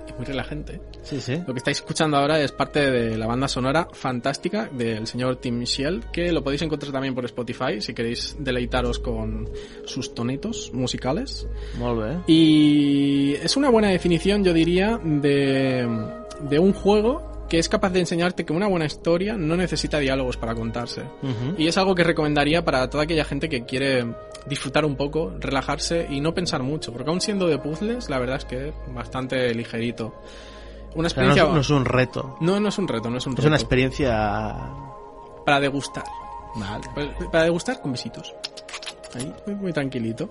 Es 0.07 0.17
muy 0.17 0.25
relajante. 0.25 0.81
Sí, 1.05 1.21
sí. 1.21 1.41
Lo 1.47 1.53
que 1.53 1.59
estáis 1.59 1.79
escuchando 1.79 2.17
ahora 2.17 2.41
es 2.41 2.51
parte 2.51 2.91
de 2.91 3.17
la 3.17 3.27
banda 3.27 3.47
sonora 3.47 3.89
fantástica 3.93 4.69
del 4.73 5.07
señor 5.07 5.37
Tim 5.37 5.59
Michel, 5.59 6.05
que 6.13 6.33
lo 6.33 6.43
podéis 6.43 6.63
encontrar 6.63 6.93
también 6.93 7.15
por 7.15 7.25
Spotify 7.27 7.81
si 7.81 7.95
queréis 7.95 8.37
deleitaros 8.39 8.99
con 8.99 9.49
sus 9.85 10.15
tonetos 10.15 10.73
musicales. 10.73 11.47
Molt 11.79 12.01
bé. 12.01 12.19
Y 12.27 13.35
es 13.35 13.57
una 13.57 13.71
buena 13.71 13.89
definición, 13.89 14.43
yo 14.43 14.53
diría, 14.53 14.99
de, 15.03 15.87
de 16.41 16.59
un 16.59 16.73
juego 16.73 17.35
que 17.49 17.59
es 17.59 17.69
capaz 17.69 17.91
de 17.91 18.01
enseñarte 18.01 18.45
que 18.45 18.53
una 18.53 18.67
buena 18.67 18.87
historia 18.87 19.37
no 19.37 19.57
necesita 19.57 19.99
diálogos 19.99 20.37
para 20.37 20.55
contarse. 20.55 21.03
Ujú. 21.03 21.55
Y 21.59 21.69
es 21.69 21.77
algo 21.77 21.95
que 21.95 22.03
recomendaría 22.03 22.65
para 22.65 22.89
toda 22.89 23.05
aquella 23.05 23.25
gente 23.25 23.49
que 23.49 23.65
quiere 23.65 24.07
disfrutar 24.47 24.85
un 24.85 24.97
poco, 24.97 25.33
relajarse 25.39 26.07
y 26.11 26.21
no 26.21 26.35
pensar 26.35 26.63
mucho. 26.63 26.93
Porque 26.93 27.11
aún 27.11 27.21
siendo 27.21 27.47
de 27.47 27.59
puzzles, 27.59 28.09
la 28.09 28.19
verdad 28.19 28.39
es 28.39 28.45
que 28.45 28.69
es 28.69 28.75
bastante 28.93 29.55
ligerito. 29.55 30.15
Una 30.95 31.07
O 31.07 31.11
sea, 31.11 31.23
no, 31.25 31.31
experiencia... 31.31 31.43
es, 31.45 31.49
no 31.55 31.61
es 31.61 31.71
un 31.71 31.85
reto. 31.85 32.37
no, 32.41 32.61
no 32.61 32.69
es 32.69 32.79
un 32.79 32.89
reto, 32.89 33.11
no 33.11 33.19
es 33.19 33.27
un 33.27 33.33
Es 33.33 33.37
reto. 33.39 33.49
una 33.49 33.57
experiencia... 33.57 34.57
Para 35.45 35.61
degustar. 35.61 36.05
Vale. 36.57 36.85
Pa- 36.95 37.31
Para 37.31 37.45
degustar 37.45 37.81
con 37.81 37.93
besitos. 37.93 38.33
Ahí, 39.15 39.33
muy, 39.47 39.55
muy 39.57 39.73
tranquilito. 39.73 40.31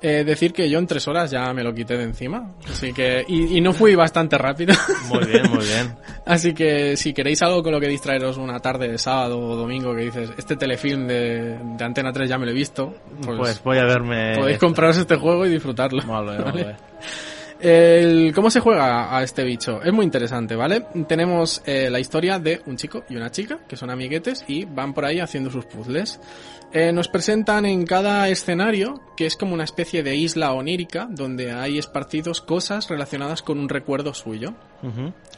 Eh, 0.00 0.24
decir 0.24 0.52
que 0.52 0.68
yo 0.68 0.78
en 0.78 0.86
tres 0.86 1.08
horas 1.08 1.30
ya 1.30 1.52
me 1.54 1.62
lo 1.64 1.72
quité 1.74 1.96
de 1.96 2.04
encima. 2.04 2.52
Así 2.70 2.92
que... 2.92 3.24
Y, 3.26 3.56
y 3.56 3.60
no 3.60 3.72
fui 3.72 3.94
bastante 3.94 4.36
rápido. 4.38 4.74
Muy 5.08 5.24
bien, 5.24 5.50
muy 5.50 5.64
bien. 5.64 5.96
Así 6.26 6.52
que 6.52 6.96
si 6.96 7.14
queréis 7.14 7.40
algo 7.42 7.62
con 7.62 7.72
lo 7.72 7.80
que 7.80 7.88
distraeros 7.88 8.36
una 8.36 8.58
tarde 8.60 8.88
de 8.88 8.98
sábado 8.98 9.38
o 9.40 9.56
domingo 9.56 9.94
que 9.94 10.02
dices, 10.02 10.30
este 10.36 10.56
telefilm 10.56 11.06
de, 11.06 11.58
de 11.58 11.84
Antena 11.84 12.12
3 12.12 12.28
ya 12.28 12.36
me 12.38 12.44
lo 12.44 12.50
he 12.50 12.54
visto, 12.54 12.92
pues, 13.24 13.38
Pues, 13.38 13.62
voy 13.64 13.78
a 13.78 13.84
verme... 13.84 14.36
podéis 14.36 14.58
compraros 14.58 14.98
este 14.98 15.16
juego 15.16 15.46
y 15.46 15.50
disfrutarlo. 15.50 16.00
Bé, 16.02 16.06
molt 16.06 16.44
¿vale? 16.44 16.76
El, 17.60 18.32
¿Cómo 18.34 18.50
se 18.50 18.60
juega 18.60 19.16
a 19.16 19.22
este 19.22 19.42
bicho? 19.42 19.82
Es 19.82 19.92
muy 19.92 20.04
interesante, 20.04 20.54
¿vale? 20.54 20.86
Tenemos 21.08 21.62
eh, 21.64 21.88
la 21.90 21.98
historia 21.98 22.38
de 22.38 22.60
un 22.66 22.76
chico 22.76 23.04
y 23.08 23.16
una 23.16 23.30
chica, 23.30 23.58
que 23.66 23.76
son 23.76 23.90
amiguetes, 23.90 24.44
y 24.46 24.64
van 24.64 24.92
por 24.92 25.04
ahí 25.04 25.20
haciendo 25.20 25.50
sus 25.50 25.64
puzzles. 25.64 26.20
Eh, 26.72 26.92
nos 26.92 27.08
presentan 27.08 27.64
en 27.64 27.86
cada 27.86 28.28
escenario, 28.28 29.00
que 29.16 29.24
es 29.24 29.36
como 29.36 29.54
una 29.54 29.64
especie 29.64 30.02
de 30.02 30.16
isla 30.16 30.52
onírica, 30.52 31.06
donde 31.10 31.52
hay 31.52 31.78
esparcidos 31.78 32.42
cosas 32.42 32.88
relacionadas 32.90 33.40
con 33.40 33.58
un 33.58 33.68
recuerdo 33.70 34.12
suyo. 34.12 34.52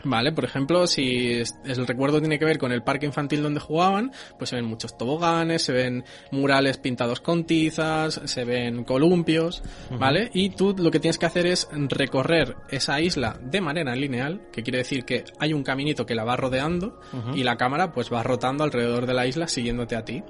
Vale, 0.05 0.33
por 0.33 0.45
ejemplo, 0.45 0.87
si 0.89 1.33
es- 1.35 1.55
el 1.65 1.87
recuerdo 1.87 2.19
tiene 2.21 2.39
que 2.41 2.45
ver 2.45 2.59
con 2.59 2.73
el 2.73 2.83
parque 2.83 3.07
infantil 3.07 3.43
donde 3.43 3.61
jugaban, 3.61 4.11
pues 4.37 4.51
se 4.51 4.57
ven 4.57 4.65
muchos 4.65 4.97
toboganes, 4.99 5.63
se 5.63 5.73
ven 5.73 6.03
murales 6.33 6.77
pintados 6.79 7.21
con 7.21 7.45
tizas, 7.45 8.21
se 8.25 8.45
ven 8.45 8.83
columpios, 8.85 9.63
¿vale? 9.99 10.31
Y 10.35 10.51
tú 10.51 10.75
lo 10.77 10.91
que 10.91 10.99
tienes 10.99 11.19
que 11.19 11.27
hacer 11.27 11.47
es 11.47 11.69
recorrer 11.73 12.57
esa 12.71 13.01
isla 13.01 13.39
de 13.43 13.61
manera 13.61 13.95
lineal, 13.95 14.41
que 14.51 14.63
quiere 14.65 14.79
decir 14.79 15.05
que 15.05 15.25
hay 15.39 15.53
un 15.53 15.63
caminito 15.63 16.05
que 16.05 16.17
la 16.17 16.25
va 16.25 16.37
rodeando 16.37 16.99
y 17.35 17.45
la 17.45 17.57
cámara 17.57 17.93
pues 17.93 18.13
va 18.13 18.25
rotando 18.25 18.65
alrededor 18.65 19.07
de 19.07 19.15
la 19.15 19.27
isla 19.27 19.47
siguiéndote 19.47 19.95
a 19.95 20.05
ti. 20.05 20.25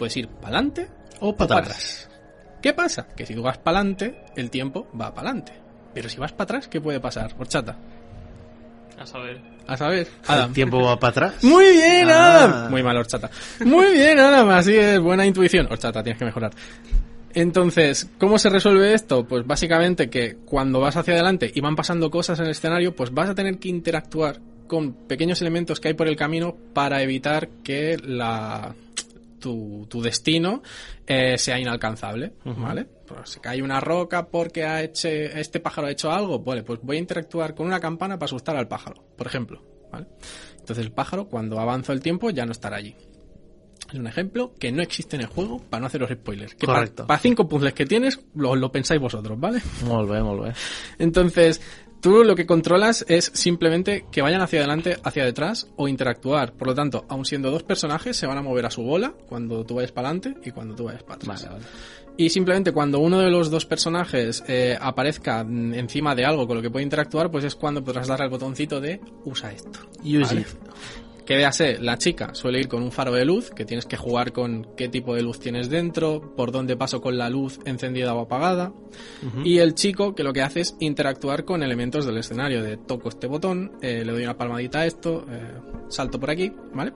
Puedes 0.00 0.16
ir 0.16 0.26
para 0.28 0.56
adelante 0.56 0.88
O 1.20 1.36
para 1.36 1.58
atrás. 1.58 2.08
¿Qué 2.62 2.72
pasa? 2.72 3.06
Que 3.14 3.26
si 3.26 3.34
tú 3.34 3.42
vas 3.42 3.58
para 3.58 3.78
adelante, 3.78 4.22
el 4.34 4.50
tiempo 4.50 4.88
va 4.98 5.14
para 5.14 5.28
adelante. 5.28 5.52
Pero 5.94 6.08
si 6.08 6.18
vas 6.18 6.32
para 6.32 6.44
atrás, 6.44 6.68
¿qué 6.68 6.80
puede 6.80 6.98
pasar? 7.00 7.32
Horchata. 7.38 7.76
A 8.98 9.06
saber. 9.06 9.40
A 9.66 9.76
saber, 9.76 10.08
¿El 10.28 10.52
tiempo 10.54 10.82
va 10.82 10.98
para 10.98 11.10
atrás? 11.10 11.34
Muy 11.44 11.64
bien, 11.72 12.08
Ah. 12.10 12.44
Adam. 12.44 12.70
Muy 12.70 12.82
mal, 12.82 12.96
horchata. 12.96 13.30
Muy 13.64 13.92
bien, 13.92 14.18
Adam. 14.18 14.48
Así 14.50 14.74
es, 14.74 14.98
buena 15.00 15.26
intuición. 15.26 15.66
Horchata, 15.70 16.02
tienes 16.02 16.18
que 16.18 16.24
mejorar. 16.24 16.50
Entonces, 17.32 18.08
¿cómo 18.18 18.38
se 18.38 18.48
resuelve 18.50 18.92
esto? 18.94 19.24
Pues 19.24 19.46
básicamente 19.46 20.10
que 20.10 20.36
cuando 20.44 20.80
vas 20.80 20.96
hacia 20.96 21.14
adelante 21.14 21.50
y 21.54 21.60
van 21.60 21.76
pasando 21.76 22.10
cosas 22.10 22.38
en 22.40 22.46
el 22.46 22.50
escenario, 22.52 22.96
pues 22.96 23.12
vas 23.12 23.28
a 23.30 23.34
tener 23.34 23.58
que 23.58 23.68
interactuar 23.68 24.40
con 24.66 24.92
pequeños 24.92 25.40
elementos 25.40 25.78
que 25.80 25.88
hay 25.88 25.94
por 25.94 26.08
el 26.08 26.16
camino 26.16 26.56
para 26.74 27.02
evitar 27.02 27.48
que 27.62 27.96
la 28.02 28.74
tu, 29.40 29.86
tu 29.88 30.00
destino 30.00 30.62
eh, 31.06 31.36
sea 31.38 31.58
inalcanzable, 31.58 32.34
¿vale? 32.44 32.86
Pues 33.06 33.30
si 33.30 33.40
cae 33.40 33.62
una 33.62 33.80
roca 33.80 34.28
porque 34.28 34.64
ha 34.64 34.82
hecho, 34.82 35.08
este 35.08 35.58
pájaro 35.58 35.88
ha 35.88 35.90
hecho 35.90 36.12
algo, 36.12 36.38
vale, 36.38 36.62
pues 36.62 36.78
voy 36.82 36.96
a 36.96 37.00
interactuar 37.00 37.54
con 37.54 37.66
una 37.66 37.80
campana 37.80 38.18
para 38.18 38.26
asustar 38.26 38.56
al 38.56 38.68
pájaro, 38.68 39.02
por 39.16 39.26
ejemplo, 39.26 39.62
¿vale? 39.90 40.06
Entonces 40.58 40.84
el 40.84 40.92
pájaro, 40.92 41.28
cuando 41.28 41.58
avanza 41.58 41.92
el 41.92 42.00
tiempo, 42.00 42.30
ya 42.30 42.46
no 42.46 42.52
estará 42.52 42.76
allí. 42.76 42.94
Es 43.92 43.98
un 43.98 44.06
ejemplo 44.06 44.54
que 44.56 44.70
no 44.70 44.82
existe 44.82 45.16
en 45.16 45.22
el 45.22 45.28
juego 45.28 45.58
para 45.58 45.80
no 45.80 45.86
haceros 45.88 46.10
spoilers. 46.10 46.54
Que 46.54 46.66
Correcto. 46.66 47.08
Para 47.08 47.18
cinco 47.18 47.48
puzzles 47.48 47.74
que 47.74 47.86
tienes, 47.86 48.20
lo, 48.34 48.54
lo 48.54 48.70
pensáis 48.70 49.00
vosotros, 49.00 49.38
¿vale? 49.40 49.60
Molt 49.84 50.08
bé. 50.08 50.52
Entonces, 50.98 51.60
tú 52.00 52.24
lo 52.24 52.34
que 52.34 52.46
controlas 52.46 53.04
es 53.08 53.30
simplemente 53.34 54.06
que 54.10 54.22
vayan 54.22 54.40
hacia 54.40 54.60
adelante, 54.60 54.98
hacia 55.02 55.24
detrás 55.24 55.68
o 55.76 55.88
interactuar. 55.88 56.52
Por 56.52 56.68
lo 56.68 56.74
tanto, 56.74 57.04
aun 57.08 57.24
siendo 57.24 57.50
dos 57.50 57.62
personajes, 57.62 58.16
se 58.16 58.26
van 58.26 58.38
a 58.38 58.42
mover 58.42 58.66
a 58.66 58.70
su 58.70 58.82
bola 58.82 59.14
cuando 59.28 59.64
tú 59.64 59.76
vayas 59.76 59.92
para 59.92 60.08
adelante 60.08 60.40
y 60.44 60.50
cuando 60.50 60.74
tú 60.74 60.84
vayas 60.84 61.02
para 61.02 61.16
atrás. 61.16 61.44
Vale, 61.44 61.54
vale. 61.54 61.66
Y 62.16 62.28
simplemente 62.28 62.72
cuando 62.72 62.98
uno 62.98 63.20
de 63.20 63.30
los 63.30 63.50
dos 63.50 63.64
personajes 63.64 64.44
eh, 64.46 64.76
aparezca 64.78 65.42
mm, 65.42 65.74
encima 65.74 66.14
de 66.14 66.24
algo 66.24 66.46
con 66.46 66.56
lo 66.56 66.62
que 66.62 66.70
puede 66.70 66.82
interactuar, 66.82 67.30
pues 67.30 67.44
es 67.44 67.54
cuando 67.54 67.82
podrás 67.82 68.08
darle 68.08 68.24
al 68.24 68.30
botoncito 68.30 68.80
de 68.80 69.00
usa 69.24 69.52
esto. 69.52 69.80
Use 70.02 70.20
¿vale? 70.20 70.40
it. 70.42 70.48
Que 71.30 71.36
véase, 71.36 71.78
la 71.78 71.96
chica 71.96 72.34
suele 72.34 72.58
ir 72.58 72.66
con 72.66 72.82
un 72.82 72.90
faro 72.90 73.12
de 73.12 73.24
luz, 73.24 73.52
que 73.52 73.64
tienes 73.64 73.86
que 73.86 73.96
jugar 73.96 74.32
con 74.32 74.66
qué 74.76 74.88
tipo 74.88 75.14
de 75.14 75.22
luz 75.22 75.38
tienes 75.38 75.70
dentro, 75.70 76.34
por 76.34 76.50
dónde 76.50 76.76
paso 76.76 77.00
con 77.00 77.18
la 77.18 77.30
luz 77.30 77.60
encendida 77.64 78.12
o 78.14 78.22
apagada. 78.22 78.72
Y 79.44 79.58
el 79.58 79.76
chico, 79.76 80.16
que 80.16 80.24
lo 80.24 80.32
que 80.32 80.42
hace 80.42 80.62
es 80.62 80.74
interactuar 80.80 81.44
con 81.44 81.62
elementos 81.62 82.04
del 82.04 82.18
escenario, 82.18 82.64
de 82.64 82.78
toco 82.78 83.10
este 83.10 83.28
botón, 83.28 83.70
eh, 83.80 84.02
le 84.04 84.10
doy 84.10 84.24
una 84.24 84.36
palmadita 84.36 84.80
a 84.80 84.86
esto, 84.86 85.24
eh, 85.30 85.52
salto 85.86 86.18
por 86.18 86.32
aquí, 86.32 86.52
¿vale? 86.74 86.94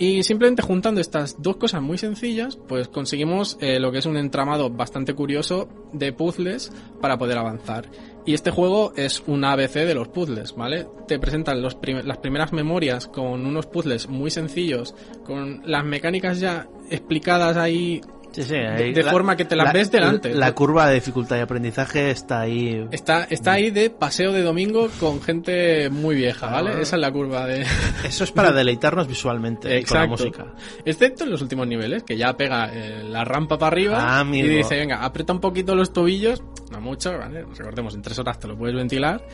Y 0.00 0.22
simplemente 0.22 0.62
juntando 0.62 1.00
estas 1.00 1.42
dos 1.42 1.56
cosas 1.56 1.82
muy 1.82 1.98
sencillas, 1.98 2.56
pues 2.56 2.88
conseguimos 2.88 3.56
eh, 3.60 3.80
lo 3.80 3.90
que 3.90 3.98
es 3.98 4.06
un 4.06 4.16
entramado 4.16 4.70
bastante 4.70 5.14
curioso 5.14 5.68
de 5.92 6.12
puzzles 6.12 6.72
para 7.00 7.18
poder 7.18 7.38
avanzar. 7.38 7.88
Y 8.28 8.34
este 8.34 8.50
juego 8.50 8.92
es 8.94 9.22
un 9.26 9.42
ABC 9.42 9.72
de 9.86 9.94
los 9.94 10.08
puzzles, 10.08 10.54
¿vale? 10.54 10.86
Te 11.06 11.18
presentan 11.18 11.62
las 11.62 11.76
primeras 11.76 12.52
memorias 12.52 13.06
con 13.06 13.46
unos 13.46 13.64
puzzles 13.64 14.06
muy 14.06 14.30
sencillos, 14.30 14.94
con 15.24 15.62
las 15.64 15.82
mecánicas 15.82 16.38
ya 16.38 16.68
explicadas 16.90 17.56
ahí 17.56 18.02
Sí, 18.30 18.42
sí, 18.42 18.54
de, 18.54 18.68
ahí 18.68 18.92
de 18.92 19.02
la- 19.02 19.10
forma 19.10 19.36
que 19.36 19.44
te 19.44 19.56
las 19.56 19.72
ves 19.72 19.90
delante. 19.90 20.34
La 20.34 20.52
curva 20.54 20.88
de 20.88 20.94
dificultad 20.96 21.36
y 21.38 21.40
aprendizaje 21.40 22.10
está 22.10 22.40
ahí. 22.40 22.86
Está, 22.90 23.24
está 23.24 23.52
ahí 23.52 23.70
de 23.70 23.90
paseo 23.90 24.32
de 24.32 24.42
domingo 24.42 24.88
con 25.00 25.20
gente 25.22 25.88
muy 25.90 26.14
vieja, 26.14 26.46
¿vale? 26.48 26.72
Ah. 26.76 26.80
Esa 26.80 26.96
es 26.96 27.00
la 27.00 27.10
curva 27.10 27.46
de... 27.46 27.64
Eso 28.04 28.24
es 28.24 28.32
para 28.32 28.52
deleitarnos 28.52 29.08
visualmente 29.08 29.82
con 29.84 29.98
la 29.98 30.06
música. 30.06 30.46
Excepto 30.84 31.24
en 31.24 31.30
los 31.30 31.42
últimos 31.42 31.66
niveles, 31.66 32.02
que 32.04 32.16
ya 32.16 32.36
pega 32.36 32.70
eh, 32.72 33.02
la 33.04 33.24
rampa 33.24 33.58
para 33.58 33.68
arriba 33.72 34.18
Ah, 34.20 34.24
y 34.30 34.42
dice, 34.42 34.76
venga, 34.76 35.04
aprieta 35.04 35.32
un 35.32 35.40
poquito 35.40 35.74
los 35.74 35.92
tobillos, 35.92 36.42
no 36.70 36.80
mucho, 36.80 37.16
¿vale? 37.18 37.44
Recordemos, 37.56 37.94
en 37.94 38.02
tres 38.02 38.18
horas 38.18 38.38
te 38.38 38.46
lo 38.46 38.56
puedes 38.56 38.76
ventilar 38.76 39.26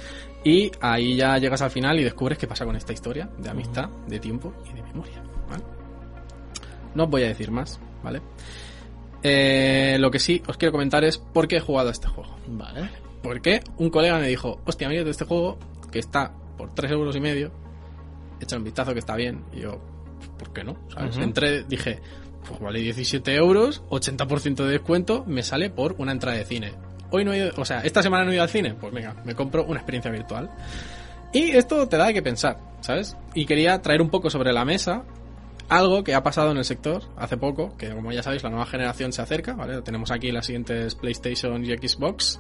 y 0.45 0.71
ahí 0.81 1.17
ya 1.17 1.37
llegas 1.39 1.61
al 1.63 1.71
final 1.71 1.99
y 1.99 2.05
descubres 2.05 2.39
qué 2.39 2.47
pasa 2.47 2.65
con 2.65 2.77
esta 2.77 2.93
historia 2.93 3.29
de 3.39 3.51
amistad, 3.51 3.89
de 4.07 4.19
tiempo 4.21 4.55
y 4.71 4.75
de 4.75 4.83
memoria, 4.83 5.23
¿vale? 5.49 5.65
No 6.95 7.05
os 7.05 7.11
voy 7.11 7.25
a 7.25 7.29
decir 7.29 7.51
más, 7.51 7.81
¿vale? 8.03 8.21
Eh, 9.27 9.97
lo 9.99 10.11
que 10.11 10.18
sí 10.18 10.43
os 10.47 10.59
quiero 10.59 10.70
comentar 10.70 11.03
es 11.03 11.16
por 11.16 11.49
qué 11.49 11.57
he 11.57 11.61
jugado 11.61 11.89
a 11.89 11.93
este 11.93 12.09
juego. 12.09 12.37
Vale. 12.47 12.91
Porque 13.22 13.62
un 13.79 13.89
colega 13.89 14.18
me 14.18 14.29
dijo, 14.29 14.61
hostia, 14.66 14.87
mira 14.87 15.09
este 15.09 15.25
juego 15.25 15.59
que 15.91 15.99
está 15.99 16.33
por 16.59 16.75
3 16.75 16.93
euros 16.93 17.16
y 17.16 17.20
medio, 17.20 17.51
echa 18.39 18.59
un 18.59 18.64
vistazo 18.64 18.93
que 18.93 18.99
está 18.99 19.16
bien. 19.16 19.43
Y 19.55 19.61
yo, 19.61 19.81
¿por 20.39 20.53
qué 20.53 20.62
no? 20.62 20.77
¿Sabes? 20.95 21.16
Entré, 21.16 21.64
dije, 21.64 22.01
pues 22.47 22.61
vale 22.61 22.81
17 22.81 23.35
euros, 23.35 23.83
80% 23.89 24.57
de 24.57 24.72
descuento, 24.72 25.25
me 25.27 25.43
sale 25.43 25.70
por 25.70 25.95
una 25.97 26.12
entrada 26.12 26.37
de 26.37 26.45
cine. 26.45 26.75
Hoy 27.11 27.25
no 27.25 27.33
he 27.33 27.39
ido, 27.39 27.53
o 27.57 27.64
sea, 27.64 27.81
esta 27.81 28.03
semana 28.03 28.25
no 28.25 28.31
he 28.31 28.35
ido 28.35 28.43
al 28.43 28.51
cine, 28.51 28.75
pues 28.75 28.93
venga, 28.93 29.16
me 29.25 29.35
compro 29.35 29.64
una 29.64 29.79
experiencia 29.79 30.11
virtual. 30.11 30.51
Y 31.33 31.51
esto 31.53 31.89
te 31.89 31.97
da 31.97 32.12
que 32.12 32.22
pensar, 32.22 32.59
¿sabes? 32.81 33.16
Y 33.35 33.47
quería 33.47 33.81
traer 33.81 34.03
un 34.03 34.11
poco 34.11 34.29
sobre 34.29 34.53
la 34.53 34.66
mesa 34.66 35.05
algo 35.69 36.05
que 36.05 36.15
ha 36.15 36.23
pasado 36.23 36.51
en 36.51 36.59
el 36.59 36.65
sector 36.65 37.03
hace 37.17 37.37
poco, 37.37 37.77
que 37.77 37.91
como 37.91 38.12
ya 38.12 38.23
sabéis 38.23 38.43
la 38.43 38.51
nueva 38.51 38.67
generación 38.67 39.12
se 39.12 39.23
acerca, 39.23 39.55
¿vale? 39.55 39.83
Tenemos 39.83 40.11
aquí 40.11 40.31
las 40.31 40.47
siguientes 40.47 40.95
PlayStation 40.95 41.65
y 41.65 41.77
Xbox. 41.77 42.39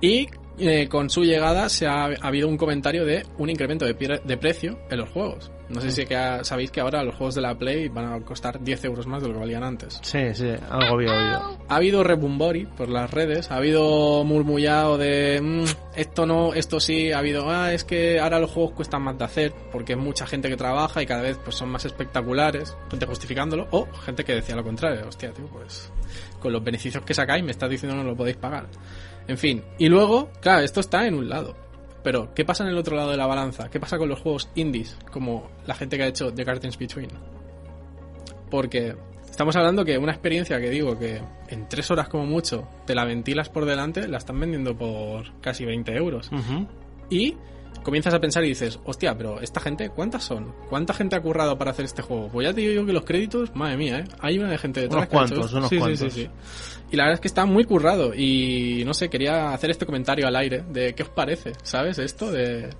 Y 0.00 0.28
eh, 0.58 0.88
con 0.88 1.10
su 1.10 1.24
llegada 1.24 1.68
se 1.68 1.86
ha, 1.86 2.04
ha 2.04 2.26
habido 2.26 2.48
un 2.48 2.56
comentario 2.56 3.04
de 3.04 3.24
un 3.38 3.50
incremento 3.50 3.84
de 3.84 4.36
precio 4.36 4.78
en 4.90 4.98
los 4.98 5.10
juegos. 5.10 5.50
No 5.68 5.80
sé 5.80 5.90
si 5.90 6.04
que 6.06 6.14
ha- 6.16 6.44
sabéis 6.44 6.70
que 6.70 6.80
ahora 6.80 7.02
los 7.02 7.14
juegos 7.16 7.34
de 7.34 7.40
la 7.40 7.56
Play 7.58 7.88
van 7.88 8.12
a 8.12 8.20
costar 8.20 8.60
10 8.62 8.84
euros 8.84 9.06
más 9.06 9.20
de 9.22 9.28
lo 9.28 9.34
que 9.34 9.40
valían 9.40 9.64
antes. 9.64 9.98
Sí, 10.02 10.20
sí, 10.34 10.50
algo 10.70 10.94
había 10.94 11.12
oído. 11.12 11.58
Ha 11.68 11.76
habido 11.76 12.04
rebumbori 12.04 12.66
por 12.66 12.88
las 12.88 13.10
redes, 13.10 13.50
ha 13.50 13.56
habido 13.56 14.22
murmullado 14.24 14.96
de 14.98 15.40
"Mm, 15.42 15.64
esto 15.96 16.24
no, 16.26 16.54
esto 16.54 16.78
sí, 16.78 17.10
ha 17.10 17.18
habido, 17.18 17.50
ah, 17.50 17.72
es 17.72 17.82
que 17.84 18.20
ahora 18.20 18.38
los 18.38 18.50
juegos 18.50 18.72
cuestan 18.74 19.02
más 19.02 19.18
de 19.18 19.24
hacer 19.24 19.52
porque 19.72 19.94
es 19.94 19.98
mucha 19.98 20.26
gente 20.26 20.48
que 20.48 20.56
trabaja 20.56 21.02
y 21.02 21.06
cada 21.06 21.22
vez 21.22 21.38
pues 21.42 21.56
son 21.56 21.68
más 21.70 21.84
espectaculares, 21.84 22.76
gente 22.90 23.06
justificándolo, 23.06 23.66
o 23.72 23.86
gente 24.04 24.22
que 24.24 24.34
decía 24.34 24.54
lo 24.54 24.62
contrario, 24.64 25.06
hostia, 25.08 25.32
tío, 25.32 25.46
pues 25.46 25.90
con 26.40 26.52
los 26.52 26.62
beneficios 26.62 27.04
que 27.04 27.12
sacáis 27.14 27.42
me 27.44 27.50
estás 27.50 27.68
diciendo 27.68 27.96
no 27.96 28.04
lo 28.04 28.14
podéis 28.16 28.36
pagar. 28.36 28.66
En 29.28 29.36
fin, 29.38 29.64
y 29.78 29.88
luego, 29.88 30.30
claro, 30.40 30.60
esto 30.62 30.78
está 30.78 31.04
en 31.08 31.14
un 31.14 31.28
lado. 31.28 31.56
Pero, 32.06 32.32
¿qué 32.34 32.44
pasa 32.44 32.62
en 32.62 32.70
el 32.70 32.78
otro 32.78 32.94
lado 32.94 33.10
de 33.10 33.16
la 33.16 33.26
balanza? 33.26 33.68
¿Qué 33.68 33.80
pasa 33.80 33.98
con 33.98 34.08
los 34.08 34.20
juegos 34.20 34.48
indies? 34.54 34.96
Como 35.10 35.50
la 35.66 35.74
gente 35.74 35.96
que 35.96 36.04
ha 36.04 36.06
hecho 36.06 36.32
The 36.32 36.44
Gardens 36.44 36.78
Between. 36.78 37.10
Porque 38.48 38.94
estamos 39.28 39.56
hablando 39.56 39.84
que 39.84 39.98
una 39.98 40.12
experiencia 40.12 40.60
que 40.60 40.70
digo 40.70 40.96
que 40.96 41.20
en 41.48 41.68
tres 41.68 41.90
horas 41.90 42.08
como 42.08 42.24
mucho 42.24 42.68
te 42.86 42.94
la 42.94 43.04
ventilas 43.04 43.48
por 43.48 43.64
delante, 43.64 44.06
la 44.06 44.18
están 44.18 44.38
vendiendo 44.38 44.78
por 44.78 45.32
casi 45.40 45.64
20 45.64 45.96
euros. 45.96 46.30
Y 47.10 47.34
comienzas 47.82 48.14
a 48.14 48.20
pensar 48.20 48.44
y 48.44 48.48
dices, 48.48 48.78
hostia, 48.84 49.16
pero 49.16 49.40
esta 49.40 49.60
gente, 49.60 49.90
¿cuántas 49.90 50.24
son? 50.24 50.54
¿Cuánta 50.68 50.92
gente 50.94 51.16
ha 51.16 51.20
currado 51.20 51.56
para 51.58 51.70
hacer 51.70 51.84
este 51.84 52.02
juego? 52.02 52.28
Pues 52.28 52.46
ya 52.48 52.54
te 52.54 52.60
digo 52.60 52.72
yo 52.72 52.86
que 52.86 52.92
los 52.92 53.04
créditos, 53.04 53.54
madre 53.54 53.76
mía, 53.76 53.98
¿eh? 54.00 54.04
Hay 54.20 54.38
una 54.38 54.50
de 54.50 54.58
gente 54.58 54.80
detrás. 54.80 54.98
Unos 54.98 55.08
cuantos, 55.08 55.52
unos 55.52 55.68
Sí, 55.68 55.76
sí, 55.76 55.80
cuantos. 55.80 56.12
sí, 56.12 56.22
sí. 56.22 56.30
Y 56.90 56.96
la 56.96 57.04
verdad 57.04 57.14
es 57.14 57.20
que 57.20 57.28
está 57.28 57.46
muy 57.46 57.64
currado 57.64 58.14
y 58.14 58.82
no 58.86 58.94
sé, 58.94 59.08
quería 59.08 59.52
hacer 59.52 59.70
este 59.70 59.86
comentario 59.86 60.26
al 60.26 60.36
aire 60.36 60.62
de 60.70 60.94
qué 60.94 61.02
os 61.02 61.08
parece, 61.08 61.52
¿sabes? 61.62 61.98
Esto 61.98 62.30
de, 62.30 62.70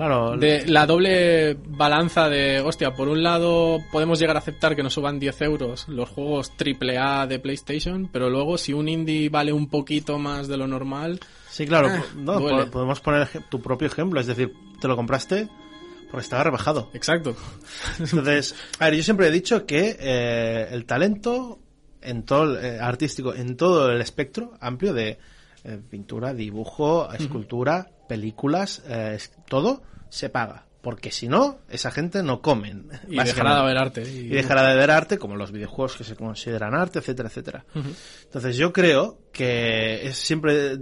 Claro, 0.00 0.34
de 0.38 0.66
la 0.66 0.86
doble 0.86 1.58
balanza 1.68 2.30
de, 2.30 2.60
hostia, 2.60 2.94
por 2.94 3.08
un 3.08 3.22
lado 3.22 3.80
podemos 3.92 4.18
llegar 4.18 4.34
a 4.36 4.38
aceptar 4.38 4.74
que 4.74 4.82
nos 4.82 4.94
suban 4.94 5.18
10 5.18 5.42
euros 5.42 5.86
los 5.88 6.08
juegos 6.08 6.50
AAA 6.58 7.26
de 7.26 7.38
PlayStation, 7.38 8.08
pero 8.10 8.30
luego 8.30 8.56
si 8.56 8.72
un 8.72 8.88
indie 8.88 9.28
vale 9.28 9.52
un 9.52 9.68
poquito 9.68 10.18
más 10.18 10.48
de 10.48 10.56
lo 10.56 10.66
normal, 10.66 11.20
sí, 11.50 11.66
claro. 11.66 11.88
Ah, 11.90 12.02
po- 12.14 12.18
no, 12.40 12.70
podemos 12.70 13.00
poner 13.00 13.28
tu 13.50 13.60
propio 13.60 13.88
ejemplo, 13.88 14.18
es 14.20 14.26
decir, 14.26 14.54
te 14.80 14.88
lo 14.88 14.96
compraste 14.96 15.48
porque 16.10 16.24
estaba 16.24 16.44
rebajado. 16.44 16.88
exacto. 16.94 17.36
Entonces, 17.98 18.54
a 18.78 18.86
ver, 18.86 18.94
yo 18.94 19.02
siempre 19.02 19.26
he 19.28 19.30
dicho 19.30 19.66
que 19.66 19.98
eh, 20.00 20.68
el 20.70 20.86
talento 20.86 21.58
en 22.00 22.22
todo 22.22 22.44
el, 22.58 22.64
eh, 22.64 22.78
artístico, 22.80 23.34
en 23.34 23.54
todo 23.58 23.92
el 23.92 24.00
espectro 24.00 24.54
amplio 24.62 24.94
de 24.94 25.18
eh, 25.64 25.78
pintura, 25.90 26.32
dibujo, 26.32 27.12
escultura, 27.12 27.86
películas, 28.10 28.82
eh, 28.88 29.16
todo 29.48 29.84
se 30.08 30.30
paga. 30.30 30.66
Porque 30.82 31.12
si 31.12 31.28
no, 31.28 31.60
esa 31.68 31.92
gente 31.92 32.24
no 32.24 32.40
comen. 32.40 32.88
Y 33.08 33.16
dejará 33.16 33.54
de 33.54 33.60
haber 33.60 33.78
arte. 33.78 34.02
Y 34.02 34.28
dejará 34.30 34.66
de 34.68 34.74
ver 34.74 34.90
arte, 34.90 35.18
como 35.18 35.36
los 35.36 35.52
videojuegos 35.52 35.96
que 35.96 36.02
se 36.02 36.16
consideran 36.16 36.74
arte, 36.74 36.98
etcétera, 36.98 37.28
etcétera. 37.28 37.64
Entonces 38.24 38.56
yo 38.56 38.72
creo 38.72 39.20
que 39.30 40.08
es 40.08 40.16
siempre 40.16 40.78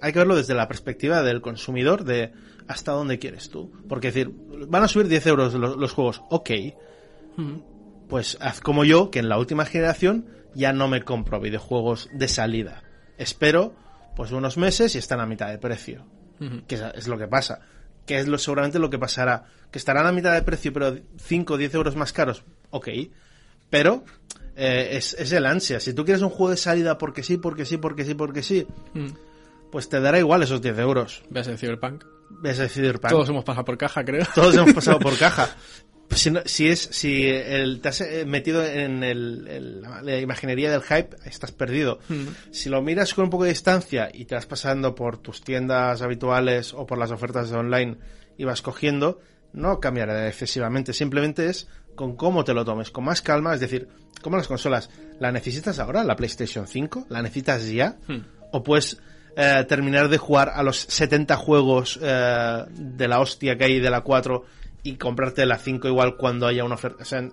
hay 0.00 0.12
que 0.12 0.18
verlo 0.18 0.36
desde 0.36 0.54
la 0.54 0.68
perspectiva 0.68 1.22
del 1.22 1.40
consumidor 1.40 2.04
de 2.04 2.32
hasta 2.68 2.92
dónde 2.92 3.18
quieres 3.18 3.48
tú. 3.48 3.72
Porque 3.88 4.08
decir, 4.08 4.30
van 4.68 4.84
a 4.84 4.88
subir 4.88 5.08
10 5.08 5.26
euros 5.26 5.54
los, 5.54 5.76
los 5.76 5.92
juegos, 5.92 6.22
ok, 6.30 6.50
pues 8.08 8.36
haz 8.40 8.60
como 8.60 8.84
yo, 8.84 9.10
que 9.10 9.18
en 9.18 9.28
la 9.28 9.38
última 9.38 9.64
generación 9.64 10.26
ya 10.54 10.72
no 10.72 10.86
me 10.86 11.02
compro 11.02 11.40
videojuegos 11.40 12.10
de 12.12 12.28
salida. 12.28 12.84
Espero 13.16 13.74
pues 14.14 14.30
unos 14.30 14.58
meses 14.58 14.94
y 14.94 14.98
están 14.98 15.20
a 15.20 15.26
mitad 15.26 15.48
de 15.48 15.58
precio. 15.58 16.04
Que 16.66 16.74
es, 16.94 17.08
lo 17.08 17.18
que 17.18 17.26
pasa. 17.28 17.60
Que 18.06 18.18
es 18.18 18.28
lo, 18.28 18.38
seguramente 18.38 18.78
lo 18.78 18.90
que 18.90 18.98
pasará. 18.98 19.44
Que 19.70 19.78
estarán 19.78 20.06
a 20.06 20.12
mitad 20.12 20.32
de 20.34 20.42
precio, 20.42 20.72
pero 20.72 20.96
5 21.18 21.54
o 21.54 21.56
10 21.56 21.74
euros 21.74 21.96
más 21.96 22.12
caros. 22.12 22.44
Ok. 22.70 22.88
Pero 23.70 24.04
eh, 24.56 24.90
es, 24.92 25.14
es 25.14 25.32
el 25.32 25.44
ansia. 25.46 25.80
Si 25.80 25.92
tú 25.92 26.04
quieres 26.04 26.22
un 26.22 26.30
juego 26.30 26.50
de 26.50 26.56
salida 26.56 26.96
porque 26.98 27.22
sí, 27.22 27.36
porque 27.36 27.64
sí, 27.64 27.76
porque 27.76 28.04
sí, 28.04 28.14
porque 28.14 28.42
sí, 28.42 28.66
Mm. 28.94 29.08
pues 29.70 29.88
te 29.88 30.00
dará 30.00 30.18
igual 30.18 30.42
esos 30.42 30.62
10 30.62 30.78
euros. 30.78 31.22
Veas 31.30 31.48
el 31.48 31.58
Cyberpunk. 31.58 32.04
Ves 32.30 32.58
decidir 32.58 33.00
pan. 33.00 33.10
Todos 33.10 33.28
hemos 33.30 33.42
pasado 33.44 33.64
por 33.64 33.78
caja, 33.78 34.04
creo. 34.04 34.24
Todos 34.34 34.54
hemos 34.56 34.72
pasado 34.74 34.98
por 34.98 35.16
caja. 35.18 35.48
Si, 36.16 36.30
no- 36.30 36.40
si 36.44 36.68
es 36.68 36.80
si 36.92 37.26
el, 37.28 37.80
te 37.80 37.88
has 37.88 38.00
eh, 38.00 38.24
metido 38.26 38.64
en 38.64 39.02
el, 39.04 39.46
el- 39.48 39.82
la 39.82 40.18
imaginería 40.18 40.70
del 40.70 40.82
hype, 40.82 41.16
estás 41.24 41.52
perdido. 41.52 41.98
Si 42.50 42.68
lo 42.68 42.82
miras 42.82 43.14
con 43.14 43.24
un 43.24 43.30
poco 43.30 43.44
de 43.44 43.50
distancia 43.50 44.08
y 44.12 44.24
te 44.24 44.34
vas 44.34 44.46
pasando 44.46 44.94
por 44.94 45.18
tus 45.18 45.42
tiendas 45.42 46.02
habituales 46.02 46.72
o 46.74 46.86
por 46.86 46.98
las 46.98 47.10
ofertas 47.10 47.50
de 47.50 47.56
online 47.56 47.96
y 48.36 48.44
vas 48.44 48.62
cogiendo, 48.62 49.20
no 49.52 49.80
cambiará 49.80 50.28
excesivamente. 50.28 50.92
Simplemente 50.92 51.46
es 51.48 51.68
con 51.94 52.16
cómo 52.16 52.44
te 52.44 52.54
lo 52.54 52.64
tomes, 52.64 52.90
con 52.90 53.04
más 53.04 53.22
calma. 53.22 53.54
Es 53.54 53.60
decir, 53.60 53.88
como 54.22 54.36
las 54.36 54.46
consolas, 54.48 54.90
¿la 55.20 55.32
necesitas 55.32 55.78
ahora, 55.78 56.04
la 56.04 56.16
PlayStation 56.16 56.66
5? 56.66 57.06
¿La 57.08 57.22
necesitas 57.22 57.68
ya? 57.68 57.96
¿O 58.52 58.62
puedes 58.62 58.98
eh, 59.36 59.64
terminar 59.68 60.08
de 60.08 60.18
jugar 60.18 60.50
a 60.54 60.62
los 60.62 60.78
70 60.78 61.36
juegos 61.36 61.98
eh, 62.02 62.64
de 62.70 63.08
la 63.08 63.20
hostia 63.20 63.56
que 63.58 63.64
hay 63.64 63.78
de 63.80 63.90
la 63.90 64.00
4 64.00 64.44
y 64.82 64.96
comprarte 64.96 65.44
la 65.46 65.58
5 65.58 65.88
igual 65.88 66.16
cuando 66.16 66.46
haya 66.46 66.64
una 66.64 66.74
oferta? 66.76 67.02
O 67.02 67.06
sea, 67.06 67.28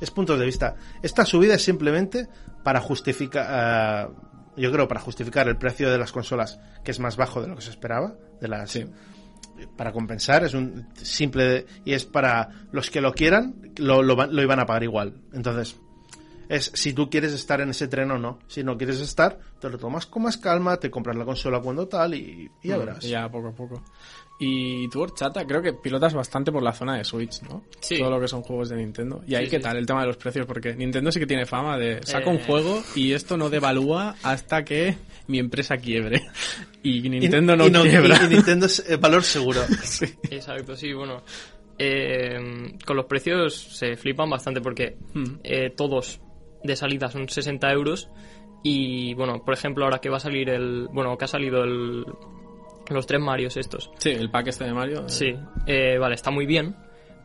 es 0.00 0.10
puntos 0.10 0.38
de 0.38 0.44
vista. 0.46 0.74
Esta 1.02 1.24
subida 1.24 1.54
es 1.54 1.62
simplemente 1.62 2.28
para 2.62 2.80
justificar, 2.80 4.10
eh, 4.10 4.14
yo 4.56 4.72
creo, 4.72 4.88
para 4.88 5.00
justificar 5.00 5.48
el 5.48 5.56
precio 5.56 5.90
de 5.90 5.98
las 5.98 6.12
consolas, 6.12 6.58
que 6.84 6.90
es 6.90 7.00
más 7.00 7.16
bajo 7.16 7.40
de 7.42 7.48
lo 7.48 7.56
que 7.56 7.62
se 7.62 7.70
esperaba, 7.70 8.14
de 8.40 8.48
las 8.48 8.70
Sí. 8.70 8.84
para 9.76 9.90
compensar, 9.92 10.44
es 10.44 10.52
un 10.54 10.86
simple 10.96 11.64
y 11.84 11.92
es 11.94 12.04
para 12.04 12.50
los 12.72 12.90
que 12.90 13.00
lo 13.00 13.12
quieran, 13.14 13.72
lo, 13.76 14.02
lo, 14.02 14.14
van- 14.16 14.34
lo 14.36 14.42
iban 14.42 14.60
a 14.60 14.66
pagar 14.66 14.82
igual. 14.82 15.14
Entonces, 15.32 15.76
es 16.48 16.70
si 16.74 16.92
tú 16.92 17.08
quieres 17.10 17.32
estar 17.32 17.60
en 17.60 17.70
ese 17.70 17.88
tren 17.88 18.10
o 18.10 18.18
no. 18.18 18.38
Si 18.48 18.62
no 18.62 18.76
quieres 18.76 19.00
estar, 19.00 19.38
te 19.58 19.68
lo 19.70 19.78
tomas 19.78 20.06
con 20.06 20.22
más 20.24 20.36
calma, 20.36 20.76
te 20.76 20.90
compras 20.90 21.16
la 21.16 21.24
consola 21.24 21.60
cuando 21.60 21.88
tal 21.88 22.14
y, 22.14 22.50
y 22.62 22.68
ya 22.68 22.76
verás. 22.76 23.00
Ya 23.04 23.28
poco 23.30 23.48
a 23.48 23.52
poco. 23.52 23.82
Y 24.38 24.88
tú, 24.90 25.00
Horchata, 25.00 25.46
creo 25.46 25.62
que 25.62 25.72
pilotas 25.72 26.12
bastante 26.12 26.52
por 26.52 26.62
la 26.62 26.72
zona 26.74 26.96
de 26.98 27.04
Switch, 27.04 27.40
¿no? 27.42 27.64
Sí. 27.80 27.98
Todo 27.98 28.10
lo 28.10 28.20
que 28.20 28.28
son 28.28 28.42
juegos 28.42 28.68
de 28.68 28.76
Nintendo. 28.76 29.22
Y 29.26 29.34
ahí, 29.34 29.46
Sí, 29.46 29.52
¿qué 29.52 29.56
sí. 29.56 29.62
tal 29.62 29.78
el 29.78 29.86
tema 29.86 30.02
de 30.02 30.08
los 30.08 30.18
precios? 30.18 30.44
Porque 30.46 30.74
Nintendo 30.76 31.10
sí 31.10 31.18
que 31.18 31.26
tiene 31.26 31.46
fama 31.46 31.78
de 31.78 32.00
saca 32.04 32.28
un 32.28 32.36
Eh. 32.36 32.42
juego 32.46 32.82
y 32.94 33.12
esto 33.12 33.38
no 33.38 33.48
devalúa 33.48 34.14
hasta 34.22 34.62
que 34.64 34.96
mi 35.26 35.38
empresa 35.38 35.78
quiebre. 35.78 36.22
Y 36.82 36.98
Y- 37.06 37.08
Nintendo 37.08 37.56
no, 37.56 37.66
y 37.66 37.70
quiebra. 37.88 38.18
y- 38.22 38.26
y 38.26 38.28
Nintendo 38.28 38.66
es 38.66 38.84
eh, 38.88 38.96
valor 38.96 39.22
seguro. 39.22 39.60
Exacto, 40.30 40.76
sí, 40.76 40.92
bueno. 40.92 41.22
eh, 41.78 42.38
con 42.86 42.96
los 42.96 43.06
precios 43.06 43.54
se 43.54 43.96
flipan 43.96 44.30
bastante 44.30 44.60
porque 44.60 44.96
Hmm. 45.14 45.38
eh, 45.44 45.70
todos 45.76 46.20
de 46.64 46.76
salida 46.76 47.10
son 47.10 47.28
60 47.28 47.70
euros. 47.72 48.08
Y 48.62 49.14
bueno, 49.14 49.44
por 49.44 49.54
ejemplo, 49.54 49.84
ahora 49.84 49.98
que 49.98 50.08
va 50.08 50.16
a 50.16 50.20
salir 50.20 50.48
el. 50.50 50.88
Bueno, 50.92 51.16
que 51.16 51.24
ha 51.24 51.28
salido 51.28 51.62
el. 51.64 52.04
Los 52.90 53.06
tres 53.06 53.20
Marios 53.20 53.56
estos. 53.56 53.90
Sí, 53.98 54.10
el 54.10 54.30
pack 54.30 54.48
este 54.48 54.64
de 54.64 54.72
Mario. 54.72 55.00
eh, 55.00 55.08
Sí, 55.08 55.34
eh, 55.66 55.98
vale, 55.98 56.14
está 56.14 56.30
muy 56.30 56.46
bien. 56.46 56.76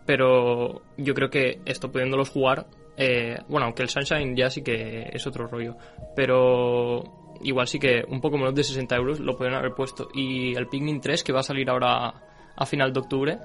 Pero 0.05 0.81
yo 0.97 1.13
creo 1.13 1.29
que 1.29 1.61
esto 1.65 1.91
pudiéndolos 1.91 2.29
jugar. 2.29 2.65
eh, 2.97 3.37
bueno, 3.47 3.65
aunque 3.67 3.83
el 3.83 3.89
Sunshine 3.89 4.35
ya 4.35 4.49
sí 4.49 4.61
que 4.63 5.09
es 5.13 5.25
otro 5.27 5.47
rollo. 5.47 5.75
Pero 6.15 7.03
igual 7.43 7.67
sí 7.67 7.79
que 7.79 8.03
un 8.07 8.21
poco 8.21 8.37
menos 8.37 8.53
de 8.55 8.63
60 8.63 8.95
euros 8.95 9.19
lo 9.19 9.35
pueden 9.37 9.53
haber 9.53 9.73
puesto. 9.73 10.09
Y 10.13 10.55
el 10.55 10.67
Pikmin 10.67 10.99
3 11.01 11.23
que 11.23 11.33
va 11.33 11.39
a 11.41 11.43
salir 11.43 11.69
ahora 11.69 12.13
a 12.55 12.65
final 12.65 12.91
de 12.91 12.99
octubre. 12.99 13.37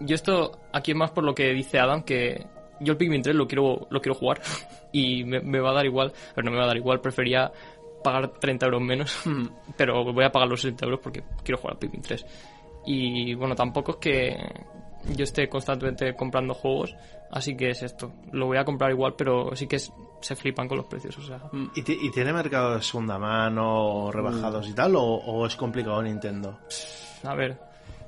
Yo 0.00 0.14
esto 0.14 0.60
aquí 0.72 0.90
es 0.92 0.96
más 0.96 1.10
por 1.10 1.24
lo 1.24 1.34
que 1.34 1.52
dice 1.54 1.78
Adam 1.78 2.02
que 2.02 2.46
yo 2.80 2.92
el 2.92 2.98
Pikmin 2.98 3.22
3 3.22 3.34
lo 3.34 3.46
quiero 3.48 3.86
lo 3.90 4.00
quiero 4.00 4.14
jugar 4.14 4.40
y 4.92 5.24
me, 5.24 5.40
me 5.40 5.58
va 5.58 5.70
a 5.70 5.74
dar 5.74 5.86
igual, 5.86 6.12
pero 6.34 6.44
no 6.44 6.50
me 6.52 6.58
va 6.58 6.64
a 6.64 6.68
dar 6.68 6.76
igual, 6.76 7.00
prefería 7.00 7.50
pagar 8.12 8.28
30 8.40 8.66
euros 8.66 8.80
menos, 8.82 9.22
pero 9.76 10.04
voy 10.12 10.24
a 10.24 10.30
pagar 10.32 10.48
los 10.48 10.60
60 10.60 10.84
euros 10.86 11.00
porque 11.02 11.22
quiero 11.44 11.58
jugar 11.58 11.74
al 11.74 11.78
Pikmin 11.78 12.02
3. 12.02 12.26
Y 12.86 13.34
bueno, 13.34 13.54
tampoco 13.54 13.92
es 13.92 13.96
que 13.98 14.36
yo 15.14 15.24
esté 15.24 15.48
constantemente 15.48 16.14
comprando 16.16 16.54
juegos, 16.54 16.94
así 17.30 17.56
que 17.56 17.70
es 17.70 17.82
esto. 17.82 18.12
Lo 18.32 18.46
voy 18.46 18.56
a 18.58 18.64
comprar 18.64 18.90
igual, 18.90 19.14
pero 19.16 19.54
sí 19.54 19.66
que 19.66 19.76
es- 19.76 19.92
se 20.20 20.34
flipan 20.34 20.66
con 20.68 20.78
los 20.78 20.86
precios, 20.86 21.16
o 21.18 21.22
sea. 21.22 21.40
¿Y, 21.76 21.82
ti- 21.82 21.98
y 22.00 22.10
tiene 22.10 22.32
mercado 22.32 22.74
de 22.76 22.82
segunda 22.82 23.18
mano, 23.18 24.10
rebajados 24.10 24.68
y 24.68 24.72
tal? 24.72 24.96
O, 24.96 25.02
o 25.02 25.46
es 25.46 25.54
complicado 25.54 26.02
Nintendo? 26.02 26.58
A 27.24 27.34
ver, 27.34 27.58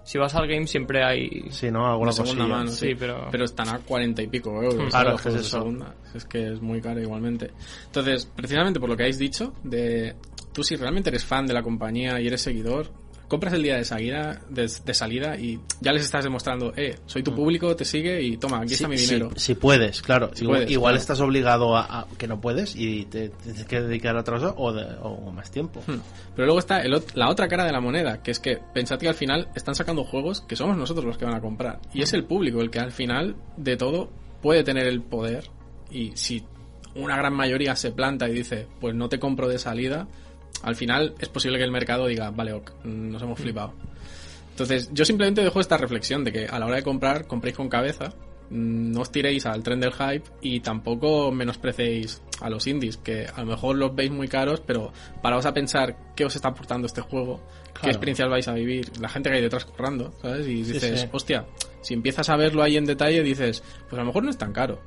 si 0.05 0.19
vas 0.19 0.35
al 0.35 0.47
game 0.49 0.67
siempre 0.67 1.05
hay... 1.05 1.45
Sí, 1.51 1.71
¿no? 1.71 1.87
Alguna 1.91 2.13
segunda 2.13 2.43
cosilla. 2.45 2.57
mano, 2.57 2.71
sí, 2.71 2.89
sí, 2.89 2.95
pero- 2.99 3.29
pero 3.31 3.45
están 3.45 3.69
a 3.69 3.79
cuarenta 3.81 4.23
y 4.23 4.27
pico 4.29 4.63
euros. 4.63 4.91
Claro, 4.91 5.13
los 5.13 5.27
es 5.27 5.35
que 5.35 5.41
es 5.41 5.47
segunda. 5.49 5.95
Es 6.15 6.25
que 6.25 6.53
es 6.53 6.61
muy 6.61 6.81
caro 6.81 7.01
igualmente. 7.01 7.51
Entonces, 7.87 8.27
precisamente 8.35 8.81
por 8.81 8.89
lo 8.89 8.97
que 8.97 9.05
habéis 9.05 9.19
dicho, 9.19 9.53
de 9.63 10.15
tú 10.53 10.65
si 10.65 10.75
realmente 10.77 11.11
eres 11.11 11.25
fan 11.25 11.47
de 11.47 11.55
la 11.55 11.63
compañía 11.63 12.21
y 12.21 12.27
eres 12.27 12.41
seguidor, 12.43 12.91
compras 13.31 13.55
el 13.55 13.63
día 13.63 13.77
de 13.77 13.85
salida, 13.87 14.43
de, 14.51 14.71
de 14.85 14.93
salida 14.95 15.37
y 15.39 15.59
ya 15.81 15.93
les 15.93 16.05
estás 16.05 16.25
demostrando, 16.25 16.75
eh, 16.77 16.99
soy 17.07 17.23
tu 17.23 17.35
público, 17.35 17.75
te 17.75 17.87
sigue 17.87 18.21
y 18.23 18.37
toma, 18.37 18.61
aquí 18.61 18.75
está 18.75 18.89
mi 18.89 18.97
dinero. 18.97 19.31
sí, 19.37 19.41
si 19.41 19.55
puedes, 19.55 20.03
claro. 20.03 20.31
Puedes, 20.45 20.71
igual 20.71 20.93
claro. 20.95 21.01
estás 21.01 21.21
obligado 21.21 21.77
a, 21.77 22.01
a 22.01 22.07
que 22.19 22.27
no 22.27 22.41
puedes 22.41 22.77
y 22.77 23.05
te 23.07 23.31
tienes 23.31 23.65
que 23.65 23.81
dedicar 23.81 24.17
a 24.17 24.21
otra 24.21 24.35
cosa 24.39 24.55
o, 24.59 24.73
de- 24.73 24.97
o 25.01 25.31
más 25.31 25.51
tiempo. 25.51 25.81
Hmm. 25.87 26.01
Pero 26.35 26.47
luego 26.47 26.59
está 26.59 26.81
el 26.83 27.01
la 27.15 27.31
otra 27.31 27.47
cara 27.49 27.65
de 27.65 27.73
la 27.73 27.81
moneda, 27.81 28.21
que 28.23 28.33
es 28.33 28.41
que 28.41 28.59
pensad 28.75 28.99
que 28.99 29.09
al 29.09 29.15
final 29.15 29.49
están 29.55 29.75
sacando 29.77 30.03
juegos 30.05 30.41
que 30.43 30.57
somos 30.57 30.77
nosotros 30.77 31.07
los 31.07 31.17
que 31.17 31.25
van 31.25 31.35
a 31.37 31.41
comprar. 31.41 31.79
Y 31.95 32.03
es 32.03 32.13
el 32.13 32.25
público 32.25 32.61
el 32.61 32.71
que 32.71 32.81
al 32.81 32.91
final 32.91 33.37
de 33.57 33.77
todo 33.77 34.11
puede 34.43 34.65
tener 34.65 34.89
el 34.89 35.01
poder. 35.03 35.45
Y 35.91 36.11
si 36.17 36.43
una 36.97 37.17
gran 37.17 37.33
mayoría 37.35 37.77
se 37.77 37.93
planta 37.93 38.29
y 38.29 38.33
dice, 38.35 38.67
pues 38.81 38.95
no 38.97 39.09
te 39.09 39.21
compro 39.21 39.47
de 39.49 39.59
salida, 39.61 40.09
al 40.63 40.77
final 40.77 41.15
es 41.19 41.29
posible 41.29 41.59
que 41.59 41.65
el 41.65 41.71
mercado 41.71 42.07
diga, 42.07 42.31
vale, 42.31 42.53
ok, 42.53 42.85
nos 42.85 43.23
hemos 43.23 43.39
flipado. 43.39 43.73
Entonces, 44.51 44.91
yo 44.93 45.05
simplemente 45.05 45.43
dejo 45.43 45.61
esta 45.61 45.79
reflexión 45.79 46.23
de 46.23 46.33
que 46.33 46.47
a 46.47 46.59
la 46.59 46.67
hora 46.67 46.77
de 46.77 46.83
comprar, 46.83 47.27
compréis 47.27 47.57
con 47.57 47.69
cabeza, 47.69 48.13
mm, 48.51 48.93
no 48.93 49.01
os 49.01 49.11
tiréis 49.11 49.47
al 49.47 49.63
tren 49.63 49.81
del 49.81 49.93
hype 49.93 50.25
y 50.43 50.61
tampoco 50.61 51.33
menosprecéis 51.33 52.21
a 52.41 52.51
los 52.51 52.67
indies, 52.67 52.99
que 52.99 53.27
a 53.27 53.41
lo 53.41 53.47
mejor 53.47 53.77
los 53.77 53.95
veis 53.95 54.11
muy 54.11 54.29
caros, 54.29 54.61
pero 54.61 54.93
paraos 55.23 55.47
a 55.47 55.55
pensar 55.55 55.97
qué 56.15 56.25
os 56.25 56.37
está 56.37 56.49
aportando 56.49 56.87
este 56.87 57.01
juego, 57.01 57.41
qué 57.81 57.89
experiencias 57.89 58.29
vais 58.29 58.49
a 58.49 58.53
vivir, 58.53 58.91
la 59.01 59.09
gente 59.09 59.31
que 59.31 59.37
hay 59.37 59.43
detrás 59.43 59.65
currando, 59.65 60.13
¿sabes? 60.21 60.47
Y 60.47 60.63
dices, 60.63 61.01
sí. 61.01 61.09
hostia, 61.11 61.47
si 61.81 61.95
empiezas 61.95 62.29
a 62.29 62.37
verlo 62.37 62.63
ahí 62.63 62.77
en 62.77 62.85
detalle, 62.85 63.23
dices, 63.23 63.63
pues 63.89 63.95
a 63.95 64.03
lo 64.03 64.07
mejor 64.07 64.25
no 64.25 64.31
es 64.31 64.39
tan 64.39 64.53
caro. 64.53 64.81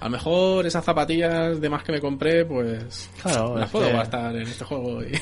A 0.00 0.04
lo 0.04 0.10
mejor 0.10 0.66
esas 0.66 0.84
zapatillas 0.84 1.60
de 1.60 1.68
más 1.68 1.82
que 1.84 1.92
me 1.92 2.00
compré, 2.00 2.44
pues 2.46 3.10
Claro, 3.22 3.56
las 3.58 3.68
puedo 3.70 3.86
que- 3.86 3.92
gastar 3.92 4.34
en 4.34 4.42
este 4.48 4.64
juego. 4.64 5.02
Y... 5.02 5.14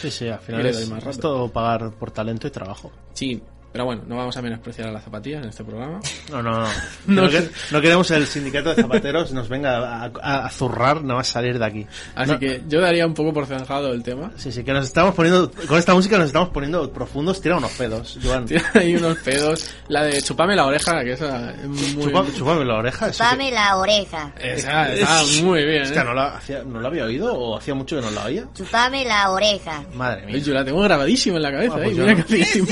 Sí, 0.00 0.10
sí, 0.10 0.28
al 0.28 0.38
final 0.40 0.64
Y 0.66 0.68
es, 0.68 0.90
es 0.90 1.18
todo 1.18 1.48
pagar 1.50 1.90
por 1.92 2.10
talento 2.10 2.46
y 2.46 2.50
trabajo. 2.50 2.92
sí, 3.14 3.42
pero 3.76 3.84
bueno, 3.84 4.04
no 4.06 4.16
vamos 4.16 4.34
a 4.34 4.40
menospreciar 4.40 4.88
a 4.88 4.90
las 4.92 5.04
zapatillas 5.04 5.42
en 5.42 5.50
este 5.50 5.62
programa. 5.62 6.00
No, 6.30 6.42
no, 6.42 6.60
no. 6.62 6.66
No 7.06 7.28
que- 7.28 7.50
no 7.70 7.80
queremos 7.82 8.10
el 8.10 8.26
sindicato 8.26 8.70
de 8.74 8.80
zapateros 8.82 9.32
nos 9.32 9.48
venga 9.50 9.76
a, 10.04 10.10
a- 10.22 10.46
a 10.46 10.50
zurrar, 10.50 11.02
nada 11.02 11.16
más 11.16 11.28
salir 11.28 11.58
de 11.58 11.64
aquí. 11.66 11.86
Así 12.14 12.32
No, 12.32 12.38
que 12.38 12.62
yo 12.66 12.80
daría 12.80 13.06
un 13.06 13.12
poco 13.12 13.34
por 13.34 13.44
zanjado 13.46 13.92
el 13.92 14.02
tema. 14.02 14.32
Sí, 14.36 14.50
sí, 14.50 14.64
que 14.64 14.72
nos 14.72 14.86
estamos 14.86 15.14
poniendo, 15.14 15.50
con 15.68 15.78
esta 15.78 15.92
música 15.94 16.16
nos 16.16 16.28
estamos 16.28 16.48
poniendo 16.48 16.90
profundos, 16.90 17.38
tira 17.42 17.58
unos 17.58 17.72
pedos, 17.72 18.18
Joan. 18.24 18.44
Tiene 18.46 18.64
ahí 18.74 18.96
unos 18.96 19.18
pedos. 19.18 19.70
La 19.88 20.04
de 20.04 20.22
chupame 20.22 20.56
la 20.56 20.64
oreja, 20.66 21.04
que 21.04 21.12
esa 21.12 21.50
es 21.52 21.66
muy... 21.68 22.06
Chupa- 22.06 22.24
chúpame 22.34 22.64
la 22.64 22.76
oreja. 22.76 23.10
Dame 23.18 23.50
la 23.52 23.76
oreja. 23.76 24.32
Esa 24.42 24.92
está 24.94 25.22
muy 25.42 25.64
bien, 25.64 25.82
¿eh? 25.82 25.82
Es 25.82 25.92
que 25.92 26.02
no 26.02 26.14
la, 26.14 26.36
hacía- 26.36 26.64
no 26.64 26.80
la 26.80 26.88
había 26.88 27.04
oído 27.04 27.34
o 27.34 27.58
hacía 27.58 27.74
mucho 27.74 27.96
que 27.96 28.02
no 28.02 28.10
la 28.10 28.24
oía. 28.24 28.46
Chupame 28.54 29.04
la 29.04 29.30
oreja. 29.30 29.84
Madre 29.94 30.24
mía. 30.26 30.38
Yo 30.38 30.54
la 30.54 30.64
tengo 30.64 30.80
grabadísima 30.80 31.36
en 31.36 31.42
la 31.42 31.52
cabeza, 31.52 31.74
Ah, 31.76 31.80
pues 31.82 31.90
¿eh? 31.92 31.94
yo 31.96 32.02
Mira 32.06 32.14
no. 32.18 32.26
que 32.26 32.42
hacía 32.42 32.64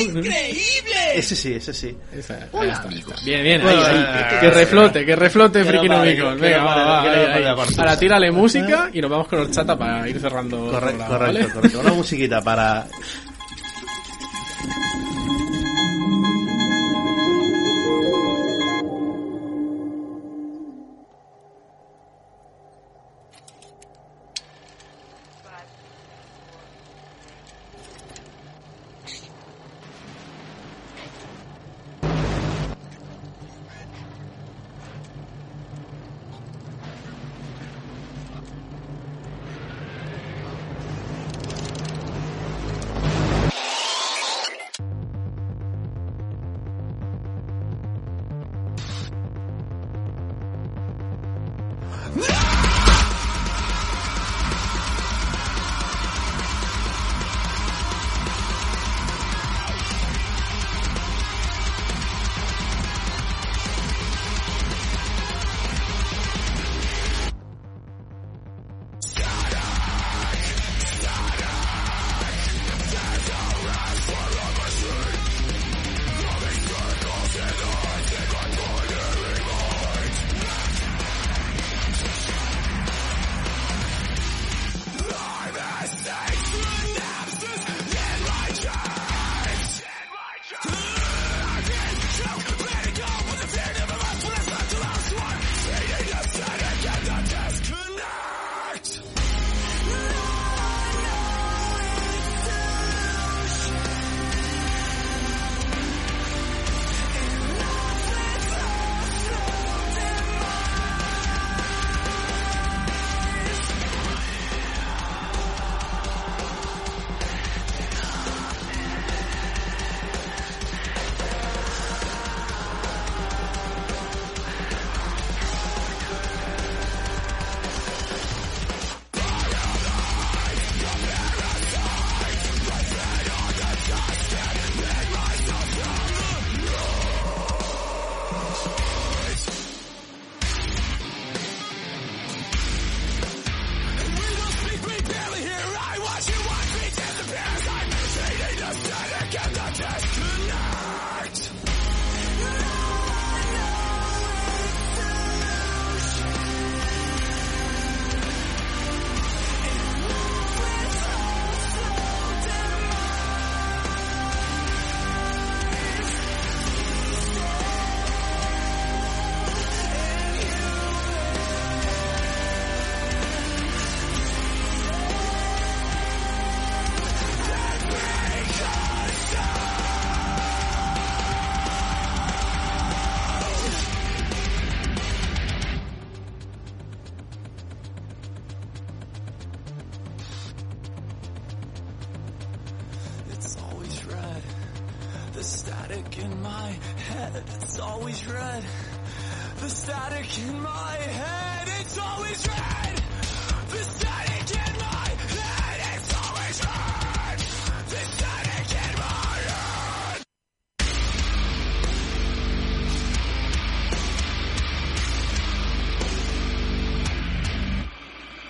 Ese 1.15 1.37
sí, 1.37 1.55
ese 1.55 1.73
sí. 1.73 1.97
Esa, 2.13 2.35
ahí 2.53 2.69
está, 2.71 2.89
ahí 2.89 2.99
está. 2.99 3.15
Bien, 3.25 3.43
bien, 3.43 3.67
ahí, 3.67 3.77
ahí. 3.77 3.99
eh, 3.99 4.37
que 4.41 4.51
reflote, 4.51 5.05
que 5.07 5.17
reflote, 5.17 5.65
friki 5.65 5.89
pare, 5.89 6.01
nomicon. 6.17 6.37
que 6.37 6.43
Venga, 6.43 6.65
va, 6.65 6.85
va, 6.85 7.03
ahí. 7.35 7.45
Ahora 7.79 7.99
tírale 7.99 8.31
música 8.31 8.91
y 8.93 9.01
nos 9.01 9.11
vamos 9.11 9.29
con 9.29 9.41
horchata 9.41 9.77
para 9.79 10.09
ir 10.09 10.19
cerrando. 10.21 10.71
Correcto, 10.71 10.99
programa, 10.99 11.07
correcto, 11.09 11.39
¿vale? 11.39 11.55
correcto. 11.55 11.81
Una 11.81 11.93
musiquita 11.93 12.43
para... 12.43 12.87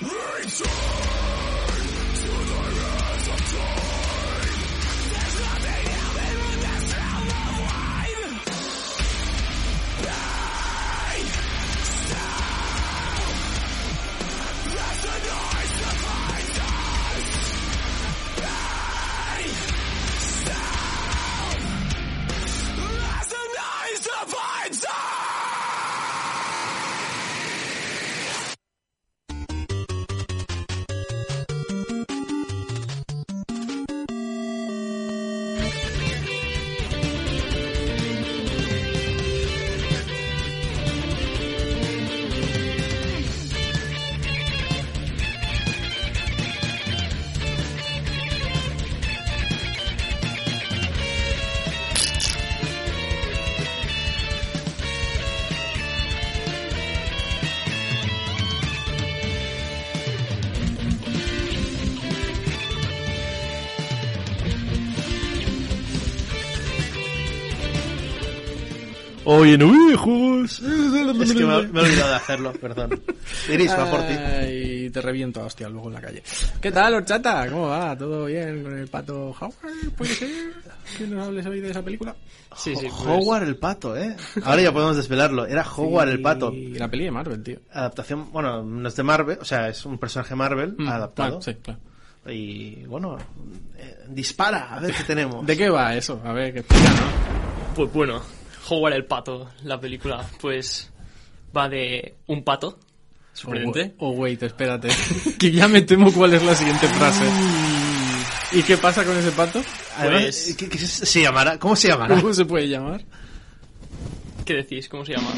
Rachel! 0.04 1.03
Oye, 69.44 69.58
no 69.58 69.90
hijos. 69.90 70.60
Es 70.62 71.32
que 71.34 71.44
me, 71.44 71.62
me 71.68 71.80
he 71.80 71.82
olvidado 71.84 72.08
de 72.08 72.14
hacerlo, 72.16 72.52
perdón. 72.54 72.98
Iris, 73.52 73.70
va 73.72 73.90
por 73.90 74.00
ti. 74.06 74.14
Y 74.50 74.88
te 74.90 75.02
reviento 75.02 75.42
a 75.42 75.44
hostia 75.44 75.68
luego 75.68 75.88
en 75.88 75.94
la 75.94 76.00
calle. 76.00 76.22
¿Qué 76.62 76.72
tal, 76.72 76.94
horchata? 76.94 77.46
¿Cómo 77.50 77.68
va? 77.68 77.94
¿Todo 77.94 78.24
bien 78.24 78.62
con 78.62 78.78
el 78.78 78.88
pato 78.88 79.34
Howard? 79.38 79.54
¿Puede 79.98 80.14
ser 80.14 80.30
que 80.96 81.06
nos 81.06 81.26
hables 81.26 81.44
hoy 81.44 81.60
de 81.60 81.70
esa 81.70 81.82
película? 81.82 82.16
Sí, 82.56 82.74
sí. 82.74 82.86
pues- 82.88 83.06
Howard 83.06 83.42
el 83.42 83.56
pato, 83.56 83.94
¿eh? 83.94 84.16
Ahora 84.44 84.62
ya 84.62 84.72
podemos 84.72 84.96
desvelarlo. 84.96 85.44
Era 85.44 85.62
Howard 85.76 86.08
el 86.08 86.22
pato. 86.22 86.50
Y 86.50 86.78
la 86.78 86.88
peli 86.88 87.04
de 87.04 87.10
Marvel, 87.10 87.42
tío. 87.42 87.58
Adaptación, 87.70 88.32
bueno, 88.32 88.62
no 88.62 88.88
es 88.88 88.96
de 88.96 89.02
Marvel, 89.02 89.38
o 89.42 89.44
sea, 89.44 89.68
es 89.68 89.84
un 89.84 89.98
personaje 89.98 90.34
Marvel 90.34 90.74
Mm, 90.78 90.88
adaptado. 90.88 91.38
claro, 91.40 91.42
sí, 91.42 91.54
claro. 91.62 91.80
Y 92.32 92.86
bueno, 92.86 93.18
eh, 93.76 94.04
dispara, 94.08 94.74
a 94.74 94.80
ver 94.80 94.94
qué 94.94 95.04
tenemos. 95.04 95.44
¿De 95.46 95.54
qué 95.54 95.68
va 95.68 95.94
eso? 95.94 96.18
A 96.24 96.32
ver, 96.32 96.50
que 96.54 96.60
explica, 96.60 96.88
¿no? 96.92 97.74
Pues 97.74 97.92
bueno, 97.92 98.22
Howard 98.68 98.94
el 98.94 99.04
Pato, 99.04 99.50
la 99.62 99.78
película, 99.80 100.24
pues 100.40 100.90
va 101.56 101.68
de 101.68 102.14
un 102.26 102.42
pato, 102.42 102.78
sorprendente. 103.32 103.94
Oh, 103.98 104.10
wait, 104.12 104.42
espérate. 104.42 104.88
que 105.38 105.50
ya 105.50 105.68
me 105.68 105.82
temo 105.82 106.12
cuál 106.12 106.34
es 106.34 106.42
la 106.42 106.54
siguiente 106.54 106.86
frase. 106.88 107.24
¿Y 108.52 108.62
qué 108.62 108.76
pasa 108.76 109.04
con 109.04 109.16
ese 109.16 109.32
pato? 109.32 109.62
Pues- 110.00 110.54
¿qué, 110.56 110.68
qué 110.68 110.78
se, 110.78 111.06
se 111.06 111.22
llamará? 111.22 111.58
¿Cómo 111.58 111.76
se 111.76 111.88
llamará? 111.88 112.16
¿Cómo 112.20 112.32
se 112.32 112.44
puede 112.44 112.68
llamar? 112.68 113.04
¿Qué 114.44 114.54
decís? 114.54 114.88
¿Cómo 114.88 115.04
se 115.04 115.14
llama? 115.14 115.30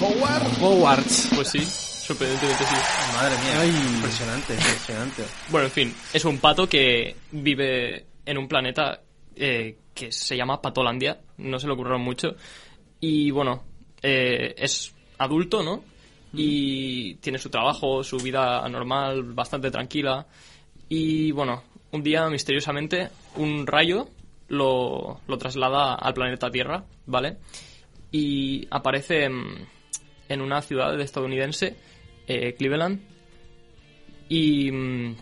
Howard. 0.00 0.42
Hogwarts. 0.60 1.28
Pues 1.34 1.48
sí, 1.48 1.60
sorprendentemente 1.64 2.64
sí. 2.64 2.74
Madre 3.14 3.36
mía, 3.38 3.60
Ay. 3.60 3.94
impresionante, 3.96 4.54
impresionante. 4.54 5.22
Bueno, 5.50 5.66
en 5.66 5.72
fin, 5.72 5.94
es 6.12 6.24
un 6.24 6.38
pato 6.38 6.68
que 6.68 7.16
vive 7.30 8.06
en 8.26 8.38
un 8.38 8.48
planeta 8.48 9.00
eh, 9.36 9.76
que 9.94 10.12
se 10.12 10.36
llama 10.36 10.60
Patolandia, 10.60 11.20
no 11.38 11.58
se 11.58 11.66
le 11.66 11.72
ocurrieron 11.72 12.02
mucho. 12.02 12.34
Y 13.00 13.30
bueno, 13.30 13.64
eh, 14.02 14.54
es 14.58 14.94
adulto, 15.18 15.62
¿no? 15.62 15.84
Y 16.32 17.14
tiene 17.16 17.38
su 17.38 17.48
trabajo, 17.48 18.02
su 18.02 18.18
vida 18.18 18.68
normal, 18.68 19.22
bastante 19.22 19.70
tranquila. 19.70 20.26
Y 20.88 21.30
bueno, 21.30 21.62
un 21.92 22.02
día 22.02 22.28
misteriosamente 22.28 23.10
un 23.36 23.66
rayo 23.66 24.08
lo, 24.48 25.20
lo 25.26 25.38
traslada 25.38 25.94
al 25.94 26.14
planeta 26.14 26.50
Tierra, 26.50 26.84
¿vale? 27.06 27.38
Y 28.10 28.66
aparece 28.70 29.24
en, 29.24 29.66
en 30.28 30.40
una 30.40 30.60
ciudad 30.60 31.00
estadounidense, 31.00 31.76
eh, 32.26 32.54
Cleveland, 32.54 33.00
y 34.28 34.70
mm, 34.70 35.16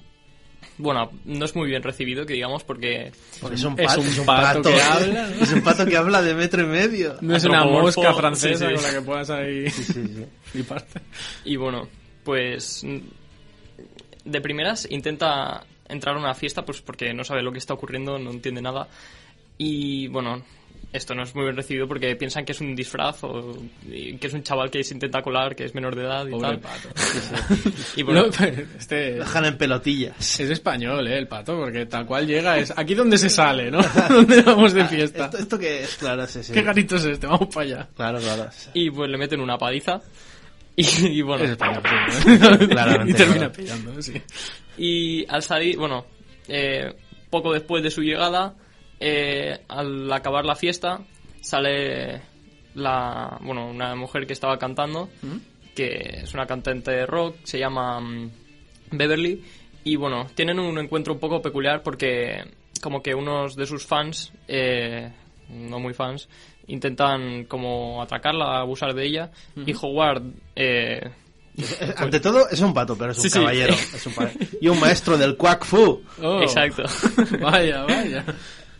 bueno, 0.82 1.10
no 1.24 1.44
es 1.44 1.54
muy 1.54 1.68
bien 1.68 1.82
recibido, 1.82 2.26
que 2.26 2.34
digamos, 2.34 2.64
porque 2.64 3.12
Es 3.52 3.64
un, 3.64 3.76
pato, 3.76 4.00
un 4.00 4.06
es 4.06 4.18
un 4.18 4.26
pato 4.26 4.62
que 4.62 4.82
habla, 4.82 5.28
¿no? 5.28 5.44
Es 5.44 5.52
un 5.52 5.62
pato 5.62 5.86
que 5.86 5.96
habla 5.96 6.22
de 6.22 6.34
metro 6.34 6.62
y 6.62 6.66
medio. 6.66 7.16
No 7.20 7.36
es 7.36 7.44
una 7.44 7.64
mosca 7.64 8.12
francesa 8.12 8.68
sí, 8.68 8.70
sí. 8.70 8.74
con 8.74 8.82
la 8.82 8.98
que 8.98 9.04
puedas 9.04 9.30
ahí 9.30 9.70
Sí, 9.70 9.84
sí, 9.84 9.92
sí. 9.92 10.26
fliparte. 10.44 11.00
Y 11.44 11.56
bueno, 11.56 11.88
pues 12.24 12.84
de 14.24 14.40
primeras 14.40 14.86
intenta 14.90 15.64
entrar 15.88 16.16
a 16.16 16.18
una 16.18 16.34
fiesta 16.34 16.64
pues 16.64 16.80
porque 16.80 17.14
no 17.14 17.24
sabe 17.24 17.42
lo 17.42 17.52
que 17.52 17.58
está 17.58 17.74
ocurriendo, 17.74 18.18
no 18.18 18.30
entiende 18.30 18.60
nada. 18.60 18.88
Y 19.58 20.08
bueno, 20.08 20.42
esto 20.92 21.14
no 21.14 21.22
es 21.22 21.34
muy 21.34 21.44
bien 21.44 21.56
recibido 21.56 21.88
porque 21.88 22.14
piensan 22.16 22.44
que 22.44 22.52
es 22.52 22.60
un 22.60 22.74
disfraz 22.74 23.24
o 23.24 23.56
que 23.90 24.18
es 24.26 24.32
un 24.34 24.42
chaval 24.42 24.70
que 24.70 24.84
se 24.84 24.92
intenta 24.94 25.22
colar, 25.22 25.56
que 25.56 25.64
es 25.64 25.74
menor 25.74 25.96
de 25.96 26.02
edad 26.02 26.26
y 26.26 26.30
Pobre 26.32 26.58
tal. 26.58 26.60
pato. 26.60 26.88
Y 27.96 28.02
bueno, 28.02 28.26
No, 28.26 28.30
pero 28.38 28.62
este 28.78 29.12
Dejan 29.14 29.44
en 29.46 29.56
pelotillas. 29.58 30.40
es 30.40 30.50
español, 30.50 31.06
¿eh? 31.08 31.18
El 31.18 31.28
pato, 31.28 31.56
porque 31.58 31.86
tal 31.86 32.04
cual 32.06 32.26
llega 32.26 32.58
es 32.58 32.72
aquí 32.76 32.94
donde 32.94 33.16
se 33.18 33.30
sale, 33.30 33.70
¿no? 33.70 33.80
donde 34.10 34.42
vamos 34.42 34.72
de 34.74 34.84
fiesta. 34.86 35.24
Esto, 35.26 35.38
esto 35.38 35.58
que 35.58 35.82
es, 35.84 35.96
claro, 35.96 36.26
sí, 36.26 36.42
sí. 36.42 36.52
¿Qué 36.52 36.62
garito 36.62 36.96
es 36.96 37.04
este? 37.06 37.26
Vamos 37.26 37.48
para 37.54 37.66
allá. 37.66 37.88
Claro, 37.96 38.18
claro. 38.18 38.50
y 38.74 38.90
pues 38.90 39.10
le 39.10 39.18
meten 39.18 39.40
una 39.40 39.56
paliza. 39.58 40.00
Y, 40.74 40.86
y 41.06 41.22
bueno, 41.22 41.44
Es 41.44 41.50
español, 41.50 41.82
¿no? 41.82 42.68
Claramente, 42.68 43.12
y 43.12 43.14
termina 43.14 43.38
claro. 43.50 43.52
pillando, 43.52 44.00
sí. 44.02 44.14
Y 44.78 45.26
al 45.28 45.42
salir, 45.42 45.76
bueno, 45.76 46.06
eh, 46.48 46.94
poco 47.28 47.52
después 47.52 47.82
de 47.82 47.90
su 47.90 48.00
llegada, 48.02 48.54
eh, 49.04 49.60
al 49.68 50.10
acabar 50.12 50.44
la 50.44 50.54
fiesta, 50.54 51.00
sale 51.40 52.20
la, 52.74 53.36
bueno, 53.42 53.68
una 53.68 53.94
mujer 53.96 54.26
que 54.26 54.32
estaba 54.32 54.58
cantando, 54.58 55.10
que 55.74 56.20
es 56.22 56.32
una 56.34 56.46
cantante 56.46 56.90
de 56.92 57.06
rock, 57.06 57.36
se 57.42 57.58
llama 57.58 58.00
mm, 58.00 58.30
Beverly, 58.92 59.44
y 59.84 59.96
bueno, 59.96 60.26
tienen 60.34 60.58
un 60.60 60.78
encuentro 60.78 61.12
un 61.14 61.18
poco 61.18 61.42
peculiar 61.42 61.82
porque 61.82 62.44
como 62.80 63.02
que 63.02 63.14
unos 63.14 63.56
de 63.56 63.66
sus 63.66 63.84
fans, 63.84 64.32
eh, 64.46 65.10
no 65.48 65.78
muy 65.80 65.94
fans, 65.94 66.28
intentan 66.68 67.44
como 67.46 68.00
atracarla, 68.00 68.60
abusar 68.60 68.94
de 68.94 69.04
ella, 69.04 69.30
y 69.66 69.74
Howard... 69.74 70.22
Eh, 70.54 71.00
Ante 71.98 72.18
todo, 72.20 72.48
es 72.48 72.60
un 72.60 72.72
pato, 72.72 72.96
pero 72.96 73.12
es 73.12 73.18
un 73.18 73.24
Sí, 73.24 73.28
sí. 73.28 73.38
caballero. 73.38 73.74
Es 73.74 74.06
un 74.06 74.14
pa- 74.14 74.30
y 74.60 74.68
un 74.68 74.80
maestro 74.80 75.18
del 75.18 75.36
Quack 75.36 75.64
Fu. 75.66 76.02
Oh. 76.22 76.40
Exacto. 76.40 76.84
Vaya, 77.40 77.82
vaya. 77.84 78.24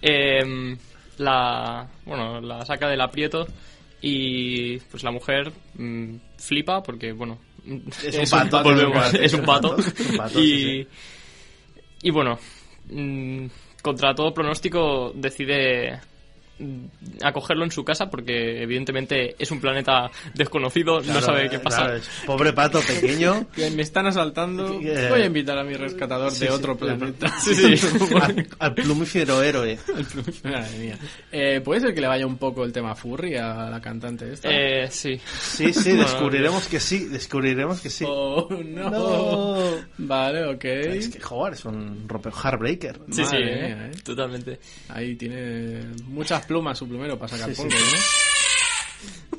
Em, 0.03 0.77
la 1.19 1.87
bueno 2.05 2.41
la 2.41 2.65
saca 2.65 2.89
del 2.89 3.01
aprieto 3.01 3.47
y 4.01 4.79
pues 4.79 5.05
la 5.05 5.13
mujer 5.13 5.53
mm, 5.75 6.17
flipa 6.37 6.83
porque 6.83 7.13
bueno 7.13 7.39
Es 8.05 8.17
un 8.35 8.39
pato, 8.39 8.73
es 8.73 8.83
un 8.83 9.23
es 9.23 9.35
un 9.35 9.45
pato, 9.45 9.77
pato, 9.77 9.83
es 10.01 10.11
un 10.11 10.17
pato, 10.17 10.41
y 10.41 10.59
sí, 10.59 10.89
y 12.03 12.11
bueno 12.11 12.37
mm, 12.91 13.47
contra 13.81 14.15
todo 14.15 14.35
pronóstico 14.35 15.13
decide 15.15 16.01
acogerlo 17.23 17.65
en 17.65 17.71
su 17.71 17.85
casa 17.85 18.09
porque 18.11 18.63
evidentemente 18.63 19.35
es 19.39 19.51
un 19.51 19.61
planeta 19.61 20.11
desconocido, 20.35 20.97
no 21.01 21.03
Claro, 21.03 21.21
sabe 21.21 21.47
eh, 21.47 21.51
qué 21.51 21.59
pasa. 21.59 21.85
claro, 21.87 22.01
pobre 22.27 22.53
pato 22.53 22.81
pequeño. 22.81 23.47
Que 23.55 23.71
me 23.71 23.83
están 23.83 24.07
asaltando. 24.07 24.81
Eh, 24.93 25.09
Voy 25.11 25.23
a 25.23 25.27
invitar 25.27 25.59
a 25.59 25.65
mi 25.65 25.75
rescatador 25.75 26.31
sí, 26.33 26.41
de 26.41 26.47
sí, 26.49 26.53
otro 26.53 26.77
planeta. 26.77 27.29
Sí, 27.39 27.77
sí. 27.77 27.87
al, 28.21 28.47
al 28.59 28.75
plumífero 28.75 29.43
héroe. 29.43 29.79
Madre 30.45 30.79
mía. 30.79 30.99
Eh, 31.31 31.61
¿Puede 31.63 31.81
ser 31.81 31.95
que 31.95 32.01
le 32.01 32.09
vaya 32.09 32.27
un 32.27 32.37
poco 32.37 32.65
el 32.65 32.73
tema 32.73 32.95
furry 32.95 33.37
a 33.37 33.71
la 33.71 33.81
cantante 33.81 34.33
esta? 34.33 34.49
Eh, 34.51 34.89
sí. 34.91 35.19
Sí, 35.41 35.73
sí, 35.73 35.93
descubriremos 35.93 36.67
que 36.67 36.81
sí, 36.81 37.07
descubriremos 37.07 37.81
que 37.81 37.91
sí. 37.91 38.05
Oh, 38.07 38.49
no. 38.51 38.91
No. 38.91 39.71
Vale, 39.99 40.47
ok. 40.47 40.65
Es 40.65 41.09
que 41.09 41.21
Howard 41.31 41.55
es 41.55 41.65
un 41.65 42.07
heartbreaker. 42.09 43.01
Sí, 43.11 43.25
sí, 43.25 43.35
Madre 43.35 43.53
eh, 43.53 43.75
mía, 43.75 43.87
eh. 43.87 43.91
totalmente. 44.05 44.59
Ahí 44.89 45.15
tiene 45.17 45.83
muchas 46.07 46.45
plumas 46.53 46.79
su 46.79 46.87
plumero 46.89 47.19
para 47.19 47.29
sacar 47.29 47.49
Sí, 47.49 47.55
sí, 47.55 47.63
polvo, 47.63 47.77
sí. 47.77 47.95
¿no? 47.97 48.23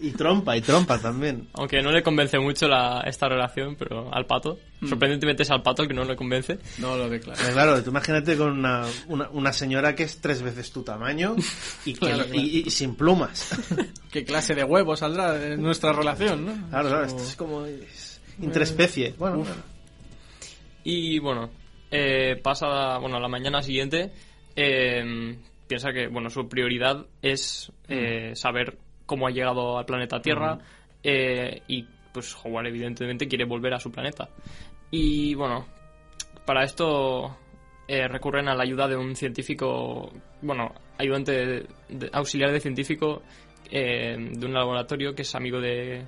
Y 0.02 0.12
trompa, 0.12 0.58
y 0.58 0.62
trompa 0.62 1.00
también. 1.00 1.48
Aunque 1.54 1.82
no 1.82 1.90
le 1.92 2.04
convence 2.04 2.38
mucho 2.38 2.68
la, 2.68 3.02
esta 3.06 3.30
relación, 3.30 3.78
pero 3.78 4.14
al 4.14 4.26
pato. 4.26 4.60
Hmm. 4.82 4.88
Sorprendentemente 4.90 5.44
es 5.44 5.52
al 5.52 5.62
pato 5.62 5.84
el 5.84 5.88
que 5.88 5.94
no 5.94 6.04
le 6.04 6.18
convence. 6.18 6.58
No 6.80 6.98
lo 6.98 7.08
ve 7.08 7.22
claro. 7.22 7.40
Pero 7.42 7.54
claro, 7.54 7.84
tú 7.84 7.92
imagínate 7.92 8.36
con 8.36 8.52
una, 8.52 8.86
una, 9.08 9.30
una 9.30 9.54
señora 9.54 9.96
que 9.96 10.04
es 10.04 10.20
tres 10.20 10.42
veces 10.42 10.72
tu 10.74 10.84
tamaño 10.84 11.36
y, 11.86 11.94
que- 11.94 12.00
Claro, 12.00 12.24
claro. 12.26 12.34
y- 12.36 12.64
y 12.66 12.70
sin 12.70 12.96
plumas. 12.96 13.58
¿Qué 14.12 14.26
clase 14.26 14.56
de 14.56 14.66
huevo 14.66 14.98
saldrá 14.98 15.32
de 15.34 15.56
nuestra 15.56 15.94
relación, 15.94 16.46
no? 16.48 16.70
Claro, 16.70 16.90
claro, 16.90 17.06
esto 17.06 17.24
es 17.24 17.36
como 17.38 17.66
es 17.66 18.20
interespecie. 18.40 19.16
Bueno, 19.18 19.38
bueno. 19.38 19.54
Y 20.84 21.20
bueno, 21.20 21.50
eh, 21.92 22.36
pasa 22.44 22.98
bueno, 22.98 23.16
a 23.16 23.20
la 23.22 23.30
mañana 23.30 23.62
siguiente. 23.62 24.12
eh, 24.56 25.38
piensa 25.74 25.92
que 25.92 26.08
bueno, 26.08 26.30
su 26.30 26.48
prioridad 26.48 27.06
es 27.22 27.72
eh, 27.88 28.32
Mm. 28.32 28.36
saber 28.36 28.78
cómo 29.06 29.28
ha 29.28 29.32
llegado 29.32 29.78
al 29.78 29.86
planeta 29.86 30.22
Tierra. 30.22 30.60
eh, 31.04 31.62
y 31.68 31.86
pues 32.14 32.36
Howard, 32.44 32.68
evidentemente, 32.68 33.28
quiere 33.28 33.44
volver 33.46 33.74
a 33.74 33.80
su 33.80 33.92
planeta. 33.92 34.30
Y 34.92 35.34
bueno, 35.36 35.66
para 36.46 36.64
esto 36.64 37.36
eh, 37.88 38.08
recurren 38.08 38.48
a 38.48 38.56
la 38.56 38.64
ayuda 38.64 38.88
de 38.88 38.96
un 38.96 39.16
científico, 39.16 40.12
bueno, 40.42 40.74
ayudante 40.98 41.32
de- 41.32 41.68
de- 41.90 42.10
auxiliar 42.14 42.52
de 42.52 42.60
científico 42.62 43.24
eh, 43.72 44.16
de 44.32 44.46
un 44.46 44.54
laboratorio 44.54 45.14
que 45.16 45.24
es 45.24 45.34
amigo 45.36 45.60
de, 45.60 46.04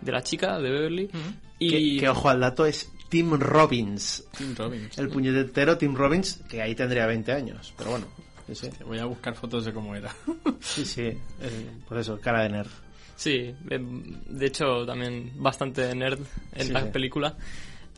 de 0.00 0.12
la 0.12 0.20
chica, 0.22 0.58
de 0.58 0.70
Beverly. 0.70 1.10
Y 1.58 1.70
Que, 1.96 2.00
que, 2.00 2.08
ojo 2.08 2.28
al 2.28 2.40
dato 2.40 2.66
es 2.66 2.92
Tim 3.08 3.32
Robbins. 3.38 4.28
Tim 4.36 4.54
Robbins. 4.56 4.98
El 4.98 5.08
puñetero 5.08 5.78
Tim 5.78 5.94
Robbins, 5.94 6.42
que 6.50 6.60
ahí 6.60 6.74
tendría 6.74 7.06
20 7.06 7.32
años. 7.32 7.72
Pero 7.78 7.90
bueno, 7.92 8.06
sí, 8.48 8.54
sí. 8.54 8.70
Voy 8.84 8.98
a 8.98 9.04
buscar 9.06 9.34
fotos 9.34 9.64
de 9.64 9.72
cómo 9.72 9.94
era. 9.94 10.10
Sí, 10.60 10.84
sí. 10.84 11.02
el- 11.40 11.82
por 11.88 11.98
eso, 11.98 12.18
cara 12.20 12.42
de 12.42 12.48
nerd. 12.50 12.70
Sí, 13.16 13.54
de, 13.64 14.46
hecho 14.46 14.84
también 14.84 15.32
bastante 15.36 15.94
nerd 15.94 16.20
en 16.52 16.66
Sí, 16.66 16.72
la 16.72 16.90
película. 16.92 17.34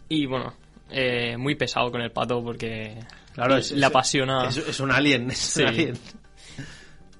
Y 0.09 0.27
bueno, 0.27 0.55
eh, 0.91 1.37
muy 1.37 1.55
pesado 1.57 1.91
con 1.91 2.01
el 2.01 2.11
pato 2.13 2.43
porque 2.43 2.99
Claro, 3.35 3.55
le, 3.55 3.61
es- 3.61 3.73
le 3.73 3.79
es- 3.79 3.85
apasiona 3.85 4.49
Es, 4.49 4.57
es 4.59 4.81
un 4.81 4.91
alien, 4.93 5.31
es 5.31 5.57
un 5.57 5.67
alien. 5.67 5.99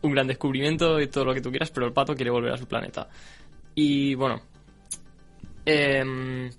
un 0.03 0.13
gran 0.13 0.27
descubrimiento 0.29 1.01
y 1.01 1.09
todo 1.09 1.25
lo 1.25 1.35
que 1.35 1.41
tú 1.41 1.51
quieras, 1.51 1.71
pero 1.71 1.87
el 1.87 1.93
pato 1.93 2.15
quiere 2.15 2.31
volver 2.31 2.53
a 2.53 2.57
su 2.57 2.67
planeta. 2.67 3.09
Y 3.75 4.15
bueno, 4.15 4.43
em, 5.65 6.51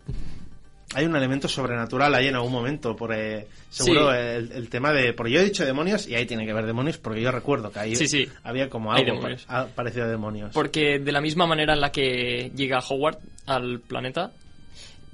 Hay 0.95 1.05
un 1.05 1.15
elemento 1.15 1.47
sobrenatural 1.47 2.15
ahí 2.15 2.27
en 2.27 2.35
algún 2.35 2.51
momento, 2.51 2.95
por 2.95 3.13
eh, 3.13 3.47
seguro 3.69 4.11
Sí. 4.11 4.17
el, 4.17 4.51
el 4.53 4.69
tema 4.69 4.91
de... 4.91 5.13
Porque 5.13 5.31
yo 5.33 5.39
he 5.39 5.43
dicho 5.43 5.63
demonios 5.63 6.07
y 6.07 6.15
ahí 6.15 6.25
tiene 6.25 6.45
que 6.47 6.53
ver 6.53 6.65
demonios 6.65 6.97
porque 6.97 7.21
yo 7.21 7.31
recuerdo 7.31 7.71
que 7.71 7.79
ahí 7.79 7.95
Sí, 7.95 8.07
sí. 8.07 8.27
había 8.43 8.69
como 8.71 8.91
algo 8.91 9.05
demonios. 9.13 9.43
pa- 9.45 9.67
parecido 9.67 10.05
a 10.05 10.07
demonios. 10.07 10.51
porque 10.53 10.97
de 10.97 11.11
la 11.11 11.21
misma 11.21 11.45
manera 11.45 11.73
en 11.73 11.81
la 11.81 11.91
que 11.91 12.51
llega 12.55 12.79
Howard 12.79 13.19
al 13.45 13.81
planeta, 13.81 14.31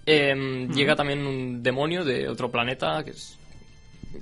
em, 0.06 0.72
llega 0.72 0.96
también 0.96 1.26
un 1.26 1.62
demonio 1.64 2.04
de 2.06 2.28
otro 2.30 2.50
planeta 2.52 3.04
que 3.04 3.12
es... 3.12 3.38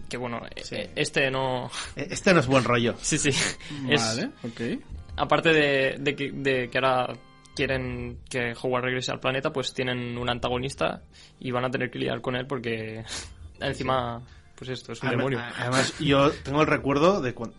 Que 0.10 0.18
bueno, 0.18 0.42
Sí. 0.64 0.76
eh, 0.76 0.90
este 0.96 1.30
no... 1.30 1.70
Eh, 1.96 2.08
Este 2.10 2.34
no 2.34 2.40
es 2.40 2.48
buen 2.48 2.64
rollo. 2.64 2.96
Sí, 3.02 3.18
sí. 3.20 3.30
Es- 3.30 4.02
Vale, 4.18 4.30
ok. 4.44 4.82
aparte 5.18 5.50
de, 5.54 5.96
de 6.00 6.16
que, 6.16 6.32
de 6.32 6.70
que 6.70 6.78
ahora 6.80 7.14
quieren 7.56 8.20
que 8.30 8.54
Howard 8.62 8.84
regrese 8.86 9.12
al 9.12 9.20
planeta, 9.20 9.52
pues 9.54 9.74
tienen 9.74 10.18
un 10.18 10.30
antagonista 10.30 11.02
y 11.40 11.52
van 11.52 11.66
a 11.66 11.70
tener 11.72 11.90
que 11.92 12.00
lidiar 12.00 12.22
con 12.22 12.36
él 12.36 12.46
porque 12.48 13.04
encima, 13.60 14.22
pues 14.56 14.70
esto, 14.72 14.92
es 14.94 15.02
un 15.02 15.10
Además, 15.10 15.26
demonio. 15.30 15.46
además, 15.58 15.94
yo 16.00 16.32
tengo 16.44 16.62
el 16.62 16.68
recuerdo 16.68 17.22
de 17.22 17.34
cuando, 17.34 17.56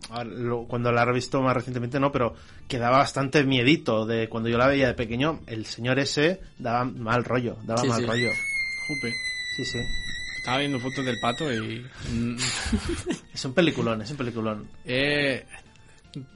cuando 0.69 0.93
la 0.93 1.03
he 1.03 1.05
revisto 1.07 1.41
más 1.43 1.55
recientemente, 1.55 1.99
no, 2.01 2.11
pero 2.13 2.35
que 2.69 2.79
daba 2.79 2.99
bastante 2.99 3.45
miedito 3.45 4.07
de 4.07 4.29
cuando 4.29 4.49
yo 4.49 4.59
la 4.59 4.67
veía 4.69 4.87
de 4.89 4.95
pequeño, 4.95 5.41
el 5.47 5.67
señor 5.67 5.99
ese 5.99 6.41
daba 6.59 6.85
mal 6.85 7.25
rollo, 7.25 7.57
daba 7.65 7.81
Sí, 7.83 7.89
mal 7.89 8.01
sí. 8.01 8.07
rollo. 8.07 8.31
Jope. 8.89 9.13
Sí, 9.57 9.65
sí. 9.65 9.79
Estaba 10.39 10.59
viendo 10.59 10.79
fotos 10.79 11.05
del 11.07 11.19
pato 11.21 11.51
y... 11.53 11.87
Es 13.35 13.45
un 13.45 13.55
peliculón, 13.55 14.03
es 14.03 14.11
un 14.11 14.17
peliculón. 14.17 14.69
eh, 14.85 15.45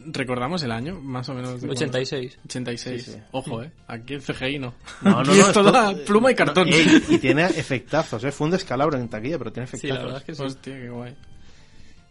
¿Recordamos 0.06 0.62
el 0.62 0.72
año? 0.72 1.00
Más 1.00 1.28
o 1.28 1.34
menos. 1.34 1.60
de 1.60 1.66
cuándo? 1.68 1.72
86. 1.74 2.38
86. 2.44 3.04
Sí, 3.04 3.12
sí. 3.12 3.18
Ojo, 3.32 3.62
eh. 3.62 3.70
Aquí 3.86 4.14
el 4.14 4.22
CGI 4.22 4.58
no. 4.58 4.74
No, 5.02 5.22
no, 5.22 5.22
no, 5.24 5.32
es 5.32 5.52
toda 5.52 5.92
esto- 5.92 6.04
pluma 6.04 6.30
y 6.30 6.34
cartón. 6.34 6.68
no, 6.70 6.76
ey, 6.76 7.02
y 7.08 7.18
tiene 7.18 7.44
efectazos, 7.46 8.22
¿eh? 8.24 8.32
Fue 8.32 8.46
un 8.46 8.50
descalabro 8.52 8.96
en 8.98 9.08
taquilla, 9.08 9.38
pero 9.38 9.52
tiene 9.52 9.66
Sí, 9.66 9.76
efectazos. 9.76 9.98
la 9.98 10.04
verdad 10.04 10.18
es 10.20 10.24
que 10.26 10.34
sí. 10.34 10.42
Hostia, 10.42 10.74
qué 10.76 10.88
guay. 10.90 11.16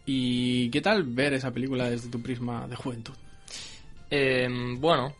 ¿Y 0.06 0.70
qué 0.70 0.80
tal 0.80 1.02
ver 1.04 1.34
esa 1.34 1.50
película 1.52 1.90
desde 1.90 2.08
tu 2.08 2.22
prisma 2.22 2.66
de 2.66 2.76
juventud? 2.76 3.14
Eh, 4.10 4.48
bueno, 4.78 5.14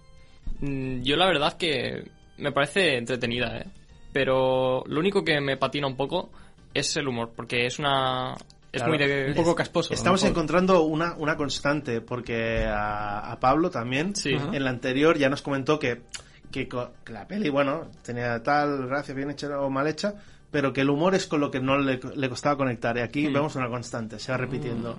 mm, 0.61 1.03
yo 1.03 1.17
la 1.17 1.27
verdad 1.27 1.57
que 1.59 2.11
me 2.39 2.53
parece 2.53 2.97
entretenida, 2.97 3.59
¿eh? 3.59 3.67
Pero 4.13 4.85
lo 4.87 5.01
único 5.01 5.23
que 5.23 5.41
me 5.41 5.57
patina 5.59 5.87
un 5.87 5.97
poco 5.97 6.31
es 6.73 6.97
el 6.97 7.09
humor, 7.09 7.33
porque 7.37 7.67
es 7.67 7.79
una... 7.79 8.35
Es 8.71 8.83
Claro. 8.83 8.89
muy 8.89 8.99
de... 8.99 9.29
Un 9.29 9.35
poco 9.35 9.55
casposo. 9.55 9.95
Estamos 9.95 10.23
encontrando 10.25 10.83
una, 10.83 11.15
una 11.17 11.37
constante, 11.37 12.01
porque 12.01 12.65
a, 12.67 13.33
a 13.33 13.41
Pablo 13.41 13.71
también, 13.71 14.15
Sí. 14.15 14.31
En 14.35 14.63
la 14.65 14.71
anterior 14.71 15.17
ya 15.17 15.29
nos 15.31 15.41
comentó 15.43 15.79
que, 15.79 16.03
que, 16.51 16.69
que 16.69 17.13
la 17.13 17.27
peli, 17.27 17.49
bueno, 17.49 17.89
tenía 18.03 18.43
tal 18.43 18.87
gracia, 18.87 19.15
bien 19.15 19.31
hecha 19.31 19.59
o 19.61 19.71
mal 19.71 19.87
hecha, 19.87 20.15
pero 20.51 20.73
que 20.73 20.83
el 20.83 20.91
humor 20.91 21.15
es 21.15 21.27
con 21.27 21.41
lo 21.41 21.51
que 21.51 21.61
no 21.61 21.79
le, 21.79 21.99
le 22.15 22.29
costaba 22.29 22.57
conectar. 22.57 22.97
Y 22.99 23.01
aquí 23.01 23.27
vemos 23.29 23.55
una 23.57 23.69
constante, 23.69 24.19
se 24.19 24.33
va 24.33 24.39
repitiendo. 24.39 24.99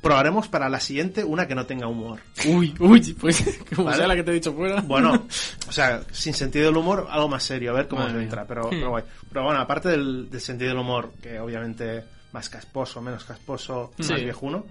Probaremos 0.00 0.48
para 0.48 0.68
la 0.68 0.80
siguiente 0.80 1.24
una 1.24 1.48
que 1.48 1.54
no 1.54 1.64
tenga 1.64 1.86
humor. 1.86 2.20
Uy, 2.46 2.74
uy, 2.78 3.14
pues 3.18 3.58
como 3.74 3.84
Vale. 3.86 3.96
sea 3.96 4.06
la 4.06 4.14
que 4.16 4.22
te 4.22 4.32
he 4.32 4.34
dicho 4.34 4.52
fuera. 4.52 4.82
Bueno, 4.82 5.14
o 5.68 5.72
sea, 5.72 6.02
sin 6.12 6.34
sentido 6.34 6.66
del 6.66 6.76
humor, 6.76 7.06
algo 7.08 7.28
más 7.28 7.42
serio, 7.42 7.70
a 7.70 7.74
ver 7.74 7.88
cómo 7.88 8.00
Madre 8.02 8.12
se 8.12 8.18
mía. 8.18 8.24
entra, 8.24 8.44
pero, 8.46 8.68
pero 8.68 8.90
guay. 8.90 9.04
Pero 9.30 9.44
bueno, 9.44 9.60
aparte 9.60 9.88
del, 9.88 10.28
del 10.28 10.40
sentido 10.42 10.70
del 10.70 10.78
humor, 10.80 11.12
que 11.22 11.40
obviamente 11.40 12.04
más 12.34 12.50
casposo, 12.50 13.00
menos 13.00 13.24
casposo, 13.24 13.92
Sí. 13.98 14.12
más 14.12 14.20
viejuno, 14.22 14.66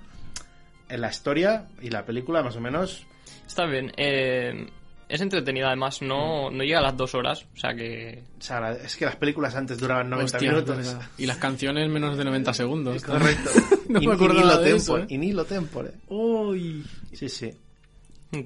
en 0.89 1.01
la 1.01 1.09
historia 1.09 1.65
y 1.81 1.89
la 1.89 2.05
película 2.05 2.43
más 2.43 2.55
o 2.57 2.61
menos 2.61 3.07
Está 3.47 3.65
bien. 3.65 3.91
eh, 3.97 4.67
es 5.09 5.21
entretenida, 5.21 5.67
además, 5.67 6.01
no, 6.01 6.51
Mm. 6.51 6.57
no 6.57 6.63
llega 6.63 6.79
a 6.79 6.81
las 6.81 6.97
dos 6.97 7.15
horas, 7.15 7.45
o 7.55 7.57
sea 7.57 7.73
que... 7.73 8.21
O 8.37 8.41
sea, 8.41 8.59
la- 8.59 8.73
es 8.73 8.95
que 8.97 9.05
las 9.05 9.15
películas 9.15 9.55
antes 9.55 9.77
duraban 9.79 10.09
90 10.09 10.37
Hostia, 10.37 10.51
minutos. 10.51 10.97
Y 11.17 11.25
las 11.25 11.37
canciones 11.37 11.89
menos 11.89 12.17
de 12.17 12.25
90 12.25 12.53
segundos. 12.53 13.01
Correcto. 13.03 13.49
No 13.89 14.01
Y- 14.01 14.07
me 14.07 14.13
y 14.13 14.15
acordaba 14.15 14.41
nilo 14.41 14.57
de 14.61 14.71
tempore, 14.71 14.75
eso, 14.77 14.97
¿eh? 14.99 15.05
Y 15.09 15.17
tempore. 15.45 15.91
Uy. 16.07 16.85
Sí, 17.13 17.29
sí. 17.29 17.51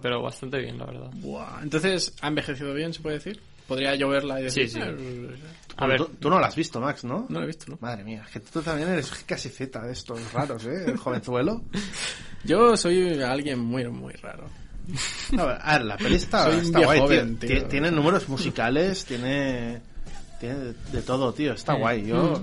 Pero 0.01 0.21
bastante 0.21 0.59
bien, 0.59 0.77
la 0.77 0.85
verdad. 0.85 1.09
Buah. 1.13 1.61
Entonces, 1.63 2.13
¿ha 2.21 2.27
envejecido 2.27 2.73
bien, 2.73 2.91
se 2.93 3.01
puede 3.01 3.15
decir? 3.17 3.39
Podría 3.67 3.95
yo 3.95 4.09
verla 4.09 4.39
y 4.39 4.43
decir... 4.43 4.69
Sí, 4.69 4.75
sí. 4.75 4.79
"Eh, 4.83 5.35
A 5.77 5.85
ver, 5.87 5.97
Tú, 5.99 6.05
tú 6.19 6.29
no 6.29 6.39
la 6.39 6.47
has 6.47 6.55
visto, 6.55 6.79
Max, 6.79 7.03
¿no? 7.03 7.25
No 7.29 7.39
la 7.39 7.43
he 7.43 7.47
visto, 7.47 7.65
¿no? 7.69 7.77
Madre 7.81 8.03
mía, 8.03 8.23
es 8.25 8.31
que 8.31 8.39
tú 8.39 8.61
también 8.61 8.89
eres 8.89 9.11
casi 9.25 9.49
Z 9.49 9.79
de 9.81 9.91
estos 9.91 10.31
raros, 10.33 10.65
¿eh? 10.65 10.85
El 10.87 10.97
jovenzuelo. 10.97 11.61
Yo 12.43 12.75
soy 12.77 13.21
alguien 13.21 13.59
muy, 13.59 13.87
muy 13.89 14.13
raro. 14.13 14.45
No, 15.33 15.43
a 15.43 15.73
ver, 15.77 15.85
la 15.85 15.97
peli 15.97 16.15
está, 16.23 16.49
guay, 16.49 16.71
tío. 16.71 17.01
joven, 17.01 17.37
Tiene 17.69 17.91
números 17.91 18.29
musicales, 18.29 19.03
tiene, 19.05 19.81
tiene 20.39 20.55
de, 20.55 20.73
de 20.93 21.01
todo, 21.01 21.33
tío. 21.33 21.53
Está 21.53 21.73
guay. 21.73 22.05
Yo... 22.07 22.41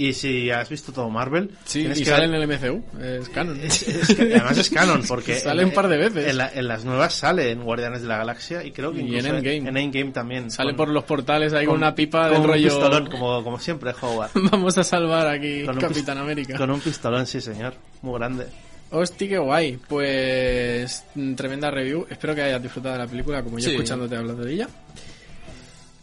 Y 0.00 0.12
si 0.12 0.48
has 0.50 0.68
visto 0.68 0.92
todo 0.92 1.08
Marvel. 1.10 1.50
Sí, 1.64 1.80
tienes 1.80 1.98
y 1.98 2.04
que 2.04 2.10
sale 2.10 2.26
en 2.26 2.34
el 2.34 2.46
MCU. 2.46 2.84
Es 3.02 3.28
canon. 3.30 3.58
Es- 3.60 3.82
es 3.88 4.14
que 4.14 4.22
además 4.34 4.56
es 4.56 4.70
canon, 4.70 5.02
porque... 5.08 5.34
Sale 5.40 5.62
en- 5.62 5.68
un 5.68 5.74
par 5.74 5.88
de 5.88 5.96
veces. 5.96 6.28
En, 6.28 6.36
la- 6.38 6.52
en 6.54 6.68
las 6.68 6.84
nuevas 6.84 7.14
sale 7.14 7.50
en 7.50 7.64
Guardianes 7.64 8.02
de 8.02 8.06
la 8.08 8.18
Galaxia 8.18 8.62
y 8.64 8.70
creo 8.70 8.92
que 8.92 9.00
Y 9.00 9.16
en 9.18 9.26
Endgame. 9.26 9.56
En 9.68 9.76
Endgame 9.76 10.12
también. 10.12 10.50
Sale 10.52 10.70
con- 10.70 10.76
por 10.76 10.88
los 10.90 11.02
portales 11.02 11.52
ahí 11.52 11.66
con, 11.66 11.76
una 11.78 11.94
pipa 11.96 12.24
con 12.28 12.32
del 12.34 12.40
un 12.42 12.46
rollo... 12.46 12.68
pistolón, 12.68 13.06
como, 13.10 13.42
como 13.42 13.58
siempre, 13.58 13.92
Howard. 14.00 14.30
Vamos 14.34 14.78
a 14.78 14.84
salvar 14.84 15.26
aquí 15.26 15.64
Con 15.64 15.74
un 15.74 15.80
Capitán 15.80 16.18
América. 16.18 16.56
Con 16.56 16.70
un 16.70 16.80
pistolón, 16.80 17.26
sí, 17.26 17.40
señor. 17.40 17.74
Muy 18.02 18.18
grande. 18.20 18.46
Hostia, 18.90 19.28
qué 19.28 19.38
guay. 19.38 19.78
Pues 19.88 21.04
mm, 21.16 21.34
tremenda 21.34 21.70
review. 21.72 22.06
Espero 22.08 22.34
que 22.36 22.42
hayas 22.42 22.62
disfrutado 22.62 22.94
de 22.94 23.00
la 23.00 23.06
película 23.08 23.42
como 23.42 23.58
yo 23.58 23.64
Sí. 23.64 23.72
escuchándote 23.74 24.14
hablando 24.16 24.44
de 24.44 24.52
ella. 24.54 24.68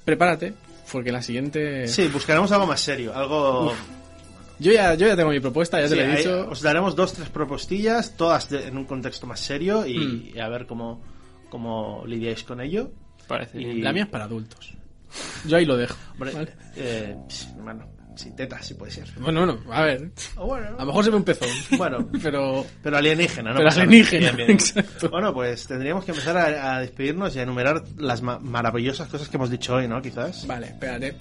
Prepárate, 0.03 0.53
porque 0.95 1.11
la 1.11 1.21
siguiente... 1.21 1.87
Sí, 1.89 2.07
buscaremos 2.07 2.49
algo 2.53 2.65
más 2.65 2.79
serio. 2.79 3.13
Algo... 3.13 3.73
Yo 4.59 4.71
ya, 4.71 4.93
yo 4.93 5.05
ya 5.07 5.17
tengo 5.17 5.29
mi 5.31 5.41
propuesta, 5.41 5.81
ya 5.81 5.89
te 5.89 5.95
lo 5.97 6.01
he 6.03 6.15
dicho. 6.17 6.47
os 6.49 6.61
daremos 6.61 6.95
dos, 6.95 7.11
tres 7.11 7.27
propostillas, 7.27 8.15
todas 8.15 8.49
de- 8.49 8.67
en 8.69 8.77
un 8.77 8.85
contexto 8.85 9.27
más 9.27 9.41
serio 9.41 9.85
y, 9.85 9.97
Mm. 9.99 10.29
y 10.35 10.39
a 10.39 10.47
ver 10.47 10.65
cómo, 10.65 11.03
cómo 11.49 12.03
lidiáis 12.07 12.43
con 12.43 12.61
ello. 12.61 12.89
Parece 13.27 13.59
Y- 13.59 13.65
bien. 13.65 13.83
La 13.83 13.91
mía 13.91 14.03
es 14.03 14.09
para 14.09 14.23
adultos. 14.23 14.73
Yo 15.45 15.57
ahí 15.57 15.65
lo 15.65 15.75
dejo. 15.75 15.97
Hombre, 16.13 16.31
¿vale? 16.31 16.53
eh, 16.77 17.15
bueno, 17.61 17.85
sin 18.16 18.36
tetas, 18.36 18.66
sí 18.66 18.74
puede 18.74 18.91
ser. 18.91 19.07
Bueno, 19.20 19.45
bueno, 19.45 19.59
a 19.72 19.82
ver. 19.84 20.09
O 20.38 20.45
bueno, 20.47 20.68
A 20.78 20.82
lo 20.82 20.86
mejor 20.88 21.03
se 21.03 21.09
ve 21.11 21.16
un 21.18 21.24
pezón. 21.24 21.49
Bueno. 21.78 22.09
pero. 22.24 22.66
Pero 22.84 22.97
alienígena, 22.97 23.51
¿no? 23.51 23.57
Pero 23.57 23.70
alienígena, 23.72 24.32
Bien, 24.32 24.36
bien. 24.47 24.51
exacto. 24.51 25.09
Bueno, 25.09 25.34
pues 25.34 25.68
tendríamos 25.68 26.05
que 26.05 26.11
empezar 26.11 26.38
a, 26.38 26.76
a 26.76 26.80
despedirnos 26.82 27.36
y 27.36 27.39
a 27.39 27.43
enumerar 27.43 27.84
las 27.97 28.22
ma- 28.22 28.39
maravillosas 28.39 29.07
cosas 29.07 29.30
que 29.30 29.38
hemos 29.38 29.49
dicho 29.49 29.76
hoy, 29.76 29.88
¿no? 29.88 30.01
Quizás. 30.01 30.45
Vale, 30.47 30.68
espérate. 30.68 31.16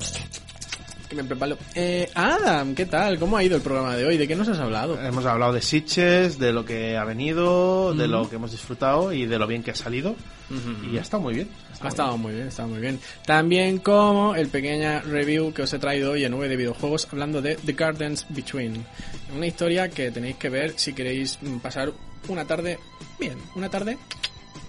Que 1.15 1.23
me 1.23 1.29
preparo. 1.29 1.57
Eh, 1.75 2.09
Adam, 2.15 2.75
¿qué 2.75 2.87
tal? 2.87 3.19
¿Cómo 3.19 3.37
ha 3.37 3.45
ido 3.45 3.57
el 3.57 3.63
programa 3.63 3.95
de 3.97 4.05
hoy? 4.05 4.17
¿De 4.17 4.27
qué 4.27 4.35
nos 4.35 4.49
has 4.49 4.59
hablado? 4.59 5.01
Hemos 5.01 5.25
hablado 5.27 5.53
de 5.53 5.63
Sitches, 5.63 6.39
de 6.39 6.53
lo 6.53 6.65
que 6.65 6.97
ha 6.97 7.05
venido, 7.05 7.95
de 7.95 8.09
lo 8.09 8.29
que 8.29 8.37
hemos 8.37 8.51
disfrutado 8.51 9.13
y 9.13 9.27
de 9.27 9.39
lo 9.39 9.47
bien 9.47 9.63
que 9.63 9.71
ha 9.71 9.75
salido. 9.75 10.17
Y 10.91 10.99
ha 10.99 11.01
estado 11.03 11.23
muy 11.23 11.35
bien. 11.35 11.49
Ha 11.81 11.89
estado 11.89 12.17
muy 12.19 12.33
bien, 12.33 12.47
ha 12.47 12.49
estado 12.49 12.69
muy 12.69 12.81
bien. 12.81 12.99
También 13.27 13.79
como 13.79 14.35
el 14.35 14.49
pequeña 14.49 15.01
review 15.03 15.53
que 15.53 15.63
os 15.63 15.73
he 15.73 15.79
traído 15.79 16.13
hoy 16.13 16.25
en 16.25 16.35
V 16.35 16.49
de 16.49 16.57
videojuegos 16.57 17.07
hablando 17.11 17.41
de 17.41 17.57
The 17.57 17.73
Gardens 17.73 18.27
Between. 18.31 18.85
Una 19.37 19.47
historia 19.47 19.89
que 19.89 20.11
tenéis 20.11 20.37
que 20.37 20.49
ver 20.49 20.75
si 20.77 20.93
queréis 20.95 21.39
mm, 21.43 21.59
pasar 21.59 21.93
una 22.29 22.45
tarde 22.47 22.79
bien, 23.19 23.39
una 23.55 23.69
tarde 23.71 23.99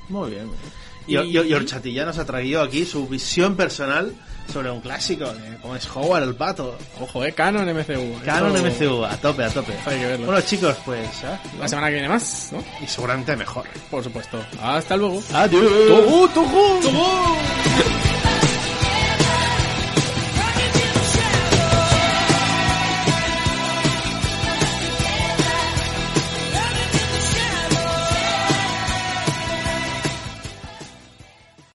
Muy 0.10 0.32
bien. 0.32 0.46
muy 0.48 0.56
bien. 0.58 0.72
Y- 1.08 1.38
Y, 1.38 1.90
y, 1.90 1.94
ya 1.94 2.06
nos 2.06 2.18
ha 2.18 2.26
traído 2.26 2.62
aquí 2.64 2.84
su 2.86 3.08
visión 3.08 3.56
personal 3.56 4.14
sobre 4.52 4.72
un 4.72 4.82
clásico, 4.82 5.26
como 5.62 5.76
es 5.76 5.88
Howard 5.94 6.24
el 6.24 6.36
Pato. 6.36 6.78
Ojo, 7.00 7.24
eh, 7.26 7.34
Canon 7.34 7.68
MCU. 7.68 8.20
Canon 8.24 8.56
Esto 8.56 8.86
MCU, 8.86 9.06
a 9.06 9.18
tope, 9.18 9.44
a 9.44 9.50
tope. 9.50 9.74
Hay 9.86 10.00
que 10.00 10.06
verlo. 10.06 10.26
Bueno, 10.28 10.42
chicos, 10.42 10.76
pues, 10.86 11.24
¿eh? 11.24 11.38
La 11.60 11.68
semana 11.68 11.88
que 11.88 11.94
viene 11.94 12.10
más, 12.10 12.50
¿no? 12.52 12.64
y 12.82 12.88
seguramente 12.88 13.36
mejor. 13.36 13.66
Por 13.90 14.04
supuesto. 14.04 14.40
Hasta 14.62 14.96
luego. 14.96 15.22
Adiós. 15.34 15.64
¡Tujú, 15.88 16.28
tujú! 16.30 18.15